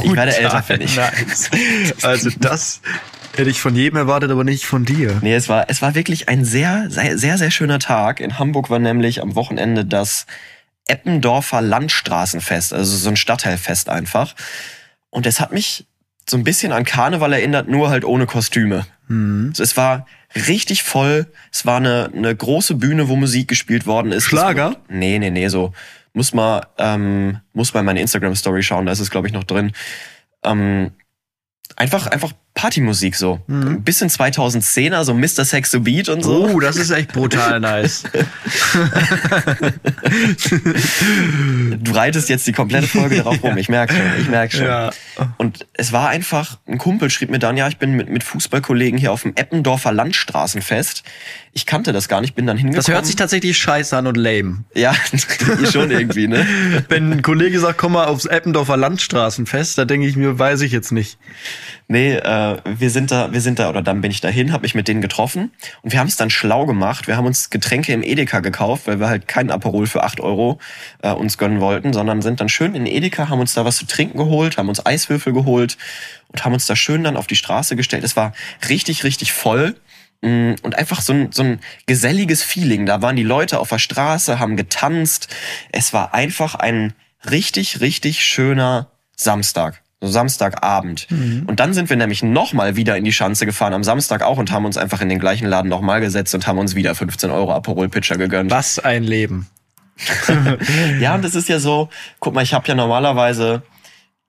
ich 0.03 0.15
werde 0.15 0.35
älter, 0.35 0.63
finde 0.63 0.85
ich. 0.85 0.99
Also 2.03 2.29
das 2.39 2.81
hätte 3.35 3.49
ich 3.49 3.61
von 3.61 3.75
jedem 3.75 3.97
erwartet, 3.97 4.31
aber 4.31 4.43
nicht 4.43 4.65
von 4.65 4.85
dir. 4.85 5.19
Nee, 5.21 5.35
es 5.35 5.47
war, 5.47 5.69
es 5.69 5.81
war 5.81 5.95
wirklich 5.95 6.29
ein 6.29 6.45
sehr, 6.45 6.89
sehr, 6.89 7.17
sehr, 7.17 7.37
sehr 7.37 7.51
schöner 7.51 7.79
Tag. 7.79 8.19
In 8.19 8.39
Hamburg 8.39 8.69
war 8.69 8.79
nämlich 8.79 9.21
am 9.21 9.35
Wochenende 9.35 9.85
das 9.85 10.25
Eppendorfer 10.87 11.61
Landstraßenfest, 11.61 12.73
also 12.73 12.97
so 12.97 13.09
ein 13.09 13.15
Stadtteilfest 13.15 13.87
einfach. 13.87 14.35
Und 15.09 15.25
es 15.25 15.39
hat 15.39 15.51
mich 15.51 15.85
so 16.29 16.37
ein 16.37 16.43
bisschen 16.43 16.71
an 16.71 16.83
Karneval 16.83 17.33
erinnert, 17.33 17.67
nur 17.67 17.89
halt 17.89 18.03
ohne 18.03 18.25
Kostüme. 18.25 18.85
Also 19.49 19.63
es 19.63 19.77
war 19.77 20.05
richtig 20.47 20.83
voll. 20.83 21.27
Es 21.51 21.65
war 21.65 21.77
eine, 21.77 22.09
eine 22.15 22.35
große 22.35 22.75
Bühne, 22.75 23.09
wo 23.09 23.15
Musik 23.15 23.47
gespielt 23.47 23.85
worden 23.85 24.11
ist. 24.11 24.23
Schlager? 24.23 24.71
Das, 24.71 24.77
nee, 24.89 25.19
nee, 25.19 25.29
nee, 25.29 25.47
so. 25.49 25.73
Muss 26.13 26.33
mal, 26.33 26.67
ähm, 26.77 27.39
muss 27.53 27.73
mal 27.73 27.81
in 27.81 27.85
meine 27.85 28.01
Instagram-Story 28.01 28.63
schauen, 28.63 28.85
da 28.85 28.91
ist 28.91 28.99
es, 28.99 29.11
glaube 29.11 29.27
ich, 29.27 29.33
noch 29.33 29.45
drin. 29.45 29.71
Ähm, 30.43 30.91
einfach, 31.75 32.07
einfach 32.07 32.33
Partymusik 32.53 33.15
so. 33.15 33.39
Ein 33.47 33.81
bisschen 33.81 34.09
2010er, 34.09 35.03
so 35.05 35.13
Mr. 35.13 35.45
Sex 35.45 35.71
the 35.71 35.79
Beat 35.79 36.09
und 36.09 36.21
so. 36.23 36.47
Oh, 36.47 36.59
das 36.59 36.75
ist 36.75 36.91
echt 36.91 37.13
brutal 37.13 37.59
nice. 37.61 38.03
Du 41.79 41.91
reitest 41.93 42.29
jetzt 42.29 42.45
die 42.47 42.51
komplette 42.51 42.87
Folge 42.87 43.17
darauf 43.17 43.41
rum. 43.43 43.57
Ich 43.61 43.69
merke 43.69 43.93
schon, 43.93 44.05
ich 44.19 44.27
merke 44.27 44.57
schon. 44.57 44.65
Ja. 44.65 44.89
Und 45.37 45.67
es 45.73 45.91
war 45.91 46.09
einfach, 46.09 46.57
ein 46.67 46.77
Kumpel 46.77 47.09
schrieb 47.09 47.29
mir 47.29 47.37
dann, 47.37 47.57
ja, 47.57 47.67
ich 47.67 47.77
bin 47.77 47.91
mit, 47.91 48.09
mit 48.09 48.23
Fußballkollegen 48.23 48.97
hier 48.97 49.11
auf 49.11 49.21
dem 49.21 49.35
Eppendorfer 49.35 49.91
Landstraßenfest. 49.91 51.03
Ich 51.53 51.65
kannte 51.65 51.91
das 51.91 52.07
gar 52.07 52.21
nicht, 52.21 52.33
bin 52.33 52.47
dann 52.47 52.57
hingekommen. 52.57 52.85
Das 52.85 52.87
hört 52.87 53.05
sich 53.05 53.17
tatsächlich 53.17 53.57
scheiße 53.57 53.95
an 53.95 54.07
und 54.07 54.17
lame. 54.17 54.63
Ja, 54.73 54.95
schon 55.71 55.91
irgendwie, 55.91 56.27
ne? 56.27 56.47
Wenn 56.89 57.11
ein 57.11 57.21
Kollege 57.21 57.59
sagt, 57.59 57.77
komm 57.77 57.93
mal 57.93 58.05
aufs 58.05 58.25
Eppendorfer 58.25 58.77
Landstraßenfest, 58.77 59.77
da 59.77 59.85
denke 59.85 60.07
ich 60.07 60.15
mir, 60.15 60.39
weiß 60.39 60.61
ich 60.61 60.71
jetzt 60.71 60.91
nicht. 60.91 61.17
Nee, 61.87 62.13
äh, 62.13 62.23
wir 62.65 62.89
sind 62.89 63.11
da, 63.11 63.31
wir 63.33 63.41
sind 63.41 63.59
da, 63.59 63.69
oder 63.69 63.81
dann 63.81 64.01
bin 64.01 64.11
ich 64.11 64.21
dahin, 64.21 64.51
habe 64.51 64.63
mich 64.63 64.75
mit 64.75 64.87
denen 64.87 65.01
getroffen 65.01 65.51
und 65.81 65.91
wir 65.91 65.99
haben 65.99 66.07
es 66.07 66.17
dann 66.17 66.29
schlau 66.29 66.65
gemacht. 66.65 67.07
Wir 67.07 67.17
haben 67.17 67.25
uns 67.25 67.49
Getränke 67.49 67.93
im 67.93 68.03
Edeka 68.03 68.39
gekauft, 68.39 68.87
weil 68.87 68.99
wir 68.99 69.07
halt 69.09 69.27
kein 69.27 69.51
Aperol 69.51 69.87
für 69.87 70.03
8 70.03 70.19
Euro 70.19 70.59
äh, 71.01 71.11
uns 71.11 71.37
gönnen 71.37 71.59
wollten, 71.61 71.93
sondern 71.93 72.21
sind 72.21 72.39
dann 72.39 72.49
schön 72.49 72.75
in 72.75 72.85
Edeka, 72.85 73.29
haben 73.29 73.39
uns 73.39 73.53
da 73.53 73.65
was 73.65 73.77
zu 73.77 73.85
trinken 73.85 74.17
geholt, 74.17 74.57
haben 74.57 74.69
uns 74.69 74.85
Eiswürfel 74.85 75.33
geholt 75.33 75.77
und 76.29 76.45
haben 76.45 76.53
uns 76.53 76.65
da 76.65 76.75
schön 76.75 77.03
dann 77.03 77.17
auf 77.17 77.27
die 77.27 77.35
Straße 77.35 77.75
gestellt. 77.75 78.03
Es 78.03 78.15
war 78.15 78.33
richtig, 78.69 79.03
richtig 79.03 79.33
voll. 79.33 79.75
Mm, 80.21 80.53
Und 80.61 80.77
einfach 80.77 81.01
so 81.01 81.13
ein, 81.13 81.31
so 81.31 81.43
ein 81.43 81.59
geselliges 81.85 82.43
Feeling. 82.43 82.85
Da 82.85 83.01
waren 83.01 83.15
die 83.15 83.23
Leute 83.23 83.59
auf 83.59 83.69
der 83.69 83.79
Straße, 83.79 84.39
haben 84.39 84.55
getanzt. 84.55 85.27
Es 85.71 85.93
war 85.93 86.13
einfach 86.13 86.55
ein 86.55 86.93
richtig, 87.29 87.81
richtig 87.81 88.23
schöner 88.23 88.91
Samstag. 89.15 89.80
So 90.01 90.07
Samstagabend. 90.07 91.07
Und 91.47 91.59
dann 91.59 91.73
sind 91.73 91.89
wir 91.89 91.95
nämlich 91.95 92.23
nochmal 92.23 92.75
wieder 92.75 92.97
in 92.97 93.03
die 93.03 93.13
Schanze 93.13 93.45
gefahren, 93.45 93.73
am 93.73 93.83
Samstag 93.83 94.23
auch, 94.23 94.39
und 94.39 94.51
haben 94.51 94.65
uns 94.65 94.75
einfach 94.75 94.99
in 95.01 95.09
den 95.09 95.19
gleichen 95.19 95.47
Laden 95.47 95.69
nochmal 95.69 96.01
gesetzt 96.01 96.33
und 96.33 96.47
haben 96.47 96.57
uns 96.57 96.73
wieder 96.73 96.95
15 96.95 97.29
Euro 97.29 97.53
Aperol 97.53 97.87
Pitcher 97.87 98.17
gegönnt. 98.17 98.49
Was 98.49 98.79
ein 98.79 99.03
Leben. 99.03 99.47
Ja, 100.99 101.15
und 101.15 101.23
das 101.23 101.35
ist 101.35 101.49
ja 101.49 101.59
so, 101.59 101.89
guck 102.19 102.33
mal, 102.33 102.43
ich 102.43 102.53
habe 102.53 102.67
ja 102.67 102.75
normalerweise 102.75 103.61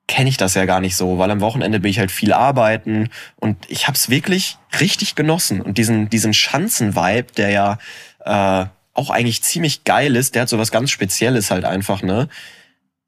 kenne 0.07 0.29
ich 0.29 0.37
das 0.37 0.55
ja 0.55 0.65
gar 0.67 0.81
nicht 0.81 0.97
so, 0.97 1.19
weil 1.19 1.31
am 1.31 1.41
Wochenende 1.41 1.81
bin 1.81 1.91
ich 1.91 1.99
halt 1.99 2.11
viel 2.11 2.33
arbeiten 2.33 3.09
und 3.37 3.57
ich 3.69 3.87
habe 3.87 3.97
es 3.97 4.11
wirklich 4.11 4.59
richtig 4.81 5.15
genossen 5.15 5.63
und 5.63 5.79
diesen 5.79 6.11
diesen 6.11 6.35
Schanzen-Vibe, 6.35 7.33
der 7.37 7.51
ja 7.51 7.79
äh, 8.25 8.67
auch 8.95 9.11
eigentlich 9.11 9.43
ziemlich 9.43 9.85
geil 9.85 10.17
ist, 10.17 10.35
der 10.35 10.43
hat 10.43 10.49
so 10.49 10.59
was 10.59 10.71
ganz 10.71 10.91
Spezielles 10.91 11.51
halt 11.51 11.65
einfach, 11.65 12.03
ne? 12.03 12.29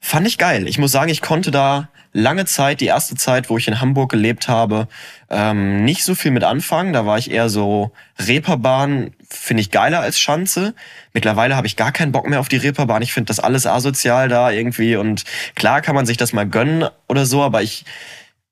Fand 0.06 0.26
ich 0.26 0.36
geil. 0.36 0.68
Ich 0.68 0.76
muss 0.76 0.92
sagen, 0.92 1.10
ich 1.10 1.22
konnte 1.22 1.50
da 1.50 1.88
lange 2.12 2.44
Zeit, 2.44 2.82
die 2.82 2.86
erste 2.86 3.14
Zeit, 3.14 3.48
wo 3.48 3.56
ich 3.56 3.66
in 3.68 3.80
Hamburg 3.80 4.10
gelebt 4.10 4.48
habe, 4.48 4.86
ähm, 5.30 5.82
nicht 5.82 6.04
so 6.04 6.14
viel 6.14 6.30
mit 6.30 6.44
anfangen. 6.44 6.92
Da 6.92 7.06
war 7.06 7.16
ich 7.16 7.30
eher 7.30 7.48
so 7.48 7.90
Reeperbahn, 8.18 9.12
finde 9.30 9.62
ich 9.62 9.70
geiler 9.70 10.00
als 10.00 10.20
Schanze. 10.20 10.74
Mittlerweile 11.14 11.56
habe 11.56 11.66
ich 11.66 11.76
gar 11.76 11.90
keinen 11.90 12.12
Bock 12.12 12.28
mehr 12.28 12.38
auf 12.40 12.50
die 12.50 12.58
Reeperbahn. 12.58 13.00
Ich 13.00 13.14
finde 13.14 13.28
das 13.28 13.40
alles 13.40 13.66
asozial 13.66 14.28
da 14.28 14.50
irgendwie. 14.50 14.96
Und 14.96 15.24
klar 15.54 15.80
kann 15.80 15.94
man 15.94 16.04
sich 16.04 16.18
das 16.18 16.34
mal 16.34 16.46
gönnen 16.46 16.86
oder 17.08 17.24
so, 17.24 17.42
aber 17.42 17.62
ich 17.62 17.86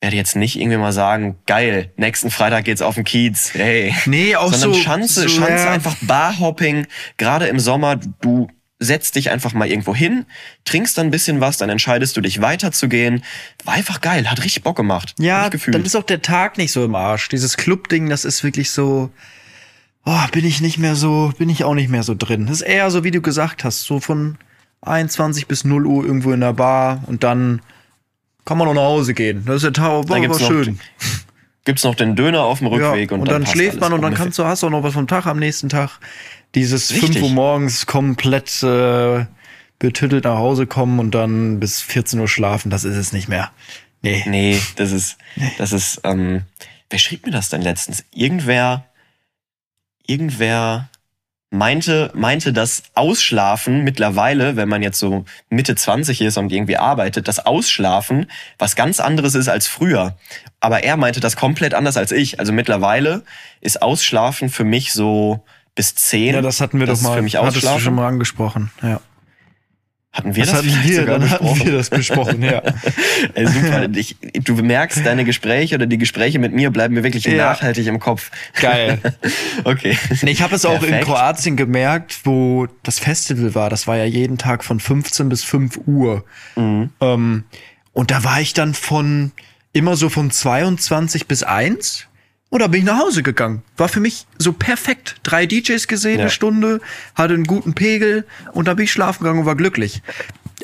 werde 0.01 0.17
jetzt 0.17 0.37
nicht 0.37 0.59
irgendwie 0.59 0.79
mal 0.79 0.93
sagen, 0.93 1.37
geil, 1.45 1.93
nächsten 1.99 2.31
Freitag 2.31 2.65
geht's 2.65 2.81
auf 2.81 2.95
den 2.95 3.05
Kiez. 3.05 3.53
Hey. 3.53 3.95
Nee, 4.07 4.37
auch 4.37 4.51
Sondern 4.55 4.73
so- 4.73 4.81
Schanze, 4.81 5.23
so, 5.23 5.29
Schanze 5.29 5.65
ja. 5.67 5.71
einfach 5.71 5.97
Barhopping, 6.01 6.87
gerade 7.19 7.47
im 7.49 7.61
Sommer, 7.61 7.97
du 8.23 8.49
setzt 8.83 9.17
dich 9.17 9.31
einfach 9.31 9.53
mal 9.53 9.69
irgendwo 9.69 9.95
hin, 9.95 10.27
trinkst 10.65 10.99
dann 10.99 11.07
ein 11.07 11.11
bisschen 11.11 11.41
was, 11.41 11.57
dann 11.57 11.71
entscheidest 11.71 12.17
du 12.17 12.21
dich 12.21 12.41
weiterzugehen. 12.41 13.23
War 13.65 13.75
einfach 13.75 14.01
geil, 14.01 14.31
hat 14.31 14.43
richtig 14.45 14.63
Bock 14.63 14.77
gemacht. 14.77 15.15
Ja, 15.19 15.49
dann 15.49 15.85
ist 15.85 15.97
auch 15.97 16.03
der 16.03 16.23
Tag 16.23 16.59
nicht 16.59 16.73
so 16.73 16.85
im 16.85 16.95
Arsch. 16.95 17.29
Dieses 17.29 17.57
Club-Ding, 17.57 18.09
das 18.09 18.25
ist 18.25 18.45
wirklich 18.45 18.71
so. 18.71 19.11
Oh, 20.05 20.27
bin 20.33 20.45
ich 20.45 20.61
nicht 20.61 20.79
mehr 20.79 20.97
so, 20.97 21.33
bin 21.39 21.49
ich 21.49 21.63
auch 21.63 21.75
nicht 21.75 21.89
mehr 21.89 22.03
so 22.03 22.17
drin. 22.19 22.47
Das 22.47 22.57
ist 22.57 22.63
eher 22.63 22.91
so, 22.91 23.05
wie 23.05 23.13
du 23.13 23.21
gesagt 23.21 23.63
hast, 23.63 23.83
so 23.85 24.01
von 24.01 24.37
21 24.81 25.47
bis 25.47 25.65
0 25.65 25.87
Uhr 25.87 26.05
irgendwo 26.05 26.33
in 26.33 26.41
der 26.41 26.53
Bar 26.53 27.05
und 27.07 27.23
dann 27.23 27.61
kann 28.45 28.59
man 28.59 28.67
noch 28.67 28.75
nach 28.75 28.83
Hause 28.83 29.15
gehen. 29.15 29.45
Das 29.47 29.57
ist 29.57 29.63
der 29.63 29.73
Tag, 29.73 30.09
war, 30.09 30.21
Dann 30.21 30.29
war 30.29 30.39
schön. 30.39 30.81
gibt's 31.65 31.85
noch 31.85 31.95
den 31.95 32.17
Döner 32.17 32.43
auf 32.43 32.59
dem 32.59 32.67
Rückweg 32.69 33.11
ja, 33.11 33.15
und, 33.15 33.23
und, 33.23 33.31
dann, 33.31 33.43
passt 33.43 33.55
schläft 33.55 33.81
man 33.81 33.93
und 33.93 34.03
dann 34.03 34.15
kannst 34.15 34.39
du, 34.39 34.45
hast 34.45 34.63
du 34.63 34.67
auch 34.67 34.71
noch 34.71 34.83
was 34.83 34.95
vom 34.95 35.07
Tag 35.07 35.27
am 35.27 35.39
nächsten 35.39 35.69
Tag. 35.69 36.01
Dieses 36.55 36.91
Richtig. 36.93 37.13
5 37.13 37.23
Uhr 37.23 37.31
morgens 37.31 37.87
komplett 37.87 38.63
äh, 38.63 39.27
betüttelt 39.79 40.25
nach 40.25 40.37
Hause 40.37 40.67
kommen 40.67 40.99
und 40.99 41.13
dann 41.13 41.59
bis 41.59 41.81
14 41.81 42.21
Uhr 42.21 42.29
schlafen, 42.29 42.71
das 42.71 42.85
ist 42.85 42.97
es 42.97 43.13
nicht 43.13 43.29
mehr. 43.29 43.51
Nee. 44.03 44.23
Nee, 44.27 44.61
das 44.77 44.93
ist, 44.93 45.19
das 45.59 45.73
ist, 45.73 46.01
ähm, 46.05 46.43
wer 46.91 46.99
schrieb 46.99 47.25
mir 47.27 47.33
das 47.33 47.49
denn 47.49 47.63
letztens? 47.63 48.05
Irgendwer, 48.13 48.85
irgendwer 50.07 50.89
meinte, 51.53 52.11
meinte, 52.15 52.53
dass 52.53 52.85
Ausschlafen 52.95 53.85
mittlerweile, 53.85 54.57
wenn 54.57 54.69
man 54.69 54.83
jetzt 54.83 54.99
so 54.99 55.25
Mitte 55.51 55.75
20 55.75 56.23
ist 56.23 56.39
und 56.39 56.51
irgendwie 56.51 56.79
arbeitet, 56.79 57.29
das 57.29 57.45
Ausschlafen 57.45 58.27
was 58.59 58.75
ganz 58.75 59.01
anderes 59.01 59.35
ist 59.35 59.49
als 59.49 59.67
früher. 59.67 60.17
Aber 60.61 60.83
er 60.83 60.97
meinte 60.97 61.21
das 61.21 61.37
komplett 61.37 61.75
anders 61.75 61.97
als 61.97 62.11
ich. 62.11 62.41
Also 62.41 62.53
mittlerweile 62.53 63.23
ist 63.61 63.83
Ausschlafen 63.83 64.49
für 64.49 64.65
mich 64.65 64.93
so 64.93 65.45
bis 65.75 65.95
10. 65.95 66.35
Ja, 66.35 66.41
das 66.43 66.61
hatten 66.61 66.79
wir 66.79 66.87
das 66.87 67.01
doch 67.03 67.09
mal. 67.11 67.17
Für 67.17 67.23
mich 67.23 67.37
hattest 67.37 67.65
du 67.65 67.79
schon 67.79 67.95
mal 67.95 68.07
angesprochen. 68.09 68.71
Ja. 68.83 69.01
Hatten 70.15 70.37
wir 70.37 70.45
das 70.45 70.53
das, 70.53 70.67
hatten 70.67 70.89
wir, 70.89 71.01
sogar 71.01 71.19
dann 71.21 71.31
hatten 71.31 71.45
besprochen? 71.47 71.67
wir 71.67 71.73
das 71.73 71.89
besprochen, 71.89 72.43
ja. 72.43 72.63
Ey, 73.35 73.47
super. 73.47 73.89
Ich, 73.95 74.17
du 74.45 74.57
merkst, 74.57 75.07
deine 75.07 75.25
Gespräche 75.25 75.77
oder 75.77 75.87
die 75.87 75.97
Gespräche 75.97 76.39
mit 76.39 76.53
mir 76.53 76.71
bleiben 76.71 76.93
mir 76.93 77.03
wirklich 77.03 77.25
Ja. 77.25 77.53
nachhaltig 77.53 77.87
im 77.87 77.99
Kopf. 77.99 78.31
Geil. 78.61 78.99
Okay. 79.65 79.97
Ich 80.23 80.43
habe 80.43 80.55
es 80.57 80.65
auch 80.67 80.75
in 80.83 80.89
Perfekt. 80.89 81.05
Kroatien 81.07 81.57
gemerkt, 81.57 82.21
wo 82.25 82.67
das 82.83 82.99
Festival 82.99 83.55
war. 83.55 83.71
Das 83.71 83.87
war 83.87 83.97
ja 83.97 84.05
jeden 84.05 84.37
Tag 84.37 84.65
von 84.65 84.81
15 84.81 85.29
bis 85.29 85.45
5 85.45 85.81
Uhr. 85.87 86.25
Mhm. 86.57 86.91
Ähm, 87.01 87.45
und 87.93 88.11
da 88.11 88.25
war 88.25 88.41
ich 88.41 88.53
dann 88.55 88.75
von 88.75 89.33
immer 89.73 89.97
so 89.97 90.09
von 90.11 90.31
22 90.31 91.27
bis 91.27 91.43
1. 91.43 92.07
Und 92.53 92.61
da 92.61 92.67
bin 92.67 92.81
ich 92.81 92.87
nach 92.87 92.99
Hause 92.99 93.23
gegangen. 93.23 93.63
War 93.79 93.89
für 93.89 94.01
mich 94.01 94.27
so 94.37 94.53
perfekt. 94.53 95.17
Drei 95.23 95.47
DJs 95.47 95.89
gesehen, 95.89 96.17
Ja. 96.19 96.25
eine 96.25 96.31
Stunde, 96.31 96.83
hatte 97.15 97.33
einen 97.33 97.45
guten 97.45 97.73
Pegel 97.73 98.27
und 98.53 98.69
dann 98.69 98.77
bin 98.77 98.85
ich 98.85 98.93
schlafen 98.93 99.21
gegangen 99.25 99.41
und 99.41 99.47
war 99.47 99.57
glücklich. 99.57 100.03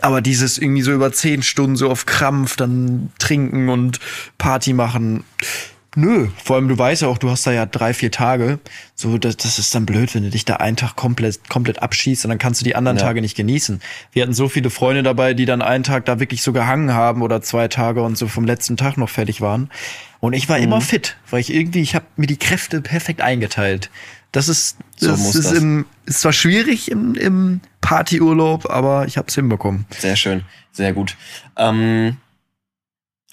Aber 0.03 0.20
dieses 0.20 0.59
irgendwie 0.59 0.83
so 0.83 0.92
über 0.92 1.11
zehn 1.12 1.42
Stunden 1.42 1.77
so 1.77 1.90
auf 1.90 2.05
Krampf 2.05 2.57
dann 2.57 3.11
trinken 3.18 3.70
und 3.70 4.01
Party 4.37 4.74
machen. 4.74 5.24
Nö, 5.96 6.29
vor 6.44 6.57
allem 6.57 6.68
du 6.68 6.77
weißt 6.77 7.01
ja 7.03 7.09
auch, 7.09 7.16
du 7.16 7.31
hast 7.31 7.46
da 7.46 7.53
ja 7.53 7.64
drei, 7.64 7.94
vier 7.94 8.11
Tage. 8.12 8.59
So, 8.94 9.16
das, 9.16 9.38
das 9.38 9.59
ist 9.59 9.74
dann 9.74 9.87
blöd, 9.87 10.14
wenn 10.14 10.24
du 10.24 10.29
dich 10.31 10.44
da 10.44 10.57
einen 10.57 10.77
Tag 10.77 10.94
komplett, 10.94 11.48
komplett 11.48 11.81
abschießt 11.83 12.27
und 12.27 12.29
dann 12.29 12.38
kannst 12.38 12.61
du 12.61 12.66
die 12.66 12.77
anderen 12.77 12.98
Ja. 12.98 13.05
Tage 13.05 13.22
nicht 13.22 13.35
genießen. 13.35 13.81
Wir 14.12 14.22
hatten 14.24 14.35
so 14.35 14.48
viele 14.51 14.68
Freunde 14.68 15.03
dabei, 15.03 15.33
die 15.33 15.46
dann 15.46 15.62
einen 15.62 15.85
Tag 15.85 16.05
da 16.05 16.20
wirklich 16.20 16.42
so 16.42 16.53
gehangen 16.53 16.92
haben 16.92 17.22
oder 17.22 17.40
zwei 17.40 17.66
Tage 17.68 18.03
und 18.03 18.18
so 18.18 18.29
vom 18.29 18.44
letzten 18.44 18.77
Tag 18.77 18.98
noch 18.98 19.09
fertig 19.09 19.40
waren. 19.40 19.70
Und 20.20 20.33
ich 20.33 20.48
war 20.48 20.59
Mhm. 20.59 20.64
immer 20.64 20.81
fit, 20.81 21.16
weil 21.31 21.40
ich 21.40 21.52
irgendwie, 21.52 21.81
ich 21.81 21.94
habe 21.94 22.07
mir 22.16 22.26
die 22.26 22.37
Kräfte 22.38 22.81
perfekt 22.81 23.20
eingeteilt. 23.20 23.90
Das 24.33 24.48
ist, 24.48 24.76
So 24.96 25.09
das 25.09 25.35
ist, 25.35 25.44
das. 25.46 25.52
Im, 25.52 25.87
ist 26.07 26.20
zwar 26.20 26.33
schwierig 26.33 26.90
im, 26.90 27.14
im 27.14 27.61
Partyurlaub, 27.81 28.68
aber 28.70 29.07
ich 29.07 29.16
habe 29.16 29.28
es 29.28 29.35
hinbekommen. 29.35 29.87
Sehr 29.98 30.16
schön. 30.16 30.42
Sehr 30.72 30.92
gut. 30.92 31.16
Ähm, 31.57 32.18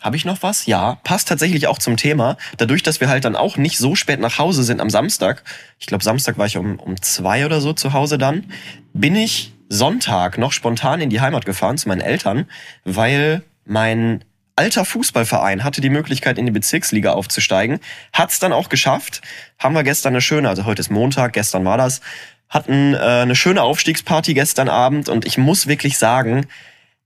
Habe 0.01 0.15
ich 0.17 0.25
noch 0.25 0.43
was? 0.43 0.67
Ja, 0.67 0.95
passt 1.03 1.27
tatsächlich 1.27 1.67
auch 1.67 1.79
zum 1.79 1.97
Thema. 1.97 2.37
Dadurch, 2.57 2.83
dass 2.83 3.01
wir 3.01 3.09
halt 3.09 3.25
dann 3.25 3.35
auch 3.35 3.57
nicht 3.57 3.77
so 3.79 3.95
spät 3.95 4.19
nach 4.19 4.37
Hause 4.37 4.63
sind 4.63 4.79
am 4.79 4.89
Samstag, 4.91 5.43
ich 5.79 5.87
glaube 5.87 6.03
Samstag 6.03 6.37
war 6.37 6.45
ich 6.45 6.57
um, 6.57 6.79
um 6.79 7.01
zwei 7.01 7.45
oder 7.45 7.59
so 7.59 7.73
zu 7.73 7.91
Hause 7.93 8.17
dann, 8.19 8.45
bin 8.93 9.15
ich 9.15 9.53
Sonntag 9.67 10.37
noch 10.37 10.51
spontan 10.51 11.01
in 11.01 11.09
die 11.09 11.21
Heimat 11.21 11.45
gefahren 11.45 11.77
zu 11.79 11.87
meinen 11.87 12.01
Eltern, 12.01 12.45
weil 12.83 13.41
mein 13.65 14.23
alter 14.55 14.85
Fußballverein 14.85 15.63
hatte 15.63 15.81
die 15.81 15.89
Möglichkeit, 15.89 16.37
in 16.37 16.45
die 16.45 16.51
Bezirksliga 16.51 17.13
aufzusteigen. 17.13 17.79
Hat's 18.13 18.39
dann 18.39 18.53
auch 18.53 18.69
geschafft. 18.69 19.21
Haben 19.59 19.75
wir 19.75 19.83
gestern 19.83 20.13
eine 20.13 20.21
schöne, 20.21 20.49
also 20.49 20.65
heute 20.65 20.79
ist 20.79 20.89
Montag, 20.89 21.33
gestern 21.33 21.65
war 21.65 21.77
das, 21.77 22.01
hatten 22.49 22.93
äh, 22.93 22.97
eine 22.97 23.35
schöne 23.35 23.61
Aufstiegsparty 23.61 24.33
gestern 24.33 24.69
Abend 24.69 25.09
und 25.09 25.25
ich 25.25 25.37
muss 25.37 25.67
wirklich 25.67 25.97
sagen, 25.97 26.47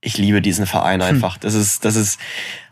ich 0.01 0.17
liebe 0.17 0.41
diesen 0.41 0.65
Verein 0.65 1.01
einfach. 1.01 1.37
Das 1.37 1.53
ist, 1.53 1.83
das 1.83 1.97
ist, 1.97 2.21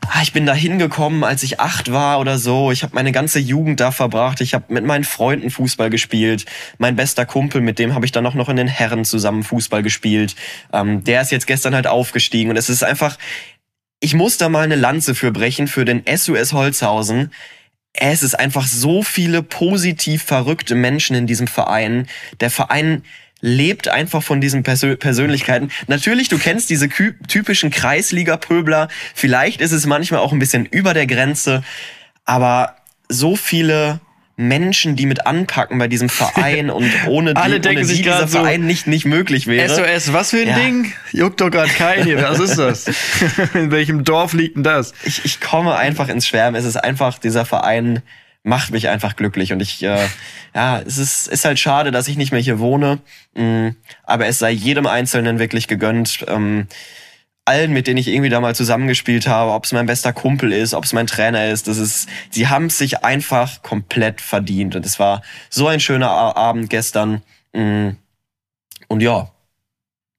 ah, 0.07 0.21
ich 0.21 0.31
bin 0.31 0.45
da 0.45 0.53
hingekommen, 0.53 1.25
als 1.25 1.43
ich 1.43 1.59
acht 1.59 1.91
war 1.91 2.21
oder 2.21 2.37
so. 2.37 2.71
Ich 2.71 2.83
habe 2.83 2.95
meine 2.95 3.11
ganze 3.11 3.39
Jugend 3.39 3.81
da 3.81 3.91
verbracht. 3.91 4.39
Ich 4.39 4.53
habe 4.53 4.73
mit 4.73 4.85
meinen 4.85 5.03
Freunden 5.03 5.49
Fußball 5.49 5.89
gespielt. 5.89 6.45
Mein 6.77 6.95
bester 6.95 7.25
Kumpel, 7.25 7.59
mit 7.59 7.79
dem 7.79 7.93
habe 7.93 8.05
ich 8.05 8.13
dann 8.13 8.25
auch 8.25 8.33
noch 8.33 8.47
in 8.47 8.55
den 8.55 8.69
Herren 8.69 9.03
zusammen 9.03 9.43
Fußball 9.43 9.83
gespielt. 9.83 10.35
Ähm, 10.71 11.03
der 11.03 11.21
ist 11.21 11.31
jetzt 11.31 11.47
gestern 11.47 11.75
halt 11.75 11.87
aufgestiegen 11.87 12.49
und 12.49 12.55
es 12.55 12.69
ist 12.69 12.85
einfach, 12.85 13.17
ich 13.99 14.13
muss 14.13 14.37
da 14.37 14.49
mal 14.49 14.63
eine 14.63 14.75
Lanze 14.75 15.15
für 15.15 15.31
brechen 15.31 15.67
für 15.67 15.85
den 15.85 16.03
SUS 16.07 16.53
Holzhausen. 16.53 17.31
Es 17.93 18.21
ist 18.21 18.35
einfach 18.35 18.67
so 18.67 19.01
viele 19.01 19.41
positiv 19.41 20.23
verrückte 20.23 20.75
Menschen 20.75 21.15
in 21.15 21.25
diesem 21.25 21.47
Verein. 21.47 22.07
Der 22.39 22.51
Verein 22.51 23.03
lebt 23.41 23.87
einfach 23.87 24.23
von 24.23 24.41
diesen 24.41 24.63
Persö 24.63 24.95
Persönlichkeiten. 24.95 25.71
Natürlich, 25.87 26.27
du 26.27 26.37
kennst 26.37 26.69
diese 26.69 26.89
typischen 26.89 27.71
Kreisliga-Pöbler. 27.71 28.87
Vielleicht 29.15 29.61
ist 29.61 29.71
es 29.71 29.85
manchmal 29.85 30.19
auch 30.19 30.31
ein 30.31 30.39
bisschen 30.39 30.65
über 30.65 30.93
der 30.93 31.07
Grenze. 31.07 31.63
Aber 32.25 32.75
so 33.09 33.35
viele 33.35 33.99
Menschen, 34.39 34.95
die 34.95 35.07
mit 35.07 35.25
anpacken 35.25 35.79
bei 35.79 35.87
diesem 35.87 36.09
Verein 36.09 36.69
und 36.69 36.89
ohne 37.07 37.33
die, 37.33 37.41
Alle 37.41 37.59
denken 37.59 37.79
ohne 37.79 37.85
sich 37.87 37.97
die 37.97 38.03
dieser 38.03 38.27
so, 38.27 38.37
Verein 38.37 38.65
nicht, 38.65 38.85
nicht 38.85 39.05
möglich 39.05 39.47
wäre. 39.47 39.67
SOS, 39.67 40.13
was 40.13 40.29
für 40.29 40.37
ein 40.37 40.47
Ja. 40.47 40.55
Ding? 40.59 40.93
Juckt 41.11 41.41
doch 41.41 41.49
gerade 41.49 41.71
keinen 41.71 42.03
hier. 42.03 42.21
Was 42.21 42.39
ist 42.39 42.57
das? 42.57 42.85
In 43.55 43.71
welchem 43.71 44.03
Dorf 44.03 44.33
liegt 44.33 44.55
denn 44.55 44.63
das? 44.63 44.93
ich, 45.03 45.25
ich 45.25 45.41
komme 45.41 45.75
einfach 45.75 46.07
ins 46.07 46.27
Schwärmen. 46.27 46.55
Es 46.55 46.65
ist 46.65 46.77
einfach, 46.77 47.17
dieser 47.17 47.45
Verein 47.45 48.03
macht 48.43 48.71
mich 48.71 48.89
einfach 48.89 49.15
glücklich. 49.15 49.51
Und 49.53 49.59
ich, 49.59 49.81
äh, 49.81 50.05
ja, 50.53 50.79
es 50.85 50.99
ist, 50.99 51.27
ist 51.27 51.43
halt 51.43 51.57
schade, 51.57 51.89
dass 51.89 52.07
ich 52.07 52.15
nicht 52.15 52.31
mehr 52.31 52.39
hier 52.39 52.59
wohne. 52.59 52.99
Mm, 53.33 53.69
aber 54.03 54.27
es 54.27 54.37
sei 54.37 54.51
jedem 54.51 54.85
Einzelnen 54.85 55.39
wirklich 55.39 55.67
gegönnt. 55.67 56.23
Ähm, 56.27 56.67
allen, 57.47 57.71
mit 57.71 57.87
denen 57.87 57.97
ich 57.97 58.07
irgendwie 58.07 58.29
da 58.29 58.39
mal 58.41 58.55
zusammengespielt 58.55 59.27
habe, 59.27 59.51
ob 59.51 59.65
es 59.65 59.71
mein 59.71 59.85
bester 59.85 60.13
Kumpel 60.13 60.51
ist, 60.51 60.73
ob 60.73 60.83
es 60.83 60.93
mein 60.93 61.07
Trainer 61.07 61.47
ist, 61.47 61.67
das 61.67 61.77
ist, 61.77 62.07
sie 62.29 62.47
haben 62.47 62.65
es 62.65 62.77
sich 62.77 63.03
einfach 63.03 63.61
komplett 63.63 64.21
verdient. 64.21 64.75
Und 64.75 64.85
es 64.85 64.99
war 64.99 65.21
so 65.49 65.67
ein 65.67 65.79
schöner 65.79 66.09
Abend 66.09 66.69
gestern. 66.69 67.21
Mm, 67.53 67.89
Und 68.89 69.01
ja, 69.01 69.29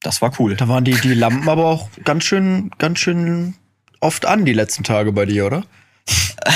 das 0.00 0.22
war 0.22 0.32
cool. 0.38 0.56
Da 0.56 0.68
waren 0.68 0.84
die, 0.84 0.94
die 0.94 1.14
Lampen 1.14 1.48
aber 1.48 1.66
auch 1.66 1.88
ganz 2.04 2.24
schön, 2.24 2.70
ganz 2.78 2.98
schön 2.98 3.54
oft 4.00 4.26
an 4.26 4.44
die 4.44 4.52
letzten 4.52 4.84
Tage 4.84 5.12
bei 5.12 5.26
dir, 5.26 5.46
oder? 5.46 5.64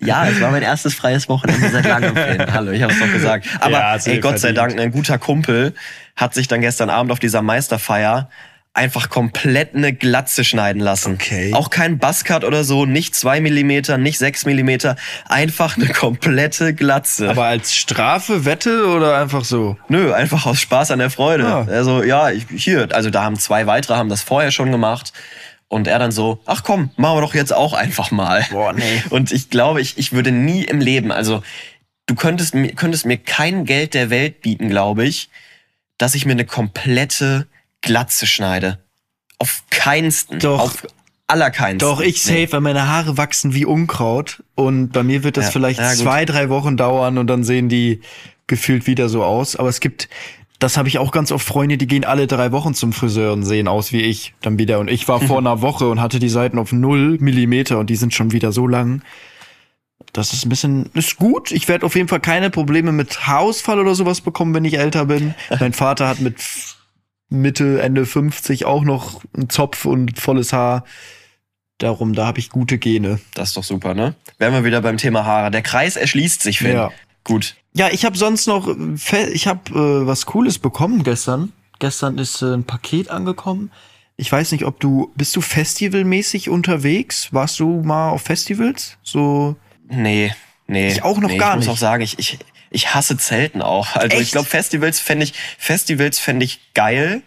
Ja, 0.00 0.26
es 0.28 0.40
war 0.40 0.50
mein 0.50 0.62
erstes 0.62 0.94
freies 0.94 1.28
Wochenende 1.28 1.68
seit 1.70 1.84
langem. 1.84 2.14
Hallo, 2.52 2.70
ich 2.70 2.82
habe 2.82 2.92
es 2.92 2.98
doch 2.98 3.10
gesagt. 3.12 3.46
Aber 3.60 3.72
Ja, 3.72 3.96
ey, 3.96 4.20
Gott 4.20 4.38
sei 4.38 4.54
verdient. 4.54 4.78
Dank, 4.78 4.80
ein 4.80 4.92
guter 4.92 5.18
Kumpel 5.18 5.74
hat 6.16 6.34
sich 6.34 6.48
dann 6.48 6.60
gestern 6.60 6.88
Abend 6.90 7.12
auf 7.12 7.18
dieser 7.18 7.42
Meisterfeier 7.42 8.30
einfach 8.78 9.10
komplett 9.10 9.74
eine 9.74 9.92
Glatze 9.92 10.44
schneiden 10.44 10.80
lassen. 10.80 11.14
Okay. 11.14 11.52
Auch 11.52 11.68
kein 11.68 11.98
Buzzcut 11.98 12.44
oder 12.44 12.64
so, 12.64 12.86
nicht 12.86 13.14
zwei 13.14 13.40
Millimeter, 13.40 13.98
nicht 13.98 14.18
sechs 14.18 14.46
Millimeter, 14.46 14.96
einfach 15.28 15.76
eine 15.76 15.88
komplette 15.88 16.72
Glatze. 16.74 17.28
Aber 17.28 17.44
als 17.44 17.74
Strafe, 17.74 18.44
Wette 18.44 18.86
oder 18.86 19.18
einfach 19.18 19.44
so? 19.44 19.76
Nö, 19.88 20.12
einfach 20.14 20.46
aus 20.46 20.60
Spaß 20.60 20.92
an 20.92 21.00
der 21.00 21.10
Freude. 21.10 21.44
Ah. 21.46 21.66
Also 21.68 22.02
ja, 22.02 22.30
ich, 22.30 22.46
hier, 22.56 22.88
also 22.92 23.10
da 23.10 23.24
haben 23.24 23.36
zwei 23.38 23.66
weitere 23.66 23.94
haben 23.96 24.08
das 24.08 24.22
vorher 24.22 24.50
schon 24.52 24.70
gemacht. 24.72 25.12
Und 25.70 25.86
er 25.86 25.98
dann 25.98 26.12
so, 26.12 26.40
ach 26.46 26.62
komm, 26.62 26.90
machen 26.96 27.18
wir 27.18 27.20
doch 27.20 27.34
jetzt 27.34 27.52
auch 27.52 27.74
einfach 27.74 28.10
mal. 28.10 28.46
Boah, 28.50 28.72
nee. 28.72 29.02
Und 29.10 29.32
ich 29.32 29.50
glaube, 29.50 29.82
ich, 29.82 29.98
ich 29.98 30.12
würde 30.12 30.32
nie 30.32 30.64
im 30.64 30.80
Leben, 30.80 31.12
also 31.12 31.42
du 32.06 32.14
könntest, 32.14 32.54
mir- 32.54 32.72
könntest 32.74 33.04
mir 33.04 33.18
kein 33.18 33.66
Geld 33.66 33.92
der 33.92 34.08
Welt 34.08 34.40
bieten, 34.40 34.70
glaube 34.70 35.04
ich, 35.04 35.28
dass 35.98 36.14
ich 36.14 36.24
mir 36.24 36.32
eine 36.32 36.46
komplette 36.46 37.48
Glatze 37.82 38.26
schneide. 38.26 38.78
Auf 39.38 39.62
keinsten. 39.70 40.38
Doch. 40.40 40.60
Auf 40.60 40.86
allerkeinsten. 41.28 41.78
Doch, 41.78 42.00
ich 42.00 42.22
safe, 42.22 42.48
weil 42.52 42.60
meine 42.60 42.88
Haare 42.88 43.16
wachsen 43.16 43.54
wie 43.54 43.64
Unkraut. 43.64 44.42
Und 44.54 44.90
bei 44.90 45.02
mir 45.02 45.22
wird 45.22 45.36
das 45.36 45.46
Ja, 45.46 45.50
vielleicht 45.52 45.78
ja, 45.78 45.92
zwei, 45.92 46.24
drei 46.24 46.48
Wochen 46.48 46.76
dauern 46.76 47.18
und 47.18 47.26
dann 47.28 47.44
sehen 47.44 47.68
die 47.68 48.00
gefühlt 48.46 48.86
wieder 48.86 49.08
so 49.08 49.22
aus. 49.22 49.54
Aber 49.54 49.68
es 49.68 49.80
gibt, 49.80 50.08
das 50.58 50.76
habe 50.76 50.88
ich 50.88 50.98
auch 50.98 51.12
ganz 51.12 51.30
oft 51.30 51.46
Freunde, 51.46 51.76
die 51.76 51.86
gehen 51.86 52.04
alle 52.04 52.26
drei 52.26 52.50
Wochen 52.50 52.74
zum 52.74 52.92
Friseur 52.92 53.32
und 53.34 53.44
sehen 53.44 53.68
aus 53.68 53.92
wie 53.92 54.00
ich 54.00 54.34
dann 54.40 54.58
wieder. 54.58 54.80
Und 54.80 54.88
ich 54.90 55.06
war 55.06 55.20
vor 55.20 55.38
einer 55.38 55.60
Woche 55.60 55.88
und 55.88 56.00
hatte 56.00 56.18
die 56.18 56.30
Seiten 56.30 56.58
auf 56.58 56.72
null 56.72 57.18
Millimeter 57.20 57.78
und 57.78 57.90
die 57.90 57.96
sind 57.96 58.14
schon 58.14 58.32
wieder 58.32 58.50
so 58.50 58.66
lang. 58.66 59.02
Das 60.14 60.32
ist 60.32 60.46
ein 60.46 60.48
bisschen, 60.48 60.90
ist 60.94 61.16
gut. 61.16 61.50
Ich 61.52 61.68
werde 61.68 61.84
auf 61.84 61.94
jeden 61.94 62.08
Fall 62.08 62.20
keine 62.20 62.48
Probleme 62.48 62.92
mit 62.92 63.26
Haarausfall 63.26 63.78
oder 63.78 63.94
sowas 63.94 64.22
bekommen, 64.22 64.54
wenn 64.54 64.64
ich 64.64 64.78
älter 64.78 65.04
bin. 65.04 65.34
Mein 65.60 65.74
Vater 65.74 66.08
hat 66.08 66.20
mit 66.20 66.36
Mitte, 67.28 67.80
Ende 67.82 68.06
50 68.06 68.64
auch 68.64 68.82
noch 68.84 69.22
einen 69.34 69.50
Zopf 69.50 69.84
und 69.84 70.18
volles 70.18 70.52
Haar. 70.52 70.84
Darum, 71.78 72.12
da 72.14 72.26
habe 72.26 72.40
ich 72.40 72.50
gute 72.50 72.78
Gene. 72.78 73.20
Das 73.34 73.50
ist 73.50 73.56
doch 73.56 73.64
super, 73.64 73.94
ne? 73.94 74.14
Wären 74.38 74.52
wir 74.52 74.64
wieder 74.64 74.80
beim 74.80 74.96
Thema 74.96 75.24
Haare. 75.24 75.50
Der 75.50 75.62
Kreis 75.62 75.96
erschließt 75.96 76.42
sich, 76.42 76.58
Finn. 76.58 76.74
Ja. 76.74 76.90
Gut. 77.22 77.54
Ja, 77.74 77.88
ich 77.90 78.04
habe 78.04 78.16
sonst 78.18 78.46
noch, 78.46 78.68
ich 79.32 79.46
habe 79.46 79.70
äh, 79.70 80.06
was 80.06 80.26
Cooles 80.26 80.58
bekommen 80.58 81.04
gestern. 81.04 81.52
Gestern 81.78 82.18
ist 82.18 82.42
äh, 82.42 82.54
ein 82.54 82.64
Paket 82.64 83.10
angekommen. 83.10 83.70
Ich 84.16 84.32
weiß 84.32 84.50
nicht, 84.50 84.64
ob 84.64 84.80
du, 84.80 85.12
bist 85.14 85.36
du 85.36 85.40
festivalmäßig 85.40 86.48
unterwegs? 86.48 87.32
Warst 87.32 87.60
du 87.60 87.82
mal 87.82 88.10
auf 88.10 88.22
Festivals? 88.22 88.96
So, 89.04 89.54
Nee, 89.88 90.32
nee. 90.66 90.88
Ich 90.88 91.02
auch 91.02 91.18
noch 91.18 91.30
nee, 91.30 91.38
gar 91.38 91.50
ich 91.52 91.56
muss 91.56 91.66
nicht. 91.66 91.72
auch 91.74 91.78
sagen, 91.78 92.02
ich, 92.02 92.18
ich, 92.18 92.38
ich 92.70 92.94
hasse 92.94 93.16
Zelten 93.16 93.62
auch. 93.62 93.96
Also 93.96 94.16
ich 94.16 94.22
Echt? 94.22 94.32
glaube, 94.32 94.48
Festivals 94.48 95.00
fände 95.00 95.24
ich, 95.24 95.34
Festivals 95.58 96.18
fände 96.18 96.44
ich 96.44 96.72
geil. 96.74 97.22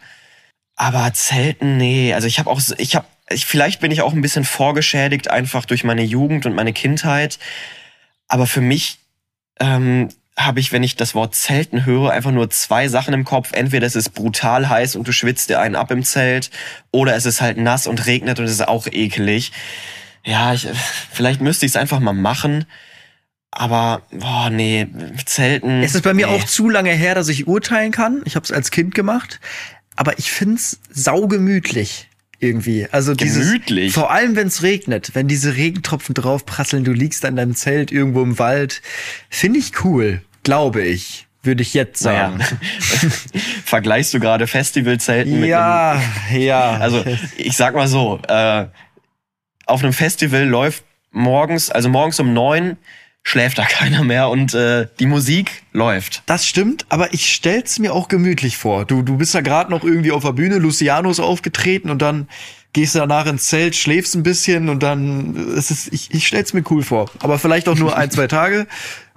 Aber 0.75 1.13
Zelten, 1.13 1.77
nee. 1.77 2.13
Also 2.13 2.27
ich 2.27 2.39
habe 2.39 2.49
auch, 2.49 2.61
ich 2.77 2.95
habe, 2.95 3.05
ich, 3.29 3.45
vielleicht 3.45 3.79
bin 3.79 3.91
ich 3.91 4.01
auch 4.01 4.13
ein 4.13 4.21
bisschen 4.21 4.45
vorgeschädigt 4.45 5.29
einfach 5.29 5.65
durch 5.65 5.83
meine 5.83 6.03
Jugend 6.03 6.45
und 6.45 6.55
meine 6.55 6.73
Kindheit. 6.73 7.39
Aber 8.27 8.47
für 8.47 8.61
mich 8.61 8.99
ähm, 9.59 10.09
habe 10.37 10.59
ich, 10.59 10.71
wenn 10.71 10.83
ich 10.83 10.95
das 10.95 11.13
Wort 11.13 11.35
Zelten 11.35 11.85
höre, 11.85 12.11
einfach 12.11 12.31
nur 12.31 12.49
zwei 12.49 12.87
Sachen 12.87 13.13
im 13.13 13.25
Kopf. 13.25 13.51
Entweder 13.53 13.85
es 13.85 13.95
ist 13.95 14.11
brutal 14.11 14.69
heiß 14.69 14.95
und 14.95 15.07
du 15.07 15.11
schwitzt 15.11 15.49
dir 15.49 15.59
einen 15.59 15.75
ab 15.75 15.91
im 15.91 16.03
Zelt, 16.03 16.49
oder 16.91 17.15
es 17.15 17.25
ist 17.25 17.41
halt 17.41 17.57
nass 17.57 17.87
und 17.87 18.05
regnet 18.05 18.39
und 18.39 18.45
es 18.45 18.51
ist 18.51 18.67
auch 18.67 18.87
ekelig. 18.87 19.51
Ja, 20.23 20.53
ich, 20.53 20.67
vielleicht 21.11 21.41
müsste 21.41 21.65
ich 21.65 21.73
es 21.73 21.75
einfach 21.75 21.99
mal 21.99 22.13
machen. 22.13 22.65
Aber, 23.51 24.01
boah, 24.11 24.49
nee, 24.49 24.87
Zelten. 25.25 25.83
Es 25.83 25.93
ist 25.93 26.03
bei 26.03 26.13
mir 26.13 26.27
nee. 26.27 26.33
auch 26.33 26.45
zu 26.45 26.69
lange 26.69 26.91
her, 26.91 27.15
dass 27.15 27.27
ich 27.27 27.47
urteilen 27.47 27.91
kann. 27.91 28.21
Ich 28.25 28.35
habe 28.35 28.45
es 28.45 28.51
als 28.51 28.71
Kind 28.71 28.95
gemacht, 28.95 29.41
aber 29.97 30.17
ich 30.17 30.31
find's 30.31 30.79
saugemütlich 30.89 32.07
irgendwie. 32.39 32.87
Also 32.91 33.13
dieses, 33.13 33.47
Gemütlich? 33.47 33.93
vor 33.93 34.11
allem 34.11 34.35
wenn 34.35 34.47
es 34.47 34.63
regnet, 34.63 35.11
wenn 35.13 35.27
diese 35.27 35.55
Regentropfen 35.55 36.15
draufprasseln, 36.15 36.83
du 36.83 36.93
liegst 36.93 37.23
an 37.25 37.35
deinem 37.35 37.55
Zelt 37.55 37.91
irgendwo 37.91 38.23
im 38.23 38.39
Wald, 38.39 38.81
finde 39.29 39.59
ich 39.59 39.83
cool, 39.83 40.21
glaube 40.43 40.81
ich, 40.81 41.27
würde 41.43 41.61
ich 41.61 41.73
jetzt 41.73 42.03
Naja. 42.03 42.31
sagen. 42.31 42.43
Vergleichst 43.65 44.13
du 44.13 44.19
gerade 44.19 44.47
Festivalzelten 44.47 45.39
mit 45.39 45.49
Ja, 45.49 46.01
ja. 46.33 46.77
Also, 46.77 47.03
ich 47.37 47.55
sag 47.55 47.75
mal 47.75 47.87
so, 47.87 48.19
äh, 48.27 48.65
auf 49.65 49.83
einem 49.83 49.93
Festival 49.93 50.45
läuft 50.45 50.83
morgens, 51.11 51.69
also 51.69 51.89
morgens 51.89 52.19
um 52.19 52.33
neun 52.33 52.77
schläft 53.23 53.57
da 53.57 53.65
keiner 53.69 54.03
mehr 54.03 54.29
und 54.29 54.53
äh, 54.53 54.87
die 54.99 55.05
Musik 55.05 55.63
läuft. 55.73 56.23
Das 56.25 56.45
stimmt, 56.45 56.85
aber 56.89 57.13
ich 57.13 57.33
stell's 57.33 57.79
mir 57.79 57.93
auch 57.93 58.07
gemütlich 58.07 58.57
vor. 58.57 58.85
Du, 58.85 59.01
du 59.01 59.17
bist 59.17 59.33
ja 59.33 59.41
gerade 59.41 59.71
noch 59.71 59.83
irgendwie 59.83 60.11
auf 60.11 60.23
der 60.23 60.33
Bühne, 60.33 60.57
Luciano 60.57 61.09
ist 61.09 61.19
aufgetreten 61.19 61.89
und 61.89 62.01
dann 62.01 62.27
gehst 62.73 62.95
du 62.95 62.99
danach 62.99 63.25
ins 63.25 63.47
Zelt, 63.47 63.75
schläfst 63.75 64.15
ein 64.15 64.23
bisschen 64.23 64.69
und 64.69 64.81
dann 64.81 65.35
es 65.57 65.71
ist 65.71 65.91
ich, 65.91 66.13
ich 66.13 66.27
stell's 66.27 66.53
mir 66.53 66.63
cool 66.69 66.83
vor. 66.83 67.11
Aber 67.19 67.37
vielleicht 67.37 67.67
auch 67.67 67.77
nur 67.77 67.95
ein, 67.95 68.11
zwei 68.11 68.27
Tage. 68.27 68.67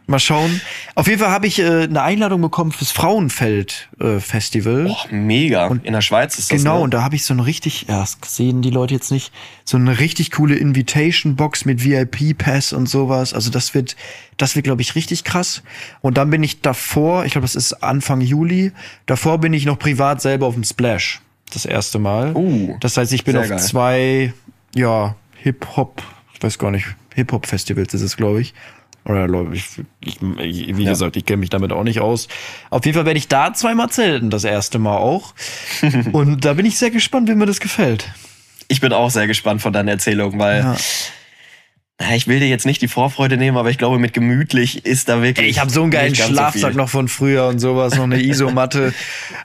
Mal 0.07 0.19
schauen. 0.19 0.61
Auf 0.95 1.07
jeden 1.07 1.19
Fall 1.19 1.31
habe 1.31 1.47
ich 1.47 1.59
äh, 1.59 1.85
eine 1.85 2.03
Einladung 2.03 2.43
bekommen 2.43 2.73
fürs 2.73 2.93
Frauenfeld 2.93 3.89
äh, 4.01 4.21
Festival. 4.21 4.85
Boah, 4.85 5.07
mega. 5.11 5.69
in 5.83 5.95
der 5.95 6.03
Schweiz 6.03 6.39
ist 6.39 6.53
das. 6.53 6.59
Genau, 6.59 6.77
ne? 6.77 6.83
und 6.83 6.93
da 6.93 7.03
habe 7.03 7.17
ich 7.17 7.25
so 7.25 7.33
eine 7.33 7.47
richtig, 7.47 7.87
ja, 7.89 8.01
das 8.01 8.19
sehen 8.37 8.61
die 8.61 8.69
Leute 8.69 8.93
jetzt 8.93 9.11
nicht, 9.11 9.33
so 9.65 9.79
eine 9.79 9.99
richtig 10.01 10.31
coole 10.31 10.57
Invitation-Box 10.57 11.65
mit 11.65 11.85
VIP-Pass 11.85 12.75
und 12.75 12.87
sowas. 12.87 13.33
Also 13.33 13.51
das 13.51 13.73
wird, 13.73 13.97
das 14.37 14.57
wird, 14.57 14.65
glaube 14.65 14.83
ich, 14.83 14.95
richtig 14.95 15.25
krass. 15.25 15.63
Und 16.03 16.19
dann 16.19 16.29
bin 16.29 16.43
ich 16.43 16.61
davor, 16.61 17.25
ich 17.25 17.33
glaube, 17.33 17.47
das 17.47 17.55
ist 17.55 17.73
Anfang 17.83 18.21
Juli, 18.21 18.73
davor 19.07 19.39
bin 19.39 19.55
ich 19.55 19.65
noch 19.65 19.79
privat 19.79 20.21
selber 20.21 20.47
auf 20.47 20.55
dem 20.55 20.65
Splash. 20.65 21.23
Das 21.51 21.65
erste 21.65 21.99
Mal. 21.99 22.35
Uh, 22.35 22.77
das 22.81 22.99
heißt, 22.99 23.13
ich 23.15 23.25
bin 23.25 23.39
auf 23.39 23.49
geil. 23.49 23.59
zwei, 23.59 24.35
ja, 24.75 25.17
Hip-Hop, 25.37 26.03
ich 26.35 26.43
weiß 26.43 26.59
gar 26.59 26.71
nicht, 26.71 26.87
Hip-Hop-Festivals 27.15 27.95
ist 27.95 28.03
es, 28.03 28.19
glaube 28.19 28.43
ich. 28.43 28.53
Oder 29.05 29.29
ich, 29.53 29.65
ich, 30.01 30.17
ich, 30.39 30.77
wie 30.77 30.85
Ja. 30.85 30.91
gesagt, 30.91 31.17
ich 31.17 31.25
kenne 31.27 31.39
mich 31.39 31.51
damit 31.51 31.73
auch 31.73 31.85
nicht 31.85 32.01
aus. 32.01 32.29
Auf 32.71 32.85
jeden 32.87 32.97
Fall 32.97 33.05
werde 33.05 33.19
ich 33.19 33.29
da 33.29 33.53
zweimal 33.53 33.91
zelten, 33.91 34.31
das 34.31 34.45
erste 34.45 34.79
Mal 34.79 34.97
auch. 34.97 35.35
Und 36.13 36.45
da 36.45 36.55
bin 36.55 36.65
ich 36.67 36.79
sehr 36.79 36.91
gespannt, 36.91 37.29
wie 37.29 37.35
mir 37.35 37.47
das 37.47 37.61
gefällt. 37.61 38.11
Ich 38.69 38.81
bin 38.81 38.93
auch 38.95 39.11
sehr 39.11 39.27
gespannt 39.27 39.61
von 39.61 39.73
deiner 39.75 39.91
Erzählung, 39.93 40.39
weil 40.39 40.61
Ja. 40.63 40.77
Ich 42.17 42.27
will 42.27 42.41
dir 42.41 42.49
jetzt 42.49 42.67
nicht 42.67 42.83
die 42.83 42.89
Vorfreude 42.89 43.37
nehmen, 43.37 43.57
aber 43.57 43.71
ich 43.71 43.79
glaube, 43.79 44.01
mit 44.01 44.13
gemütlich 44.13 44.85
ist 44.85 45.09
da 45.09 45.23
wirklich. 45.23 45.45
Ey, 45.45 45.51
ich 45.51 45.61
habe 45.61 45.71
so 45.71 45.83
einen 45.83 45.93
geilen 45.93 46.15
so 46.15 46.25
Schlafsack 46.25 46.73
viel. 46.73 46.77
noch 46.77 46.89
von 46.89 47.07
früher 47.07 47.47
und 47.47 47.61
sowas, 47.61 47.95
noch 47.95 48.05
eine 48.05 48.21
Isomatte. 48.21 48.93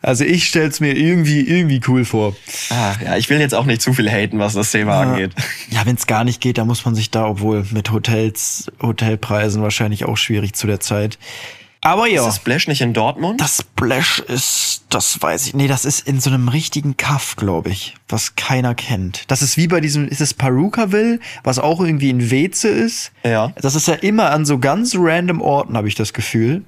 Also 0.02 0.24
ich 0.24 0.48
stell's 0.48 0.80
mir 0.80 0.98
irgendwie 0.98 1.42
irgendwie 1.42 1.80
cool 1.88 2.06
vor. 2.06 2.36
Ah, 2.72 2.96
ja, 3.04 3.18
ich 3.18 3.30
will 3.30 3.40
jetzt 3.40 3.54
auch 3.54 3.66
nicht 3.66 3.82
zu 3.82 3.94
viel 3.94 4.10
haten, 4.10 4.40
was 4.40 4.54
das 4.54 4.72
Thema 4.72 5.00
angeht. 5.00 5.32
Ja, 5.70 5.86
wenn 5.86 5.96
es 5.96 6.08
gar 6.08 6.24
nicht 6.24 6.42
geht, 6.42 6.58
dann 6.58 6.66
muss 6.66 6.84
man 6.86 6.96
sich 6.96 7.12
da, 7.12 7.28
obwohl 7.28 7.66
mit 7.72 7.92
Hotels, 7.92 8.72
Hotelpreisen 8.82 9.62
wahrscheinlich 9.62 10.06
auch 10.06 10.18
schwierig 10.18 10.54
zu 10.54 10.66
der 10.66 10.80
Zeit. 10.80 11.20
Aber 11.82 12.08
ja. 12.08 12.22
Ist 12.22 12.28
das 12.28 12.36
Splash 12.38 12.68
nicht 12.68 12.82
in 12.82 12.94
Dortmund? 12.94 13.40
Das 13.40 13.58
Splash 13.58 14.20
ist, 14.20 14.84
das 14.90 15.22
weiß 15.22 15.48
ich. 15.48 15.54
Nee, 15.54 15.68
das 15.68 15.86
ist 15.86 16.06
in 16.06 16.20
so 16.20 16.30
einem 16.30 16.50
richtigen 16.50 16.98
Kaff, 16.98 17.36
glaube 17.38 17.70
ich, 17.70 17.96
was 18.10 18.36
keiner 18.36 18.76
kennt. 18.76 19.24
Das 19.28 19.42
ist 19.42 19.56
wie 19.56 19.68
bei 19.68 19.80
diesem, 19.80 20.08
ist 20.08 20.20
es 20.20 20.34
Perukaville, 20.34 21.20
was 21.44 21.58
auch 21.58 21.80
irgendwie 21.80 22.10
in 22.10 22.32
Weze 22.32 22.68
ist. 22.68 23.12
Ja. 23.24 23.54
Das 23.62 23.76
ist 23.76 23.88
ja 23.88 23.94
immer 23.96 24.32
an 24.32 24.46
so 24.46 24.60
ganz 24.60 24.94
random 24.96 25.42
Orten, 25.42 25.78
habe 25.78 25.88
ich 25.88 25.96
das 25.96 26.12
Gefühl, 26.12 26.64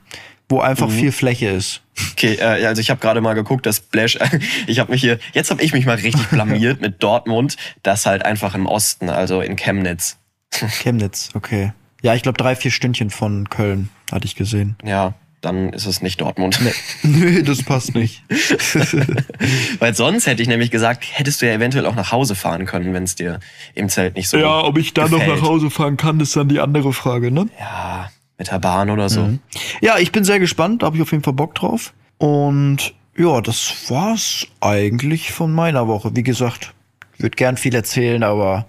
wo 0.47 0.62
einfach 0.62 0.89
viel 0.89 1.12
Fläche 1.12 1.49
ist. 1.49 1.82
Okay, 2.14 2.36
äh, 2.36 2.66
also 2.66 2.80
ich 2.80 2.89
habe 2.89 3.01
gerade 3.01 3.20
mal 3.20 3.34
geguckt, 3.34 3.66
das 3.66 3.78
Splash, 3.78 4.18
ich 4.68 4.80
habe 4.80 4.91
mich 4.91 5.01
hier, 5.01 5.20
jetzt 5.34 5.51
habe 5.51 5.62
ich 5.62 5.74
mich 5.74 5.86
mal 5.86 5.97
richtig 5.97 6.28
blamiert 6.30 6.80
mit 6.80 7.03
Dortmund, 7.03 7.57
das 7.84 8.05
halt 8.05 8.26
einfach 8.26 8.55
im 8.55 8.66
Osten, 8.66 9.09
also 9.09 9.41
in 9.41 9.57
Chemnitz. 9.57 10.18
Chemnitz, 10.51 11.30
okay. 11.34 11.74
Ja, 12.02 12.16
ich 12.16 12.24
glaube 12.24 12.38
drei, 12.38 12.56
vier 12.56 12.72
Stündchen 12.72 13.10
von 13.10 13.49
Köln 13.49 13.89
hatte 14.12 14.26
ich 14.26 14.36
gesehen. 14.36 14.76
Ja, 14.84 15.14
dann 15.41 15.74
ist 15.74 15.86
es 15.86 16.02
nicht 16.02 16.22
Dortmund. 16.22 16.60
Nö, 17.04 17.43
das 17.43 17.64
passt 17.64 17.95
nicht. 17.95 18.24
Weil 19.80 19.95
sonst 19.95 20.28
hätte 20.28 20.41
ich 20.41 20.47
nämlich 20.47 20.72
gesagt, 20.72 21.06
hättest 21.12 21.41
du 21.41 21.47
ja 21.47 21.54
eventuell 21.54 21.86
auch 21.86 21.95
nach 21.95 22.12
Hause 22.12 22.36
fahren 22.36 22.66
können, 22.66 22.93
wenn 22.93 23.04
es 23.04 23.16
dir 23.16 23.39
im 23.74 23.89
Zelt 23.89 24.16
nicht 24.16 24.30
so 24.30 24.38
ja, 24.38 24.64
ob 24.64 24.78
ich 24.78 24.93
dann 24.93 25.12
noch 25.12 25.26
nach 25.26 25.41
Hause 25.41 25.70
fahren 25.70 25.97
kann, 25.97 26.20
ist 26.20 26.36
dann 26.36 26.47
die 26.47 26.60
andere 26.60 26.93
Frage, 26.93 27.32
ne? 27.32 27.49
Ja, 27.60 28.12
mit 28.38 28.52
der 28.52 28.60
Bahn 28.60 28.89
oder 28.89 29.10
so. 29.10 29.38
Ja, 29.82 29.97
ich 29.97 30.12
bin 30.12 30.24
sehr 30.24 30.39
gespannt, 30.39 30.82
da 30.82 30.88
habe 30.88 30.95
ich 30.95 31.02
auf 31.02 31.12
jeden 31.12 31.24
Fall 31.24 31.34
Bock 31.34 31.56
drauf. 31.56 31.93
Und 32.18 32.93
ja, 33.18 33.41
das 33.41 33.89
war's 33.89 34.47
eigentlich 34.62 35.32
von 35.32 35.52
meiner 35.52 35.88
Woche. 35.88 36.16
Wie 36.16 36.24
gesagt, 36.24 36.74
ich 37.18 37.24
würde 37.24 37.36
gern 37.36 37.58
viel 37.58 37.76
erzählen, 37.76 38.24
aber 38.24 38.68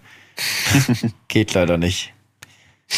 geht 1.28 1.54
leider 1.54 1.78
nicht. 1.78 2.12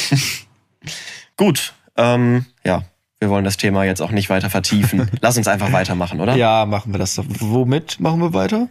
Gut, 1.37 1.75
ähm, 1.97 2.47
ja, 2.65 2.83
wir 3.21 3.31
wollen 3.31 3.45
das 3.45 3.57
Thema 3.57 3.85
jetzt 3.85 4.01
auch 4.03 4.11
nicht 4.11 4.31
weiter 4.31 4.51
vertiefen. 4.51 5.11
Lass 5.21 5.37
uns 5.37 5.49
einfach 5.49 5.73
weitermachen, 5.73 6.21
oder? 6.21 6.37
Ja, 6.37 6.67
machen 6.67 6.93
wir 6.93 6.99
das 6.99 7.15
doch. 7.15 7.25
Womit 7.29 8.01
machen 8.01 8.21
wir 8.21 8.33
weiter? 8.35 8.69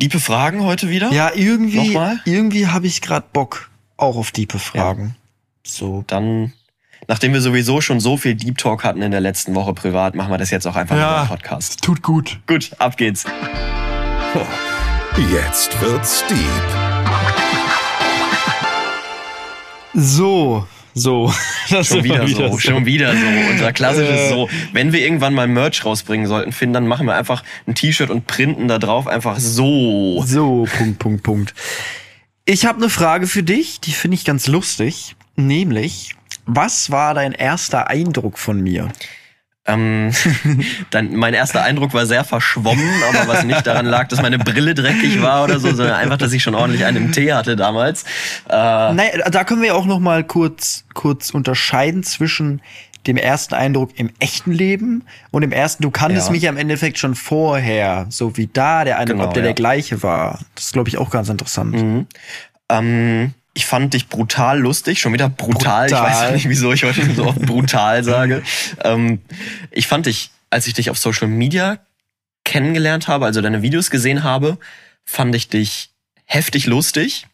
Diepe 0.00 0.18
Fragen 0.20 0.64
heute 0.64 0.88
wieder? 0.88 1.12
Ja, 1.12 1.30
irgendwie, 1.34 1.88
Nochmal? 1.92 2.20
irgendwie 2.24 2.66
habe 2.68 2.86
ich 2.86 3.02
gerade 3.02 3.26
Bock 3.32 3.70
auch 3.96 4.16
auf 4.16 4.30
diepe 4.30 4.58
Fragen. 4.58 5.14
So. 5.62 6.04
Dann, 6.06 6.54
nachdem 7.06 7.34
wir 7.34 7.42
sowieso 7.42 7.82
schon 7.82 8.00
so 8.00 8.16
viel 8.16 8.34
Deep 8.34 8.56
Talk 8.56 8.82
hatten 8.82 9.02
in 9.02 9.10
der 9.10 9.20
letzten 9.20 9.54
Woche 9.54 9.74
privat, 9.74 10.14
machen 10.14 10.30
wir 10.30 10.38
das 10.38 10.50
jetzt 10.50 10.66
auch 10.66 10.76
einfach 10.76 10.96
Ja. 10.96 11.22
im 11.22 11.28
Podcast. 11.28 11.82
Tut 11.82 12.02
gut. 12.02 12.40
Gut, 12.46 12.70
ab 12.78 12.96
geht's. 12.96 13.24
Jetzt 15.30 15.78
wird's 15.82 16.24
deep. 16.28 17.59
So, 19.94 20.66
so. 20.94 21.32
Das 21.70 21.86
Schon 21.86 21.98
ist 21.98 22.04
wieder, 22.04 22.22
immer 22.22 22.28
so, 22.50 22.58
schon 22.58 22.84
wieder 22.84 23.12
so. 23.12 23.26
Unser 23.50 23.72
klassisches 23.72 24.28
so. 24.30 24.48
Wenn 24.72 24.92
wir 24.92 25.00
irgendwann 25.00 25.34
mal 25.34 25.46
Merch 25.46 25.84
rausbringen 25.84 26.26
sollten, 26.26 26.50
Finn, 26.50 26.72
dann 26.72 26.88
machen 26.88 27.06
wir 27.06 27.14
einfach 27.14 27.44
ein 27.68 27.76
T-Shirt 27.76 28.10
und 28.10 28.26
printen 28.26 28.66
da 28.66 28.78
drauf 28.80 29.06
einfach 29.06 29.38
so. 29.38 30.24
So, 30.26 30.66
Punkt, 30.76 30.98
Punkt, 30.98 31.22
Punkt. 31.22 31.54
Ich 32.44 32.66
habe 32.66 32.78
eine 32.78 32.88
Frage 32.90 33.28
für 33.28 33.44
dich, 33.44 33.80
die 33.80 33.92
finde 33.92 34.16
ich 34.16 34.24
ganz 34.24 34.48
lustig. 34.48 35.14
Nämlich, 35.36 36.16
was 36.46 36.90
war 36.90 37.14
dein 37.14 37.32
erster 37.32 37.86
Eindruck 37.88 38.36
von 38.36 38.60
mir? 38.60 38.88
Ähm, 39.66 40.10
dann, 40.90 41.14
mein 41.14 41.34
erster 41.34 41.62
Eindruck 41.62 41.92
war 41.92 42.06
sehr 42.06 42.24
verschwommen, 42.24 42.88
aber 43.08 43.28
was 43.28 43.44
nicht 43.44 43.66
daran 43.66 43.86
lag, 43.86 44.08
dass 44.08 44.22
meine 44.22 44.38
Brille 44.38 44.74
dreckig 44.74 45.20
war 45.22 45.44
oder 45.44 45.58
so, 45.60 45.68
sondern 45.74 45.96
einfach, 45.96 46.16
dass 46.16 46.32
ich 46.32 46.42
schon 46.42 46.54
ordentlich 46.54 46.84
einen 46.84 46.96
im 46.96 47.12
Tee 47.12 47.32
hatte 47.32 47.56
damals. 47.56 48.04
Äh, 48.48 48.52
Naja, 48.56 49.28
da 49.30 49.44
können 49.44 49.60
wir 49.62 49.74
auch 49.76 49.86
noch 49.86 49.98
mal 50.00 50.24
kurz, 50.24 50.84
kurz 50.94 51.30
unterscheiden 51.30 52.02
zwischen 52.02 52.62
dem 53.06 53.16
ersten 53.16 53.54
Eindruck 53.54 53.90
im 53.98 54.10
echten 54.18 54.52
Leben 54.52 55.04
und 55.30 55.40
dem 55.42 55.52
ersten, 55.52 55.82
du 55.82 55.90
kanntest 55.90 56.28
Ja. 56.28 56.32
mich 56.32 56.42
ja 56.42 56.50
im 56.50 56.56
Endeffekt 56.58 56.98
schon 56.98 57.14
vorher, 57.14 58.06
so 58.10 58.36
wie 58.36 58.46
da 58.46 58.84
der 58.84 58.98
Eindruck, 58.98 59.16
Genau, 59.18 59.28
ob 59.28 59.34
der 59.34 59.42
ja. 59.42 59.48
der 59.48 59.54
gleiche 59.54 60.02
war. 60.02 60.38
Das 60.54 60.64
ist, 60.64 60.72
glaube 60.72 60.88
ich, 60.90 60.98
auch 60.98 61.10
ganz 61.10 61.28
interessant. 61.30 62.06
Ähm, 62.68 63.34
ich 63.54 63.66
fand 63.66 63.94
dich 63.94 64.08
brutal 64.08 64.60
lustig, 64.60 65.00
schon 65.00 65.12
wieder 65.12 65.28
brutal. 65.28 65.86
Ich 65.86 65.92
Brutal. 65.92 66.10
weiß 66.10 66.28
auch 66.28 66.32
nicht, 66.32 66.48
wieso 66.48 66.72
ich 66.72 66.84
heute 66.84 67.14
so 67.14 67.26
oft 67.26 67.40
brutal 67.42 68.04
sage. 68.04 68.42
Ähm, 68.84 69.20
ich 69.70 69.86
fand 69.86 70.06
dich, 70.06 70.30
als 70.50 70.66
ich 70.66 70.74
dich 70.74 70.90
auf 70.90 70.98
Social 70.98 71.28
Media 71.28 71.78
kennengelernt 72.44 73.08
habe, 73.08 73.26
also 73.26 73.40
deine 73.40 73.62
Videos 73.62 73.90
gesehen 73.90 74.22
habe, 74.22 74.58
fand 75.04 75.34
ich 75.34 75.48
dich 75.48 75.90
heftig 76.24 76.66
lustig. 76.66 77.26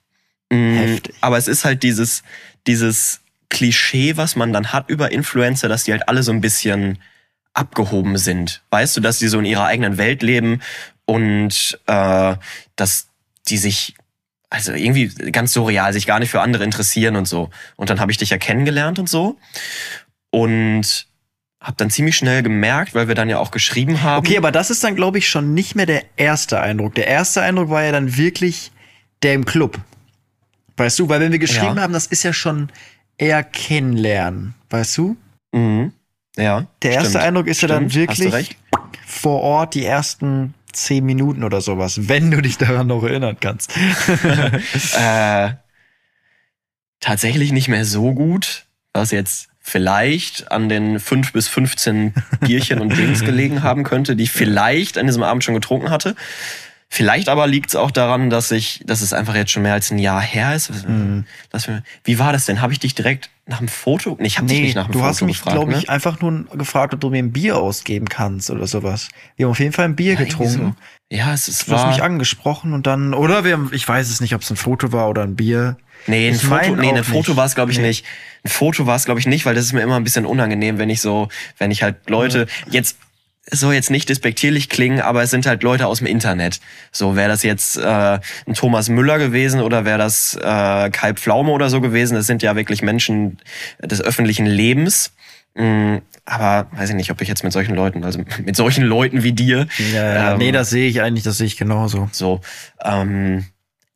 Mm, 0.51 0.77
Heftig. 0.77 1.15
Aber 1.21 1.37
es 1.37 1.49
ist 1.49 1.65
halt 1.65 1.83
dieses, 1.83 2.23
dieses 2.67 3.21
Klischee, 3.51 4.17
was 4.17 4.37
man 4.37 4.53
dann 4.53 4.73
hat 4.73 4.89
über 4.89 5.13
Influencer, 5.13 5.69
dass 5.69 5.85
die 5.85 5.93
halt 5.93 6.09
alle 6.09 6.23
so 6.23 6.33
ein 6.33 6.41
bisschen 6.41 6.99
abgehoben 7.55 8.19
sind. 8.19 8.63
Weißt 8.71 8.97
du, 8.97 9.01
dass 9.01 9.19
die 9.19 9.29
so 9.29 9.39
in 9.39 9.45
ihrer 9.45 9.65
eigenen 9.67 9.99
Welt 9.99 10.23
leben 10.23 10.61
und 11.05 11.79
äh, 11.87 12.37
dass 12.75 13.09
die 13.49 13.59
sich 13.59 13.95
also 14.51 14.73
irgendwie 14.73 15.09
ganz 15.33 15.53
surreal, 15.53 15.93
sich 15.93 16.07
gar 16.07 16.19
nicht 16.19 16.31
für 16.31 16.41
andere 16.41 16.65
interessieren 16.65 17.17
und 17.17 17.27
so. 17.27 17.51
Und 17.77 17.91
dann 17.91 18.01
habe 18.01 18.13
ich 18.13 18.19
dich 18.19 18.31
ja 18.31 18.39
kennengelernt 18.39 18.99
und 18.99 19.09
so. 19.09 19.37
Und 20.31 21.07
habe 21.61 21.77
dann 21.79 21.91
ziemlich 21.91 22.17
schnell 22.17 22.43
gemerkt, 22.43 22.95
weil 22.95 23.09
wir 23.09 23.15
dann 23.15 23.29
ja 23.29 23.39
auch 23.39 23.51
geschrieben 23.51 24.03
haben. 24.03 24.25
Okay, 24.25 24.37
aber 24.39 24.53
das 24.53 24.71
ist 24.71 24.85
dann, 24.85 24.95
glaube 24.95 25.19
ich, 25.19 25.29
schon 25.29 25.55
nicht 25.55 25.75
mehr 25.75 25.87
der 25.87 26.05
erste 26.17 26.61
Eindruck. 26.61 26.95
Der 26.95 27.09
erste 27.09 27.43
Eindruck 27.43 27.71
war 27.71 27.83
ja 27.83 27.93
dann 27.93 28.17
wirklich 28.17 28.71
der 29.23 29.35
im 29.35 29.45
Club. 29.45 29.81
Weißt 30.77 30.99
du, 30.99 31.09
weil 31.09 31.21
wenn 31.21 31.33
wir 31.33 31.39
geschrieben 31.39 31.77
Ja. 31.77 31.83
haben, 31.83 31.93
das 31.93 32.07
ist 32.07 32.23
ja 32.23 32.33
schon 32.33 32.69
eher 33.19 33.43
kennenlernen. 33.43 34.55
Weißt 34.71 34.97
du? 34.99 35.17
Mhm. 35.53 35.93
Ja. 36.37 36.67
Der 36.83 36.93
erste 36.93 37.11
stimmt. 37.11 37.25
Eindruck 37.25 37.47
ist 37.47 37.63
ja 37.63 37.69
dann 37.69 37.93
wirklich 37.95 38.57
vor 39.07 39.41
Ort 39.41 39.75
die 39.75 39.85
ersten 39.85 40.55
zehn 40.77 41.05
Minuten 41.05 41.45
oder 41.45 41.61
sowas, 41.61 42.09
wenn 42.09 42.31
du 42.31 42.41
dich 42.41 42.59
daran 42.59 42.87
noch 42.87 43.03
erinnern 43.03 43.37
kannst. 43.41 43.73
Äh, 44.99 45.55
tatsächlich 47.01 47.53
nicht 47.53 47.69
mehr 47.69 47.85
so 47.85 48.15
gut, 48.15 48.67
was 48.93 49.11
jetzt 49.11 49.49
vielleicht 49.61 50.53
an 50.53 50.69
den 50.69 51.01
fünf 51.01 51.33
bis 51.33 51.49
15 51.49 52.15
Bierchen 52.41 52.81
und 52.81 52.97
Drinks 52.97 53.25
gelegen 53.25 53.63
haben 53.63 53.83
könnte, 53.83 54.15
die 54.15 54.25
ich 54.25 54.31
vielleicht 54.31 54.97
an 54.97 55.07
diesem 55.07 55.25
Abend 55.25 55.43
schon 55.43 55.55
getrunken 55.55 55.91
hatte. 55.91 56.15
Vielleicht 56.89 57.29
aber 57.29 57.47
liegt 57.49 57.71
es 57.71 57.77
auch 57.77 57.91
daran, 57.91 58.31
dass 58.31 58.51
ich, 58.53 58.81
dass 58.87 59.01
es 59.01 59.13
einfach 59.13 59.35
jetzt 59.35 59.51
schon 59.51 59.65
mehr 59.65 59.73
als 59.75 59.91
ein 59.91 59.99
Jahr 59.99 60.21
her 60.23 60.55
ist. 60.55 60.71
Dass 61.51 61.67
wir, 61.67 61.83
wie 62.05 62.19
war 62.19 62.33
das 62.33 62.47
denn? 62.47 62.61
Habe 62.63 62.73
ich 62.73 62.79
dich 62.79 62.95
direkt 62.95 63.29
nach 63.45 63.59
dem 63.59 63.69
Foto? 63.69 64.17
Nee, 64.21 64.27
ich 64.29 64.39
habe 64.39 64.47
dich 64.47 64.61
nicht 64.61 64.77
nach 64.77 64.87
dem 64.87 64.93
du 64.93 64.99
Foto 65.01 65.09
hast 65.09 65.23
mich, 65.23 65.39
gefragt. 65.39 65.57
glaube 65.57 65.73
ne? 65.73 65.79
ich, 65.79 65.91
einfach 65.91 66.21
nur 66.21 66.45
gefragt, 66.57 66.95
ob 66.95 67.01
du 67.01 67.11
mir 67.11 67.19
ein 67.19 67.33
Bier 67.33 67.57
ausgeben 67.57 68.09
kannst 68.09 68.51
oder 68.51 68.67
sowas. 68.69 69.09
Wir 69.37 69.47
haben 69.47 69.51
auf 69.51 69.59
jeden 69.59 69.73
Fall 69.73 69.85
ein 69.87 69.97
Bier 69.97 70.15
Ja, 70.15 70.21
getrunken. 70.21 70.77
So. 71.11 71.17
Ja, 71.17 71.33
es, 71.35 71.49
es 71.49 71.67
Du 71.67 71.73
hast 71.73 71.83
war. 71.83 71.89
mich 71.91 72.03
angesprochen 72.03 72.73
und 72.73 72.87
dann, 72.87 73.15
oder 73.15 73.45
wir 73.45 73.53
haben, 73.55 73.71
ich 73.73 73.87
weiß 73.87 74.09
es 74.09 74.21
nicht, 74.21 74.35
ob 74.35 74.43
es 74.43 74.51
ein 74.51 74.57
Foto 74.57 74.93
war 74.93 75.09
oder 75.09 75.23
ein 75.23 75.35
Bier. 75.37 75.77
Nee, 76.07 76.29
ein 76.29 76.35
Ich 76.35 76.43
Foto, 76.43 76.77
nee, 76.77 76.91
ein 76.93 77.05
Foto 77.05 77.37
war 77.37 77.47
es, 77.47 77.55
glaube 77.57 77.73
ich, 77.73 77.79
Nee. 77.79 77.89
nicht. 77.89 78.05
Ein 78.45 78.49
Foto 78.51 78.87
war 78.87 78.95
es, 78.97 79.05
glaube 79.07 79.19
ich, 79.19 79.27
nicht, 79.27 79.45
weil 79.45 79.55
das 79.57 79.65
ist 79.65 79.73
mir 79.73 79.81
immer 79.83 79.97
ein 79.97 80.05
bisschen 80.05 80.25
unangenehm, 80.25 80.79
wenn 80.79 80.91
ich 80.91 81.01
so, 81.01 81.29
wenn 81.59 81.71
ich 81.73 81.83
halt 81.83 82.09
Leute, 82.09 82.47
jetzt 82.71 82.97
es 82.97 83.06
soll 83.51 83.75
jetzt 83.75 83.91
nicht 83.91 84.09
despektierlich 84.09 84.69
klingen, 84.69 85.01
aber 85.01 85.23
es 85.23 85.31
sind 85.31 85.47
halt 85.47 85.63
Leute 85.63 85.87
aus 85.87 85.99
dem 85.99 86.07
Internet. 86.07 86.61
So 86.91 87.17
wäre 87.17 87.29
das 87.29 87.43
jetzt 87.43 87.77
äh, 87.77 88.19
ein 88.47 88.55
Thomas 88.55 88.89
Müller 88.89 89.19
gewesen 89.19 89.61
oder 89.61 89.85
wäre 89.85 89.99
das 89.99 90.35
äh, 90.35 90.91
Kai 90.91 91.15
Pflaume 91.15 91.53
oder 91.53 91.71
so 91.71 91.81
gewesen. 91.81 92.15
Das 92.15 92.27
sind 92.27 92.43
ja 92.43 92.57
wirklich 92.57 92.83
Menschen 92.83 93.39
des 93.81 94.01
öffentlichen 94.01 94.47
Lebens. 94.47 95.13
Mm, 95.55 95.99
aber 96.25 96.67
weiß 96.73 96.91
ich 96.91 96.97
nicht, 96.97 97.11
ob 97.11 97.21
ich 97.21 97.29
jetzt 97.29 97.45
mit 97.45 97.53
solchen 97.53 97.75
Leuten, 97.75 98.05
also 98.05 98.21
mit 98.45 98.57
solchen 98.57 98.85
Leuten 98.85 99.23
wie 99.23 99.33
dir, 99.33 99.67
Ja, 99.95 100.33
ähm, 100.33 100.39
nee, 100.39 100.53
das 100.53 100.71
sehe 100.71 100.89
ich 100.89 101.01
eigentlich, 101.01 101.25
das 101.25 101.39
sehe 101.39 101.47
ich 101.47 101.57
genauso. 101.57 102.09
so. 102.13 102.41
Ähm, 102.85 103.47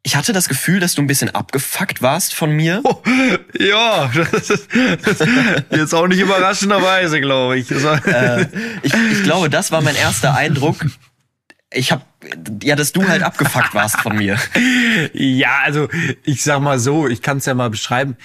ich 0.02 0.16
hatte 0.16 0.32
das 0.32 0.48
Gefühl, 0.48 0.80
dass 0.80 0.94
du 0.94 1.02
ein 1.02 1.06
bisschen 1.06 1.34
abgefuckt 1.34 2.00
warst 2.00 2.34
von 2.34 2.50
mir. 2.50 2.80
Oh, 2.84 3.02
ja, 3.58 4.10
das 4.14 4.50
ist, 4.50 4.68
jetzt 5.70 5.94
auch 5.94 6.06
nicht 6.06 6.20
überraschenderweise, 6.20 7.20
glaube 7.20 7.58
ich. 7.58 7.70
Äh, 7.70 8.46
ich, 8.82 8.94
ich 8.94 9.22
glaube, 9.22 9.50
das 9.50 9.72
war 9.72 9.82
mein 9.82 9.96
erster 9.96 10.34
Eindruck. 10.34 10.86
Ich 11.72 11.92
habe 11.92 12.02
ja, 12.62 12.76
dass 12.76 12.92
du 12.92 13.06
halt 13.08 13.22
abgefuckt 13.22 13.74
warst 13.74 14.00
von 14.00 14.16
mir. 14.16 14.38
Ja, 15.12 15.60
also 15.64 15.88
ich 16.24 16.42
sag 16.42 16.60
mal 16.60 16.78
so, 16.78 17.08
ich 17.08 17.22
kann 17.22 17.38
es 17.38 17.46
ja 17.46 17.54
mal 17.54 17.70
beschreiben. 17.70 18.16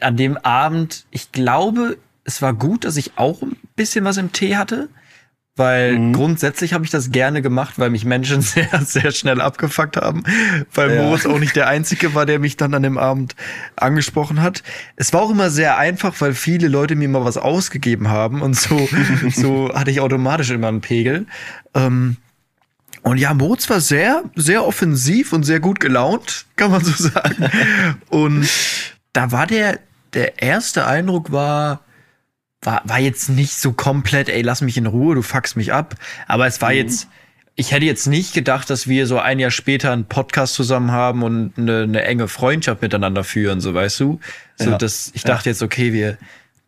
An 0.00 0.16
dem 0.16 0.36
Abend, 0.38 1.06
ich 1.10 1.32
glaube, 1.32 1.98
es 2.24 2.42
war 2.42 2.54
gut, 2.54 2.84
dass 2.84 2.96
ich 2.96 3.12
auch 3.16 3.42
ein 3.42 3.56
bisschen 3.76 4.04
was 4.04 4.16
im 4.16 4.32
Tee 4.32 4.56
hatte, 4.56 4.88
weil 5.56 6.12
grundsätzlich 6.12 6.74
habe 6.74 6.84
ich 6.84 6.90
das 6.90 7.10
gerne 7.10 7.40
gemacht, 7.40 7.74
weil 7.78 7.88
mich 7.90 8.04
Menschen 8.04 8.40
sehr, 8.42 8.68
sehr 8.84 9.10
schnell 9.10 9.40
abgefuckt 9.40 9.96
haben, 9.96 10.22
weil 10.74 10.94
Ja. 10.94 11.02
Moritz 11.02 11.24
auch 11.26 11.38
nicht 11.38 11.56
der 11.56 11.66
Einzige 11.68 12.14
war, 12.14 12.26
der 12.26 12.38
mich 12.38 12.56
dann 12.56 12.74
an 12.74 12.82
dem 12.82 12.98
Abend 12.98 13.34
angesprochen 13.74 14.42
hat. 14.42 14.62
Es 14.96 15.12
war 15.12 15.22
auch 15.22 15.30
immer 15.30 15.50
sehr 15.50 15.78
einfach, 15.78 16.14
weil 16.20 16.34
viele 16.34 16.68
Leute 16.68 16.94
mir 16.94 17.08
mal 17.08 17.24
was 17.24 17.38
ausgegeben 17.38 18.08
haben 18.08 18.42
und 18.42 18.54
so, 18.54 18.88
so 19.34 19.72
hatte 19.74 19.90
ich 19.90 20.00
automatisch 20.00 20.50
immer 20.50 20.68
einen 20.68 20.82
Pegel. 20.82 21.26
Ähm, 21.74 22.18
und 23.02 23.18
ja, 23.18 23.32
Moritz 23.34 23.70
war 23.70 23.80
sehr, 23.80 24.24
sehr 24.34 24.66
offensiv 24.66 25.32
und 25.32 25.44
sehr 25.44 25.60
gut 25.60 25.80
gelaunt, 25.80 26.44
kann 26.56 26.70
man 26.70 26.84
so 26.84 26.92
sagen. 26.92 27.50
und 28.08 28.48
da 29.12 29.32
war 29.32 29.46
der, 29.46 29.78
der 30.12 30.42
erste 30.42 30.86
Eindruck 30.86 31.32
war, 31.32 31.80
war, 32.66 32.82
war 32.84 32.98
jetzt 32.98 33.28
nicht 33.30 33.54
so 33.54 33.72
komplett, 33.72 34.28
ey, 34.28 34.42
lass 34.42 34.60
mich 34.60 34.76
in 34.76 34.86
Ruhe, 34.86 35.14
du 35.14 35.22
fuckst 35.22 35.56
mich 35.56 35.72
ab. 35.72 35.94
Aber 36.26 36.46
es 36.46 36.60
war 36.60 36.72
jetzt, 36.72 37.08
ich 37.54 37.72
hätte 37.72 37.86
jetzt 37.86 38.06
nicht 38.06 38.34
gedacht, 38.34 38.68
dass 38.68 38.86
wir 38.88 39.06
so 39.06 39.18
ein 39.18 39.38
Jahr 39.38 39.50
später 39.50 39.92
einen 39.92 40.04
Podcast 40.04 40.54
zusammen 40.54 40.90
haben 40.90 41.22
und 41.22 41.52
eine, 41.56 41.84
eine 41.84 42.02
enge 42.04 42.28
Freundschaft 42.28 42.82
miteinander 42.82 43.24
führen, 43.24 43.60
so 43.60 43.72
weißt 43.72 44.00
du. 44.00 44.20
So, 44.56 44.70
Ja. 44.70 44.78
dass 44.78 45.10
ich 45.14 45.22
dachte 45.22 45.48
jetzt, 45.48 45.62
okay, 45.62 45.92
wir 45.92 46.18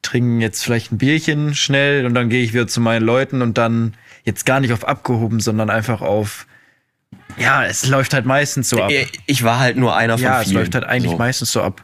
trinken 0.00 0.40
jetzt 0.40 0.62
vielleicht 0.64 0.92
ein 0.92 0.98
Bierchen 0.98 1.54
schnell 1.54 2.06
und 2.06 2.14
dann 2.14 2.28
gehe 2.28 2.42
ich 2.44 2.54
wieder 2.54 2.68
zu 2.68 2.80
meinen 2.80 3.02
Leuten 3.04 3.42
und 3.42 3.58
dann 3.58 3.94
jetzt 4.24 4.46
gar 4.46 4.60
nicht 4.60 4.72
auf 4.72 4.86
abgehoben, 4.86 5.40
sondern 5.40 5.68
einfach 5.70 6.00
auf, 6.00 6.46
ja, 7.36 7.64
es 7.64 7.86
läuft 7.88 8.14
halt 8.14 8.24
meistens 8.26 8.68
so 8.68 8.82
ab. 8.82 8.90
Ich 9.26 9.42
war 9.42 9.58
halt 9.58 9.76
nur 9.76 9.96
einer 9.96 10.16
von 10.18 10.24
Ja, 10.24 10.40
es 10.40 10.48
vielen. 10.48 10.60
läuft 10.60 10.74
halt 10.74 10.84
eigentlich 10.84 11.12
so. 11.12 11.18
meistens 11.18 11.52
so 11.52 11.62
ab. 11.62 11.82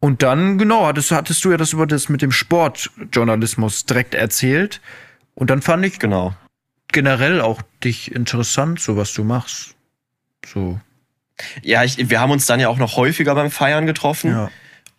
Und 0.00 0.22
dann, 0.22 0.58
genau, 0.58 0.86
hattest, 0.86 1.10
hattest 1.10 1.44
du 1.44 1.50
ja 1.50 1.56
das 1.56 1.72
über 1.72 1.86
das 1.86 2.08
mit 2.08 2.22
dem 2.22 2.30
Sportjournalismus 2.32 3.84
direkt 3.86 4.14
erzählt. 4.14 4.80
Und 5.34 5.50
dann 5.50 5.62
fand 5.62 5.84
ich 5.84 5.98
Genau. 5.98 6.34
generell 6.92 7.40
auch 7.40 7.62
dich 7.84 8.12
interessant, 8.12 8.80
so 8.80 8.96
was 8.96 9.12
du 9.12 9.24
machst. 9.24 9.74
So. 10.46 10.80
Ja, 11.62 11.84
ich, 11.84 12.10
wir 12.10 12.20
haben 12.20 12.30
uns 12.30 12.46
dann 12.46 12.60
ja 12.60 12.68
auch 12.68 12.78
noch 12.78 12.96
häufiger 12.96 13.34
beim 13.34 13.50
Feiern 13.50 13.86
getroffen. 13.86 14.30
Ja. 14.30 14.50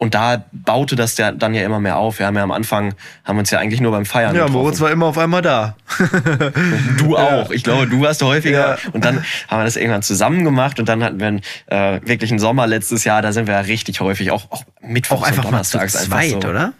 Und 0.01 0.15
da 0.15 0.45
baute 0.53 0.95
das 0.95 1.17
ja 1.17 1.33
dann 1.33 1.53
ja 1.53 1.63
immer 1.63 1.81
mehr 1.81 1.97
auf. 1.97 2.19
Wir 2.19 2.25
haben 2.25 2.37
ja 2.37 2.43
am 2.43 2.51
Anfang, 2.53 2.93
haben 3.25 3.37
uns 3.37 3.49
ja 3.51 3.59
eigentlich 3.59 3.81
nur 3.81 3.91
beim 3.91 4.05
Feiern 4.05 4.33
Ja, 4.33 4.43
getroffen. 4.45 4.53
Moritz 4.63 4.79
war 4.79 4.91
immer 4.91 5.07
auf 5.07 5.17
einmal 5.17 5.41
da. 5.41 5.75
Du 6.97 7.17
auch. 7.17 7.51
Ich 7.51 7.65
glaube, 7.65 7.85
du 7.87 7.99
warst 7.99 8.21
häufiger. 8.23 8.77
Ja. 8.81 8.89
Und 8.93 9.03
dann 9.03 9.25
haben 9.49 9.59
wir 9.59 9.65
das 9.65 9.75
irgendwann 9.75 10.01
zusammen 10.01 10.45
gemacht. 10.45 10.79
Und 10.79 10.87
dann 10.87 11.03
hatten 11.03 11.19
wir 11.19 11.27
einen, 11.27 11.41
äh, 11.67 11.99
wirklich 12.07 12.31
einen 12.31 12.39
Sommer 12.39 12.65
letztes 12.65 13.03
Jahr. 13.03 13.21
Da 13.21 13.33
sind 13.33 13.47
wir 13.47 13.55
ja 13.55 13.59
richtig 13.59 13.99
häufig, 13.99 14.31
auch, 14.31 14.49
auch 14.51 14.63
Mittwochs 14.81 15.21
Auch 15.21 15.27
einfach 15.27 15.43
und 15.43 15.51
mal 15.51 15.63
zu 15.63 15.77
Donnerstags 15.77 16.05
zweit, 16.07 16.23
einfach 16.23 16.41
so. 16.43 16.49
oder? 16.49 16.73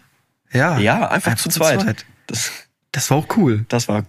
Ja. 0.54 0.78
Ja, 0.80 1.10
einfach, 1.10 1.36
zu, 1.36 1.50
zweit. 1.50 2.06
Das, 2.28 2.52
Das 2.94 3.12
war 3.12 3.18
auch 3.18 3.28
cool. 3.36 3.66
das 3.68 3.90
war, 3.90 4.04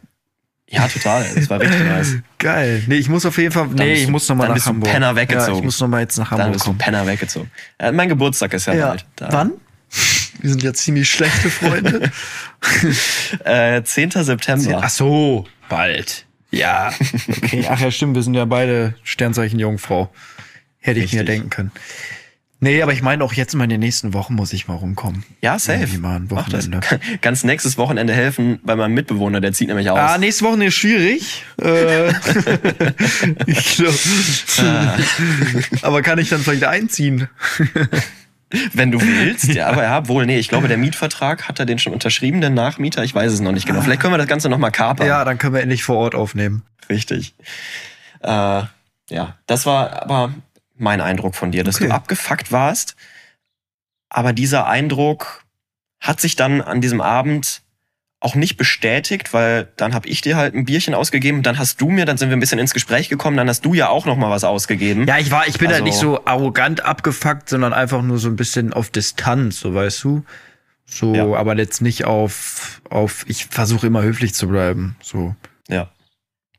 ja, 0.70 0.88
total. 0.88 1.26
Das 1.34 1.50
war 1.50 1.60
richtig 1.60 1.80
nice. 1.80 2.16
Geil. 2.38 2.82
Nee, 2.86 2.96
ich 2.96 3.08
muss 3.08 3.26
auf 3.26 3.36
jeden 3.38 3.52
Fall, 3.52 3.66
nee, 3.66 3.84
bist 3.90 4.00
ich 4.00 4.06
du- 4.06 4.12
muss 4.12 4.28
noch 4.28 4.36
mal 4.36 4.44
dann 4.44 4.48
nach 4.50 4.54
bist 4.54 4.66
du 4.66 4.70
Hamburg. 4.70 4.90
Penner 4.92 5.16
weggezogen. 5.16 5.52
Ja, 5.52 5.58
ich 5.58 5.64
muss 5.64 5.80
noch 5.80 5.88
mal 5.88 6.00
jetzt 6.00 6.16
nach 6.18 6.30
Dann 6.30 6.38
Hamburg 6.38 6.52
bist 6.54 6.66
du. 6.66 6.74
Penner 6.74 7.06
weggezogen. 7.06 7.50
Äh, 7.78 7.92
mein 7.92 8.08
Geburtstag 8.08 8.54
ist 8.54 8.66
ja, 8.66 8.74
Ja. 8.74 8.88
bald. 8.88 9.04
Da. 9.16 9.28
Wann? 9.32 9.52
Wir 10.40 10.50
sind 10.50 10.62
ja 10.62 10.72
ziemlich 10.72 11.10
schlechte 11.10 11.50
Freunde. 11.50 12.10
Äh, 13.44 13.82
10. 13.82 14.10
September. 14.10 14.80
Ach 14.84 14.90
so, 14.90 15.46
bald. 15.68 16.26
Ja. 16.50 16.92
Okay. 17.28 17.66
Ach 17.70 17.80
ja, 17.80 17.90
stimmt. 17.90 18.14
Wir 18.16 18.22
sind 18.22 18.34
ja 18.34 18.44
beide 18.44 18.94
Sternzeichen 19.02 19.58
Jungfrau. 19.58 20.12
Hätte 20.78 21.00
ich 21.00 21.12
mir 21.12 21.20
Richtig. 21.20 21.36
denken 21.36 21.50
können. 21.50 21.72
Nee, 22.62 22.82
aber 22.82 22.92
ich 22.92 23.00
meine 23.00 23.24
auch 23.24 23.32
jetzt 23.32 23.54
mal 23.54 23.64
in 23.64 23.70
den 23.70 23.80
nächsten 23.80 24.12
Wochen 24.12 24.34
muss 24.34 24.52
ich 24.52 24.68
mal 24.68 24.74
rumkommen. 24.74 25.24
Ja, 25.40 25.58
safe. 25.58 25.78
Irgendwie 25.78 25.98
mal 25.98 26.16
ein 26.16 26.28
Mach 26.30 26.48
das. 26.50 26.66
Wochenende. 26.70 27.00
Ganz 27.22 27.42
nächstes 27.42 27.78
Wochenende 27.78 28.12
helfen 28.12 28.60
bei 28.62 28.76
meinem 28.76 28.92
Mitbewohner, 28.92 29.40
der 29.40 29.54
zieht 29.54 29.68
nämlich 29.68 29.88
aus. 29.88 29.98
Ah, 29.98 30.18
nächste 30.18 30.44
Woche 30.44 30.64
ist 30.64 30.74
schwierig. 30.74 31.44
Äh, 31.60 32.08
ich 33.46 33.76
glaub, 33.76 33.94
aber 35.82 36.00
kann 36.00 36.18
ich 36.18 36.30
dann 36.30 36.40
vielleicht 36.40 36.64
einziehen? 36.64 37.28
Wenn 38.72 38.90
du 38.90 39.00
willst, 39.00 39.52
ja, 39.52 39.68
aber 39.68 39.82
ja, 39.82 40.08
wohl, 40.08 40.24
nee, 40.26 40.38
ich 40.38 40.48
glaube, 40.48 40.68
der 40.68 40.78
Mietvertrag, 40.78 41.48
hat 41.48 41.58
er 41.58 41.66
den 41.66 41.78
schon 41.78 41.92
unterschrieben, 41.92 42.40
der 42.40 42.50
Nachmieter? 42.50 43.04
Ich 43.04 43.14
weiß 43.14 43.30
es 43.30 43.40
noch 43.40 43.52
nicht 43.52 43.66
genau. 43.66 43.82
Vielleicht 43.82 44.00
können 44.00 44.14
wir 44.14 44.18
das 44.18 44.26
Ganze 44.26 44.48
nochmal 44.48 44.72
kapern. 44.72 45.06
Ja, 45.06 45.24
dann 45.24 45.38
können 45.38 45.54
wir 45.54 45.60
endlich 45.60 45.84
vor 45.84 45.96
Ort 45.96 46.14
aufnehmen. 46.14 46.62
Richtig. 46.88 47.34
Äh, 48.22 48.62
ja, 49.10 49.36
das 49.46 49.66
war 49.66 50.02
aber 50.02 50.32
mein 50.80 51.00
Eindruck 51.00 51.34
von 51.34 51.52
dir, 51.52 51.64
dass 51.64 51.76
Okay. 51.76 51.86
du 51.88 51.94
abgefuckt 51.94 52.52
warst. 52.52 52.96
Aber 54.08 54.32
dieser 54.32 54.66
Eindruck 54.66 55.44
hat 56.00 56.20
sich 56.20 56.34
dann 56.36 56.60
an 56.60 56.80
diesem 56.80 57.00
Abend 57.00 57.62
auch 58.22 58.34
nicht 58.34 58.56
bestätigt, 58.58 59.32
weil 59.32 59.68
dann 59.76 59.94
habe 59.94 60.06
ich 60.08 60.20
dir 60.20 60.36
halt 60.36 60.54
ein 60.54 60.66
Bierchen 60.66 60.94
ausgegeben, 60.94 61.42
dann 61.42 61.58
hast 61.58 61.80
du 61.80 61.88
mir, 61.88 62.04
dann 62.04 62.18
sind 62.18 62.28
wir 62.28 62.36
ein 62.36 62.40
bisschen 62.40 62.58
ins 62.58 62.74
Gespräch 62.74 63.08
gekommen, 63.08 63.36
dann 63.38 63.48
hast 63.48 63.64
du 63.64 63.72
ja 63.72 63.88
auch 63.88 64.04
noch 64.04 64.16
mal 64.16 64.28
was 64.30 64.44
ausgegeben. 64.44 65.06
Ja, 65.06 65.16
ich 65.18 65.30
war, 65.30 65.46
ich 65.48 65.56
bin 65.58 65.68
halt 65.68 65.76
Also- 65.76 65.84
nicht 65.84 65.96
so 65.98 66.26
arrogant 66.26 66.84
abgefuckt, 66.84 67.48
sondern 67.48 67.72
einfach 67.72 68.02
nur 68.02 68.18
so 68.18 68.28
ein 68.28 68.36
bisschen 68.36 68.74
auf 68.74 68.90
Distanz, 68.90 69.60
so 69.60 69.74
weißt 69.74 70.04
du. 70.04 70.24
So, 70.84 71.14
Ja. 71.14 71.24
aber 71.34 71.56
jetzt 71.56 71.80
nicht 71.80 72.04
auf, 72.04 72.82
auf, 72.90 73.24
ich 73.26 73.46
versuche 73.46 73.86
immer 73.86 74.02
höflich 74.02 74.34
zu 74.34 74.48
bleiben. 74.48 74.96
So. 75.02 75.34
Ja. 75.68 75.88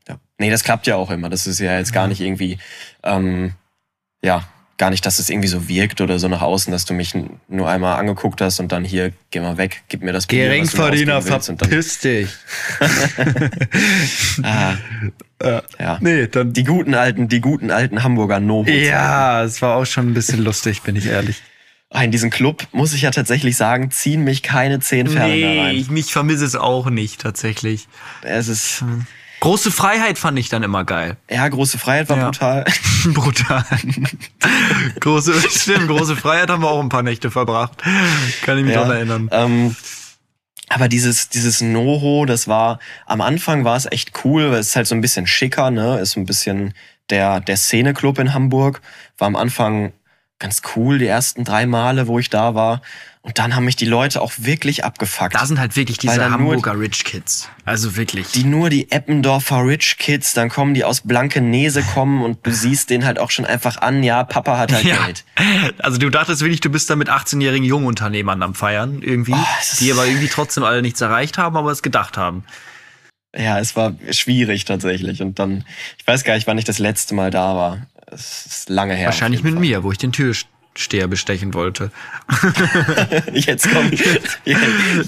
ja. 0.08 0.16
Nee, 0.38 0.50
das 0.50 0.64
klappt 0.64 0.86
ja 0.88 0.96
auch 0.96 1.10
immer. 1.10 1.28
Das 1.28 1.46
ist 1.46 1.60
ja 1.60 1.76
jetzt 1.78 1.92
gar 1.92 2.08
nicht 2.08 2.20
irgendwie, 2.22 2.58
ähm, 3.04 3.52
ja, 4.22 4.44
gar 4.78 4.90
nicht, 4.90 5.04
dass 5.06 5.18
es 5.18 5.28
irgendwie 5.28 5.48
so 5.48 5.68
wirkt 5.68 6.00
oder 6.00 6.18
so 6.18 6.28
nach 6.28 6.42
außen, 6.42 6.72
dass 6.72 6.84
du 6.84 6.94
mich 6.94 7.14
nur 7.48 7.68
einmal 7.68 7.98
angeguckt 7.98 8.40
hast 8.40 8.58
und 8.58 8.72
dann 8.72 8.84
hier, 8.84 9.12
geh 9.30 9.40
mal 9.40 9.56
weg, 9.56 9.82
gib 9.88 10.02
mir 10.02 10.12
das 10.12 10.26
Bier, 10.26 10.44
Geringverdiener, 10.46 11.22
verpiss 11.22 11.98
dich. 12.00 12.28
ah, 14.42 14.74
Äh, 15.42 15.60
ja. 15.80 15.98
nee, 16.00 16.28
dann. 16.28 16.52
Die 16.52 16.62
guten 16.64 16.94
alten, 16.94 17.28
die 17.28 17.40
guten 17.40 17.70
alten 17.70 18.02
Hamburger 18.04 18.38
Novo. 18.38 18.70
Ja, 18.70 19.42
es 19.42 19.60
war 19.60 19.76
auch 19.76 19.84
schon 19.84 20.10
ein 20.10 20.14
bisschen 20.14 20.42
lustig, 20.42 20.82
bin 20.82 20.94
ich 20.94 21.06
ehrlich. 21.06 21.42
In 22.00 22.10
diesen 22.10 22.30
Club, 22.30 22.66
muss 22.72 22.94
ich 22.94 23.02
ja 23.02 23.10
tatsächlich 23.10 23.56
sagen, 23.56 23.90
ziehen 23.90 24.24
mich 24.24 24.42
keine 24.42 24.80
zehn 24.80 25.08
Pferde 25.08 25.40
da 25.40 25.62
rein. 25.62 25.86
mich 25.90 26.12
vermisse 26.12 26.44
es 26.44 26.54
auch 26.54 26.88
nicht, 26.88 27.20
tatsächlich. 27.20 27.86
Es 28.22 28.48
ist, 28.48 28.82
Große 29.42 29.72
Freiheit 29.72 30.18
fand 30.18 30.38
ich 30.38 30.48
dann 30.50 30.62
immer 30.62 30.84
geil. 30.84 31.16
ja, 31.28 31.48
große 31.48 31.76
Freiheit 31.76 32.08
war 32.08 32.16
Ja. 32.16 32.24
brutal. 32.26 32.64
Brutal. 33.06 33.64
große, 35.00 35.34
stimmt, 35.50 35.88
große 35.88 36.14
Freiheit 36.14 36.48
haben 36.48 36.62
wir 36.62 36.70
auch 36.70 36.80
ein 36.80 36.88
paar 36.88 37.02
Nächte 37.02 37.28
verbracht. 37.32 37.72
Kann 38.44 38.58
ich 38.58 38.64
mich 38.64 38.74
Ja. 38.74 38.82
dran 38.84 38.92
erinnern. 38.92 39.28
Ähm, 39.32 39.76
aber 40.68 40.86
dieses, 40.88 41.28
dieses 41.28 41.60
Noho, 41.60 42.24
das 42.24 42.46
war, 42.46 42.78
am 43.06 43.20
Anfang 43.20 43.64
war 43.64 43.76
es 43.76 43.86
echt 43.90 44.12
cool, 44.24 44.52
weil 44.52 44.60
es 44.60 44.68
ist 44.68 44.76
halt 44.76 44.86
so 44.86 44.94
ein 44.94 45.00
bisschen 45.00 45.26
schicker, 45.26 45.72
ne? 45.72 45.98
Ist 45.98 46.12
so 46.12 46.20
ein 46.20 46.26
bisschen 46.26 46.72
der, 47.10 47.40
der 47.40 47.56
Szeneclub 47.56 48.20
in 48.20 48.32
Hamburg. 48.34 48.80
War 49.18 49.26
am 49.26 49.34
Anfang 49.36 49.92
ganz 50.38 50.62
cool, 50.76 50.98
die 50.98 51.06
ersten 51.08 51.42
drei 51.44 51.66
Male, 51.66 52.06
wo 52.06 52.18
ich 52.20 52.30
da 52.30 52.54
war. 52.54 52.80
Und 53.24 53.38
dann 53.38 53.54
haben 53.54 53.64
mich 53.64 53.76
die 53.76 53.86
Leute 53.86 54.20
auch 54.20 54.32
wirklich 54.38 54.84
abgefuckt. 54.84 55.36
Da 55.36 55.46
sind 55.46 55.60
halt 55.60 55.76
wirklich 55.76 55.96
diese 55.96 56.16
nur 56.16 56.30
Hamburger 56.32 56.76
Rich 56.76 57.04
Kids. 57.04 57.48
Also 57.64 57.94
wirklich. 57.96 58.32
die 58.32 58.42
nur 58.42 58.68
die 58.68 58.90
Eppendorfer 58.90 59.64
Rich 59.64 59.98
Kids, 59.98 60.34
dann 60.34 60.48
kommen 60.48 60.74
die 60.74 60.82
aus 60.82 61.02
Blankenese 61.02 61.84
kommen 61.84 62.24
und 62.24 62.44
du 62.44 62.50
siehst 62.50 62.90
den 62.90 63.04
halt 63.04 63.20
auch 63.20 63.30
schon 63.30 63.44
einfach 63.44 63.80
an, 63.80 64.02
ja, 64.02 64.24
Papa 64.24 64.58
hat 64.58 64.72
halt 64.72 64.84
ja. 64.84 65.04
Geld. 65.04 65.24
Also 65.78 65.98
du 65.98 66.10
dachtest 66.10 66.40
wirklich, 66.40 66.60
du 66.60 66.70
bist 66.70 66.90
da 66.90 66.96
mit 66.96 67.08
18-jährigen 67.08 67.64
Jungunternehmern 67.64 68.42
am 68.42 68.56
Feiern 68.56 69.02
irgendwie, 69.02 69.34
Oh, 69.34 69.76
die 69.78 69.92
aber 69.92 70.06
irgendwie 70.06 70.28
trotzdem 70.28 70.64
alle 70.64 70.82
nichts 70.82 71.00
erreicht 71.00 71.38
haben, 71.38 71.56
aber 71.56 71.70
es 71.70 71.82
gedacht 71.82 72.16
haben. 72.16 72.44
Ja, 73.36 73.60
es 73.60 73.76
war 73.76 73.94
schwierig 74.10 74.64
tatsächlich. 74.64 75.22
Und 75.22 75.38
dann, 75.38 75.64
ich 75.96 76.06
weiß 76.06 76.24
gar 76.24 76.34
nicht, 76.34 76.48
wann 76.48 76.58
ich 76.58 76.64
das 76.64 76.80
letzte 76.80 77.14
Mal 77.14 77.30
da 77.30 77.54
war. 77.54 77.86
Es 78.06 78.46
ist 78.46 78.68
lange 78.68 78.94
her. 78.94 79.06
Wahrscheinlich 79.06 79.44
mit 79.44 79.52
jeden 79.52 79.60
mir, 79.60 79.84
wo 79.84 79.92
ich 79.92 79.98
den 79.98 80.12
Türsteher 80.74 81.06
bestechen 81.06 81.52
wollte. 81.54 81.90
Jetzt 83.34 83.70
kommen, 83.70 83.92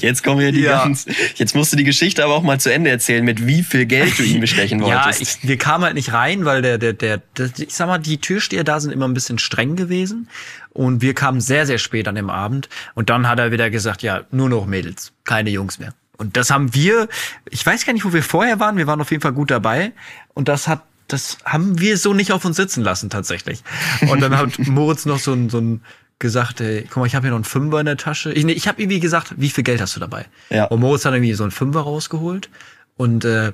jetzt 0.00 0.22
kommen 0.22 0.40
hier 0.40 0.52
die 0.52 0.60
Ja. 0.60 0.84
ganz, 0.84 1.06
jetzt 1.36 1.54
musst 1.54 1.72
du 1.72 1.76
die 1.76 1.84
Geschichte 1.84 2.22
aber 2.24 2.34
auch 2.34 2.42
mal 2.42 2.60
zu 2.60 2.72
Ende 2.72 2.90
erzählen, 2.90 3.24
mit 3.24 3.46
wie 3.46 3.62
viel 3.62 3.86
Geld 3.86 4.18
du 4.18 4.22
ihn 4.22 4.40
bestechen 4.40 4.80
Ja, 4.84 5.04
wolltest. 5.06 5.22
ich, 5.42 5.48
wir 5.48 5.56
kamen 5.56 5.84
halt 5.84 5.94
nicht 5.94 6.12
rein, 6.12 6.44
weil 6.44 6.60
der, 6.62 6.78
der, 6.78 6.92
der, 6.92 7.18
der, 7.38 7.50
ich 7.58 7.74
sag 7.74 7.86
mal, 7.86 7.98
die 7.98 8.18
Türsteher 8.18 8.64
da 8.64 8.78
sind 8.80 8.92
immer 8.92 9.08
ein 9.08 9.14
bisschen 9.14 9.38
streng 9.38 9.76
gewesen. 9.76 10.28
Und 10.70 11.02
wir 11.02 11.14
kamen 11.14 11.40
sehr, 11.40 11.66
sehr 11.66 11.78
spät 11.78 12.08
an 12.08 12.14
dem 12.16 12.30
Abend. 12.30 12.68
Und 12.94 13.08
dann 13.08 13.28
hat 13.28 13.38
er 13.38 13.52
wieder 13.52 13.70
gesagt, 13.70 14.02
ja, 14.02 14.22
nur 14.32 14.48
noch 14.48 14.66
Mädels, 14.66 15.12
keine 15.24 15.50
Jungs 15.50 15.78
mehr. 15.78 15.94
Und 16.16 16.36
das 16.36 16.50
haben 16.50 16.74
wir, 16.74 17.08
ich 17.50 17.64
weiß 17.64 17.86
gar 17.86 17.92
nicht, 17.92 18.04
wo 18.04 18.12
wir 18.12 18.22
vorher 18.22 18.60
waren, 18.60 18.76
wir 18.76 18.86
waren 18.86 19.00
auf 19.00 19.10
jeden 19.10 19.22
Fall 19.22 19.32
gut 19.32 19.50
dabei. 19.50 19.92
Und 20.34 20.48
das 20.48 20.68
hat, 20.68 20.82
das 21.08 21.38
haben 21.44 21.78
wir 21.80 21.98
so 21.98 22.14
nicht 22.14 22.32
auf 22.32 22.44
uns 22.44 22.56
sitzen 22.56 22.82
lassen, 22.82 23.10
tatsächlich. 23.10 23.62
Und 24.08 24.20
dann 24.20 24.36
hat 24.36 24.58
Moritz 24.66 25.06
noch 25.06 25.18
so 25.18 25.32
ein, 25.32 25.50
so 25.50 25.58
ein 25.58 25.82
gesagt, 26.18 26.60
ey, 26.60 26.82
guck 26.88 26.98
mal, 26.98 27.06
ich 27.06 27.14
habe 27.14 27.24
hier 27.24 27.30
noch 27.30 27.38
einen 27.38 27.44
Fünfer 27.44 27.80
in 27.80 27.86
der 27.86 27.96
Tasche. 27.96 28.32
Ich, 28.32 28.44
nee, 28.44 28.52
ich 28.52 28.68
habe 28.68 28.80
irgendwie 28.80 29.00
gesagt, 29.00 29.34
wie 29.36 29.50
viel 29.50 29.64
Geld 29.64 29.80
hast 29.80 29.96
du 29.96 30.00
dabei? 30.00 30.26
Ja. 30.50 30.64
Und 30.66 30.80
Moritz 30.80 31.04
hat 31.04 31.12
irgendwie 31.12 31.34
so 31.34 31.44
einen 31.44 31.50
Fünfer 31.50 31.80
rausgeholt. 31.80 32.48
Und, 32.96 33.24
äh, 33.24 33.52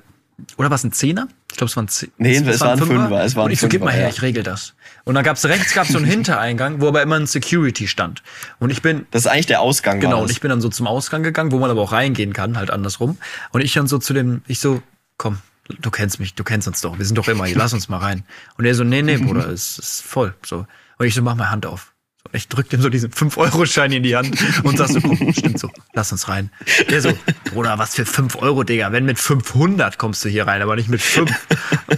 oder 0.56 0.70
war 0.70 0.76
es 0.76 0.84
ein 0.84 0.92
Zehner? 0.92 1.28
Ich 1.50 1.56
glaube, 1.56 1.68
es 1.70 1.76
war 1.76 1.82
ein 1.82 1.88
Zehner. 1.88 2.12
Nee, 2.18 2.36
es 2.36 2.60
war 2.60 2.72
ein 2.72 2.78
Fünfer, 2.78 3.24
es 3.24 3.34
war 3.34 3.44
Und 3.44 3.50
ich 3.50 3.60
so, 3.60 3.68
gib 3.68 3.80
Fünfer, 3.80 3.92
mal 3.92 3.94
her, 3.94 4.04
ja. 4.04 4.08
ich 4.08 4.22
regel 4.22 4.42
das. 4.42 4.74
Und 5.04 5.14
dann 5.14 5.24
gab's 5.24 5.44
rechts 5.44 5.74
gab's 5.74 5.90
so 5.90 5.98
einen 5.98 6.06
Hintereingang, 6.10 6.80
wo 6.80 6.88
aber 6.88 7.02
immer 7.02 7.16
ein 7.16 7.26
Security 7.26 7.88
stand. 7.88 8.22
Und 8.58 8.70
ich 8.70 8.82
bin, 8.82 9.06
Das 9.10 9.22
ist 9.22 9.26
eigentlich 9.26 9.46
der 9.46 9.60
Ausgang. 9.60 9.98
genau, 10.00 10.22
und 10.22 10.30
ich 10.30 10.40
bin 10.40 10.50
dann 10.50 10.60
so 10.60 10.68
zum 10.68 10.86
Ausgang 10.86 11.22
gegangen, 11.22 11.52
wo 11.52 11.58
man 11.58 11.70
aber 11.70 11.82
auch 11.82 11.92
reingehen 11.92 12.32
kann, 12.32 12.56
halt 12.56 12.70
andersrum. 12.70 13.18
Und 13.50 13.62
ich 13.62 13.72
dann 13.72 13.86
so 13.88 13.98
zu 13.98 14.12
dem, 14.12 14.42
ich 14.46 14.60
so, 14.60 14.82
komm, 15.16 15.38
du 15.80 15.90
kennst 15.90 16.20
mich, 16.20 16.34
du 16.34 16.44
kennst 16.44 16.68
uns 16.68 16.80
doch, 16.80 16.98
wir 16.98 17.04
sind 17.04 17.16
doch 17.16 17.28
immer 17.28 17.44
hier, 17.44 17.56
lass 17.56 17.72
uns 17.72 17.88
mal 17.88 17.98
rein. 17.98 18.24
Und 18.56 18.64
er 18.64 18.74
so, 18.74 18.84
nee, 18.84 19.02
nee, 19.02 19.16
Bruder, 19.16 19.48
es 19.50 19.78
ist 19.78 20.02
voll. 20.02 20.34
So. 20.44 20.66
Und 20.98 21.06
ich 21.06 21.14
so, 21.14 21.22
mach 21.22 21.34
mal 21.34 21.50
Hand 21.50 21.66
auf. 21.66 21.92
So, 22.22 22.30
ich 22.32 22.48
drück 22.48 22.68
dem 22.68 22.82
so 22.82 22.88
diesen 22.88 23.10
5-Euro-Schein 23.10 23.92
in 23.92 24.02
die 24.02 24.14
Hand 24.14 24.36
und 24.62 24.76
sag 24.76 24.88
so, 24.88 25.00
komm, 25.00 25.32
stimmt 25.36 25.58
so, 25.58 25.70
lass 25.94 26.12
uns 26.12 26.28
rein. 26.28 26.50
Der 26.90 27.00
so, 27.00 27.12
Bruder, 27.52 27.78
was 27.78 27.94
für 27.94 28.04
5 28.04 28.36
Euro, 28.36 28.62
Digga, 28.62 28.92
wenn 28.92 29.04
mit 29.04 29.18
500 29.18 29.96
kommst 29.98 30.24
du 30.24 30.28
hier 30.28 30.46
rein, 30.46 30.60
aber 30.62 30.76
nicht 30.76 30.88
mit 30.88 31.00
5. 31.00 31.30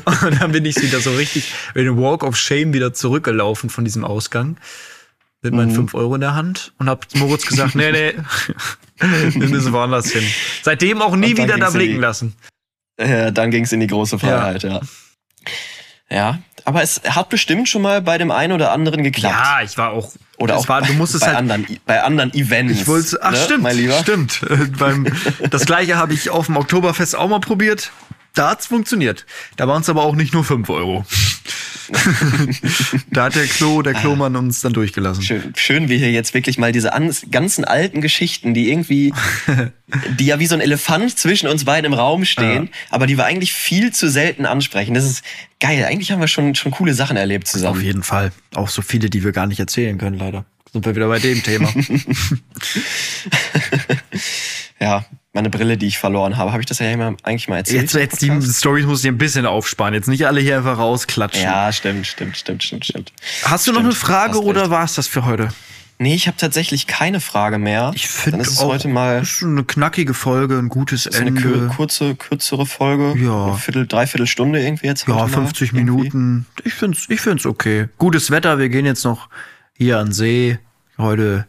Und 0.24 0.40
dann 0.40 0.52
bin 0.52 0.64
ich 0.64 0.80
wieder 0.80 1.00
so 1.00 1.12
richtig 1.12 1.52
mit 1.74 1.86
dem 1.86 1.96
Walk 1.96 2.22
of 2.22 2.36
Shame 2.36 2.72
wieder 2.72 2.94
zurückgelaufen 2.94 3.70
von 3.70 3.84
diesem 3.84 4.04
Ausgang 4.04 4.56
mit 5.42 5.54
meinen 5.54 5.72
5 5.72 5.94
Euro 5.94 6.14
in 6.14 6.20
der 6.20 6.34
Hand 6.34 6.72
und 6.78 6.88
hab 6.88 7.06
Moritz 7.16 7.46
gesagt, 7.46 7.74
nee, 7.74 7.90
nee, 7.90 8.14
wir 9.00 9.48
müssen 9.48 9.72
woanders 9.72 10.12
hin. 10.12 10.24
Seitdem 10.62 11.02
auch 11.02 11.16
nie 11.16 11.32
Und 11.32 11.38
wieder 11.38 11.58
da 11.58 11.66
in 11.66 11.72
blicken 11.72 12.00
lassen. 12.00 12.36
Äh, 12.96 13.32
dann 13.32 13.50
ging 13.50 13.64
es 13.64 13.72
in 13.72 13.80
die 13.80 13.86
große 13.86 14.18
Freiheit, 14.18 14.62
ja. 14.62 14.80
ja. 16.10 16.38
aber 16.64 16.82
es 16.82 17.00
hat 17.04 17.30
bestimmt 17.30 17.68
schon 17.68 17.82
mal 17.82 18.02
bei 18.02 18.18
dem 18.18 18.30
einen 18.30 18.52
oder 18.52 18.70
anderen 18.72 19.02
geklappt. 19.02 19.34
Ja, 19.34 19.62
ich 19.62 19.76
war 19.78 19.90
auch. 19.92 20.12
Oder 20.38 20.56
auch 20.56 20.68
war, 20.68 20.84
musstest 20.92 21.22
bei, 21.24 21.28
halt. 21.28 21.38
anderen, 21.38 21.66
bei 21.86 22.02
anderen 22.02 22.34
Events. 22.34 22.72
Ich 22.72 22.86
wollte, 22.86 23.18
ach 23.22 23.30
ne, 23.30 23.36
stimmt, 23.36 23.62
mein 23.62 23.76
Lieber. 23.76 23.98
stimmt. 24.00 24.42
Äh, 24.42 24.56
Beim, 24.78 25.06
das 25.50 25.66
gleiche 25.66 25.96
habe 25.96 26.14
ich 26.14 26.30
auf 26.30 26.46
dem 26.46 26.56
Oktoberfest 26.56 27.16
auch 27.16 27.28
mal 27.28 27.40
probiert. 27.40 27.92
Da 28.34 28.50
hat's 28.50 28.66
funktioniert. 28.66 29.26
Da 29.56 29.68
waren 29.68 29.82
es 29.82 29.88
aber 29.88 30.02
auch 30.02 30.14
nicht 30.14 30.32
nur 30.32 30.44
5 30.44 30.68
Euro. 30.70 31.04
da 33.10 33.24
hat 33.24 33.34
der 33.34 33.46
Klo, 33.46 33.82
der 33.82 33.94
Klomann 33.94 34.36
uns 34.36 34.60
dann 34.60 34.72
durchgelassen. 34.72 35.22
Schön, 35.22 35.52
schön, 35.56 35.88
wie 35.88 35.98
hier 35.98 36.10
jetzt 36.10 36.32
wirklich 36.32 36.56
mal 36.56 36.72
diese 36.72 36.92
an, 36.94 37.14
ganzen 37.30 37.64
alten 37.64 38.00
Geschichten, 38.00 38.54
die 38.54 38.70
irgendwie, 38.70 39.12
die 40.18 40.26
ja 40.26 40.38
wie 40.38 40.46
so 40.46 40.54
ein 40.54 40.60
Elefant 40.60 41.18
zwischen 41.18 41.48
uns 41.48 41.64
beiden 41.64 41.92
im 41.92 41.98
Raum 41.98 42.24
stehen, 42.24 42.70
aber 42.90 43.06
die 43.06 43.16
wir 43.16 43.24
eigentlich 43.24 43.52
viel 43.52 43.92
zu 43.92 44.08
selten 44.08 44.46
ansprechen. 44.46 44.94
Das 44.94 45.04
ist 45.04 45.24
geil. 45.60 45.84
Eigentlich 45.84 46.12
haben 46.12 46.20
wir 46.20 46.28
schon, 46.28 46.54
schon 46.54 46.72
coole 46.72 46.94
Sachen 46.94 47.16
erlebt 47.16 47.48
zusammen. 47.48 47.76
Auf 47.78 47.82
jeden 47.82 48.02
Fall. 48.02 48.32
Auch 48.54 48.68
so 48.68 48.80
viele, 48.80 49.10
die 49.10 49.22
wir 49.24 49.32
gar 49.32 49.46
nicht 49.46 49.60
erzählen 49.60 49.98
können, 49.98 50.18
leider. 50.18 50.46
Sind 50.72 50.86
wir 50.86 50.96
wieder 50.96 51.08
bei 51.08 51.18
dem 51.18 51.42
Thema. 51.42 51.70
ja, 54.80 55.04
meine 55.32 55.48
Brille, 55.50 55.78
die 55.78 55.86
ich 55.86 55.98
verloren 55.98 56.36
habe. 56.36 56.52
Habe 56.52 56.60
ich 56.60 56.66
das 56.66 56.78
ja 56.78 56.90
immer, 56.90 57.14
eigentlich 57.22 57.48
mal 57.48 57.56
erzählt? 57.56 57.82
Jetzt, 57.82 57.94
jetzt 57.94 58.22
die 58.22 58.42
Stories 58.42 58.86
muss 58.86 59.02
ich 59.02 59.08
ein 59.08 59.18
bisschen 59.18 59.46
aufsparen. 59.46 59.94
Jetzt 59.94 60.08
nicht 60.08 60.26
alle 60.26 60.40
hier 60.40 60.58
einfach 60.58 60.78
rausklatschen. 60.78 61.42
Ja, 61.42 61.72
stimmt, 61.72 62.06
stimmt, 62.06 62.36
stimmt, 62.36 62.62
stimmt, 62.62 62.84
stimmt. 62.84 63.12
Hast 63.44 63.66
du 63.66 63.72
noch 63.72 63.80
Stimmt, 63.80 63.94
eine 63.94 63.94
Frage 63.94 64.42
oder 64.42 64.70
war 64.70 64.84
es 64.84 64.94
das 64.94 65.06
für 65.08 65.24
heute? 65.24 65.48
Nee, 65.98 66.14
ich 66.14 66.26
habe 66.26 66.36
tatsächlich 66.36 66.86
keine 66.86 67.20
Frage 67.20 67.58
mehr. 67.58 67.92
Ich 67.94 68.08
finde 68.08 68.40
ist 68.40 68.48
es 68.48 68.58
auch, 68.58 68.68
heute 68.68 68.88
mal 68.88 69.20
das 69.20 69.34
ist 69.34 69.42
eine 69.44 69.62
knackige 69.62 70.14
Folge, 70.14 70.58
ein 70.58 70.68
gutes 70.68 71.06
eine 71.06 71.28
Ende. 71.28 71.40
kür 71.40 71.68
kurze, 71.68 72.16
kürzere 72.16 72.66
Folge. 72.66 73.14
Ja. 73.22 73.46
Eine 73.46 73.56
Viertel, 73.56 73.86
dreiviertel 73.86 74.26
Stunde 74.26 74.60
irgendwie 74.60 74.86
jetzt. 74.88 75.06
ja, 75.06 75.14
heute 75.14 75.36
mal 75.36 75.44
50 75.46 75.72
irgendwie. 75.72 75.84
Minuten. 75.84 76.46
Ich 76.64 76.74
find's, 76.74 77.06
ich 77.08 77.20
find's 77.20 77.46
okay. 77.46 77.88
Gutes 77.98 78.30
Wetter, 78.32 78.58
wir 78.58 78.68
gehen 78.68 78.84
jetzt 78.84 79.04
noch 79.04 79.28
hier 79.74 79.98
an 79.98 80.12
See. 80.12 80.58
Heute, 80.98 81.46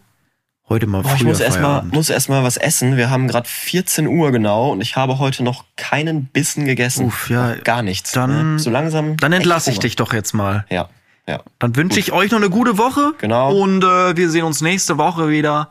heute 0.73 0.87
mal 0.87 1.03
Boah, 1.03 1.13
ich 1.15 1.23
muss 1.23 1.39
erstmal 1.39 1.83
muss 1.83 2.09
erst 2.09 2.29
mal 2.29 2.43
was 2.43 2.57
essen. 2.57 2.97
Wir 2.97 3.09
haben 3.11 3.27
gerade 3.27 3.47
14 3.47 4.07
Uhr 4.07 4.31
genau 4.31 4.71
und 4.71 4.81
ich 4.81 4.95
habe 4.95 5.19
heute 5.19 5.43
noch 5.43 5.65
keinen 5.75 6.25
Bissen 6.25 6.65
gegessen. 6.65 7.05
Uff, 7.05 7.29
ja. 7.29 7.55
Gar 7.55 7.83
nichts. 7.83 8.11
Dann- 8.11 8.53
ne? 8.53 8.59
so 8.59 8.69
langsam. 8.69 9.15
Dann 9.17 9.33
entlasse 9.33 9.69
ich 9.69 9.79
dich 9.79 9.95
doch 9.95 10.13
jetzt 10.13 10.33
mal. 10.33 10.65
Ja, 10.69 10.89
ja. 11.27 11.41
Dann 11.59 11.75
wünsche 11.75 11.99
ich 11.99 12.11
euch 12.11 12.31
noch 12.31 12.39
eine 12.39 12.49
gute 12.49 12.77
Woche. 12.79 13.13
Genau. 13.19 13.55
Und 13.55 13.83
äh, 13.83 14.17
wir 14.17 14.29
sehen 14.29 14.43
uns 14.43 14.61
nächste 14.61 14.97
Woche 14.97 15.29
wieder. 15.29 15.69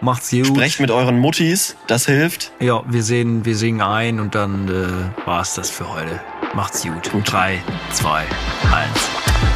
Macht's 0.00 0.30
gut. 0.30 0.46
Sprecht 0.46 0.78
mit 0.78 0.90
euren 0.90 1.18
Muttis, 1.18 1.74
das 1.86 2.06
hilft. 2.06 2.52
Ja, 2.60 2.82
wir 2.86 3.02
sehen, 3.02 3.44
wir 3.44 3.56
singen 3.56 3.80
ein 3.80 4.20
und 4.20 4.34
dann 4.34 4.68
äh, 4.68 5.26
war's 5.26 5.54
das 5.54 5.70
für 5.70 5.92
heute. 5.92 6.20
Macht's 6.54 6.82
gut. 6.82 7.10
Gut. 7.10 7.32
Drei, 7.32 7.58
zwei, 7.92 8.24
eins. 8.72 9.08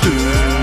Du 0.03 0.60